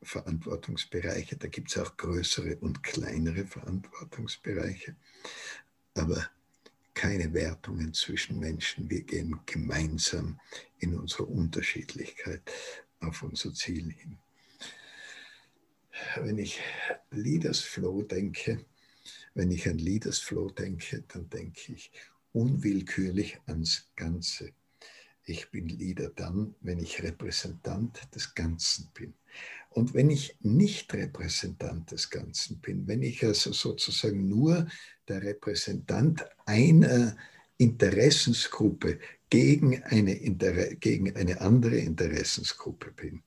Verantwortungsbereiche. 0.03 1.37
Da 1.37 1.47
gibt 1.47 1.69
es 1.69 1.77
auch 1.77 1.95
größere 1.97 2.57
und 2.57 2.83
kleinere 2.83 3.45
Verantwortungsbereiche, 3.45 4.95
aber 5.95 6.29
keine 6.93 7.33
Wertungen 7.33 7.93
zwischen 7.93 8.39
Menschen. 8.39 8.89
Wir 8.89 9.03
gehen 9.03 9.39
gemeinsam 9.45 10.39
in 10.79 10.97
unserer 10.97 11.29
Unterschiedlichkeit 11.29 12.41
auf 12.99 13.23
unser 13.23 13.53
Ziel 13.53 13.91
hin. 13.91 14.17
Wenn 16.17 16.37
ich 16.37 16.59
Leaders 17.11 17.59
Flow 17.59 18.01
denke, 18.01 18.65
wenn 19.33 19.51
ich 19.51 19.67
an 19.67 19.77
Leaders 19.77 20.19
Flow 20.19 20.49
denke, 20.49 21.03
dann 21.07 21.29
denke 21.29 21.73
ich 21.73 21.91
unwillkürlich 22.33 23.39
ans 23.45 23.91
Ganze. 23.95 24.51
Ich 25.23 25.49
bin 25.51 25.67
Leader 25.67 26.09
dann, 26.09 26.55
wenn 26.61 26.79
ich 26.79 27.03
Repräsentant 27.03 28.13
des 28.15 28.33
Ganzen 28.33 28.89
bin. 28.93 29.13
Und 29.69 29.93
wenn 29.93 30.09
ich 30.09 30.35
nicht 30.41 30.93
Repräsentant 30.93 31.91
des 31.91 32.09
Ganzen 32.09 32.59
bin, 32.59 32.87
wenn 32.87 33.01
ich 33.03 33.23
also 33.23 33.53
sozusagen 33.53 34.27
nur 34.27 34.67
der 35.07 35.21
Repräsentant 35.21 36.25
einer 36.45 37.15
Interessensgruppe 37.57 38.99
gegen 39.29 39.81
eine, 39.83 40.15
gegen 40.15 41.15
eine 41.15 41.39
andere 41.39 41.77
Interessensgruppe 41.77 42.91
bin, 42.91 43.23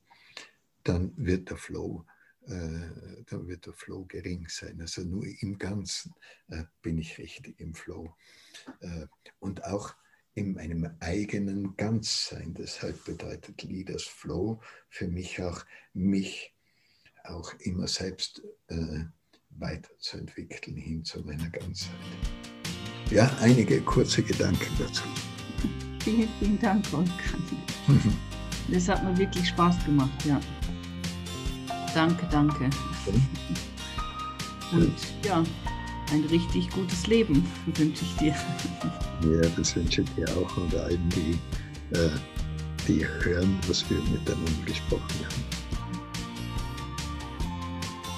dann 0.82 1.12
wird 1.16 1.48
der 1.48 1.56
Flow 1.56 2.04
äh, 2.46 3.24
dann 3.26 3.48
wird 3.48 3.64
der 3.64 3.72
Flow 3.72 4.04
gering 4.04 4.46
sein. 4.48 4.78
Also 4.80 5.02
nur 5.02 5.24
im 5.40 5.56
Ganzen 5.56 6.12
äh, 6.48 6.64
bin 6.82 6.98
ich 6.98 7.18
richtig 7.18 7.58
im 7.58 7.74
Flow. 7.74 8.14
Äh, 8.80 9.06
und 9.38 9.64
auch 9.64 9.94
in 10.34 10.54
meinem 10.54 10.90
eigenen 11.00 11.76
Ganzsein. 11.76 12.54
Deshalb 12.54 13.04
bedeutet 13.04 13.62
Leaders 13.62 14.02
Flow 14.02 14.60
für 14.88 15.08
mich 15.08 15.42
auch, 15.42 15.64
mich 15.92 16.54
auch 17.24 17.52
immer 17.60 17.86
selbst 17.86 18.42
äh, 18.68 19.04
weiterzuentwickeln 19.50 20.76
hin 20.76 21.04
zu 21.04 21.20
meiner 21.20 21.48
Ganzheit. 21.50 21.94
Ja, 23.10 23.30
einige 23.40 23.80
kurze 23.82 24.22
Gedanken 24.22 24.66
dazu. 24.78 25.04
Vielen, 26.02 26.28
vielen 26.38 26.58
Dank, 26.58 26.92
Wolfgang. 26.92 27.42
Das 28.68 28.88
hat 28.88 29.04
mir 29.04 29.14
wirklich 29.18 29.48
Spaß 29.48 29.84
gemacht, 29.84 30.24
ja. 30.24 30.40
Danke, 31.94 32.26
danke. 32.30 32.70
Und 34.72 34.94
ja, 35.22 35.44
ein 36.12 36.24
richtig 36.24 36.70
gutes 36.70 37.06
Leben 37.06 37.46
wünsche 37.66 38.04
ich 38.04 38.16
dir. 38.16 38.34
Ja, 39.22 39.48
das 39.56 39.74
wünsche 39.76 40.02
ich 40.02 40.10
dir 40.14 40.28
auch 40.36 40.56
und 40.56 40.74
allen, 40.74 41.08
die, 41.10 41.38
äh, 41.96 42.10
die 42.86 43.06
hören, 43.06 43.58
was 43.66 43.88
wir 43.90 43.98
miteinander 43.98 44.64
gesprochen 44.66 45.24
haben. 45.24 45.44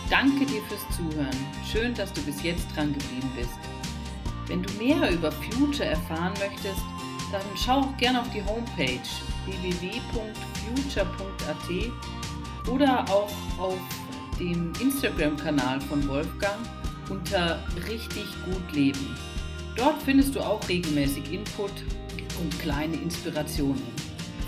Danke 0.09 0.47
dir 0.47 0.63
fürs 0.69 0.87
Zuhören. 0.97 1.37
Schön, 1.71 1.95
dass 1.95 2.13
du 2.13 2.21
bis 2.23 2.43
jetzt 2.43 2.67
dran 2.75 2.93
geblieben 2.93 3.31
bist. 3.37 3.59
Wenn 4.47 4.63
du 4.63 4.73
mehr 4.75 5.11
über 5.11 5.33
Future 5.33 5.89
erfahren 5.89 6.33
möchtest, 6.39 6.81
dann 7.33 7.43
schau 7.57 7.81
auch 7.81 7.97
gerne 7.97 8.21
auf 8.21 8.31
die 8.31 8.45
Homepage 8.45 9.01
www.future.at 9.47 10.31
oder 12.71 13.05
auch 13.11 13.33
auf 13.59 13.79
dem 14.39 14.73
Instagram-Kanal 14.81 15.81
von 15.81 16.07
Wolfgang 16.09 16.59
unter 17.11 17.63
Richtig 17.89 18.25
gut 18.45 18.73
leben. 18.73 19.17
Dort 19.77 20.03
findest 20.03 20.35
du 20.35 20.41
auch 20.41 20.67
regelmäßig 20.69 21.33
Input 21.33 21.73
und 22.41 22.59
kleine 22.61 22.97
Inspirationen. 22.97 23.83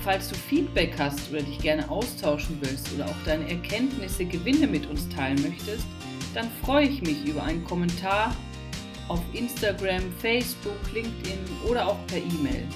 Falls 0.03 0.29
du 0.29 0.35
Feedback 0.35 0.95
hast 0.99 1.31
oder 1.31 1.43
dich 1.43 1.59
gerne 1.59 1.89
austauschen 1.91 2.57
willst 2.61 2.93
oder 2.95 3.07
auch 3.07 3.25
deine 3.25 3.49
Erkenntnisse, 3.51 4.25
Gewinne 4.25 4.67
mit 4.67 4.87
uns 4.87 5.09
teilen 5.09 5.43
möchtest, 5.43 5.85
dann 6.35 6.49
freue 6.65 6.87
ich 6.87 7.03
mich 7.03 7.25
über 7.27 7.43
einen 7.43 7.65
Kommentar 7.65 8.35
auf 9.09 9.21
Instagram, 9.33 10.03
Facebook, 10.19 10.79
LinkedIn 10.95 11.39
oder 11.69 11.87
auch 11.87 11.99
per 12.07 12.19
E-Mail. 12.19 12.67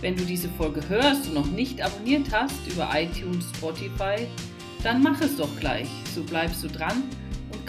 Wenn 0.00 0.16
du 0.16 0.24
diese 0.24 0.48
Folge 0.50 0.88
hörst 0.88 1.28
und 1.28 1.34
noch 1.34 1.46
nicht 1.46 1.82
abonniert 1.82 2.32
hast 2.32 2.66
über 2.66 2.88
iTunes, 2.94 3.44
Spotify, 3.56 4.26
dann 4.82 5.02
mach 5.02 5.20
es 5.20 5.36
doch 5.36 5.54
gleich. 5.58 5.88
So 6.14 6.22
bleibst 6.22 6.64
du 6.64 6.68
dran 6.68 7.02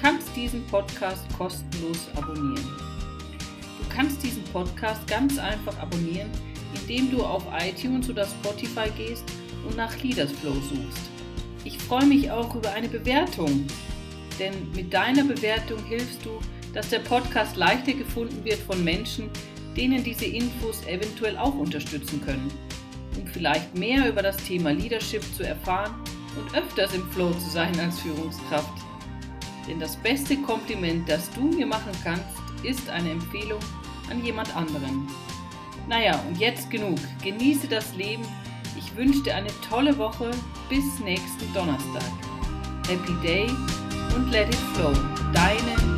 kannst 0.02 0.36
diesen 0.36 0.66
Podcast 0.66 1.26
kostenlos 1.38 2.10
abonnieren. 2.16 2.66
Du 3.78 3.96
kannst 3.96 4.24
diesen 4.24 4.44
Podcast 4.46 5.06
ganz 5.06 5.38
einfach 5.38 5.78
abonnieren, 5.80 6.30
indem 6.74 7.12
du 7.12 7.24
auf 7.24 7.44
iTunes 7.60 8.10
oder 8.10 8.26
Spotify 8.26 8.90
gehst 8.98 9.24
und 9.68 9.78
nach 9.78 9.96
Leaders 10.02 10.32
Flow 10.32 10.56
suchst. 10.56 11.10
Ich 11.66 11.78
freue 11.78 12.06
mich 12.06 12.32
auch 12.32 12.56
über 12.56 12.72
eine 12.72 12.88
Bewertung, 12.88 13.68
denn 14.40 14.72
mit 14.76 14.92
deiner 14.92 15.24
Bewertung 15.24 15.84
hilfst 15.86 16.26
du, 16.26 16.32
dass 16.74 16.90
der 16.90 17.00
Podcast 17.00 17.56
leichter 17.56 17.94
gefunden 17.94 18.44
wird 18.44 18.60
von 18.60 18.84
Menschen, 18.84 19.30
denen 19.78 20.04
diese 20.04 20.26
Infos 20.26 20.84
eventuell 20.88 21.38
auch 21.38 21.54
unterstützen 21.54 22.22
können. 22.26 22.52
Um 23.20 23.28
vielleicht 23.28 23.76
mehr 23.76 24.10
über 24.10 24.24
das 24.24 24.38
Thema 24.38 24.72
Leadership 24.72 25.22
zu 25.36 25.44
erfahren 25.44 25.94
und 26.40 26.58
öfters 26.58 26.96
im 26.96 27.08
Flow 27.12 27.32
zu 27.34 27.50
sein 27.52 27.78
als 27.80 28.00
Führungskraft. 28.00 28.91
Denn 29.68 29.80
das 29.80 29.96
beste 29.96 30.38
Kompliment, 30.38 31.08
das 31.10 31.30
du 31.32 31.44
mir 31.44 31.66
machen 31.66 31.92
kannst, 32.04 32.26
ist 32.64 32.90
eine 32.90 33.12
Empfehlung 33.12 33.60
an 34.10 34.24
jemand 34.24 34.56
anderen. 34.56 35.08
Naja, 35.88 36.20
und 36.28 36.38
jetzt 36.40 36.70
genug. 36.70 36.98
Genieße 37.24 37.68
das 37.68 37.96
Leben. 37.96 38.24
Ich 38.78 38.96
wünsche 38.96 39.24
dir 39.24 39.36
eine 39.36 39.52
tolle 39.70 39.98
Woche. 39.98 40.32
Bis 40.70 41.00
nächsten 41.00 41.52
Donnerstag. 41.54 42.04
Happy 42.88 43.14
Day 43.22 43.48
und 44.16 44.32
let 44.32 44.48
it 44.50 44.56
flow. 44.74 44.94
Deine 45.34 45.91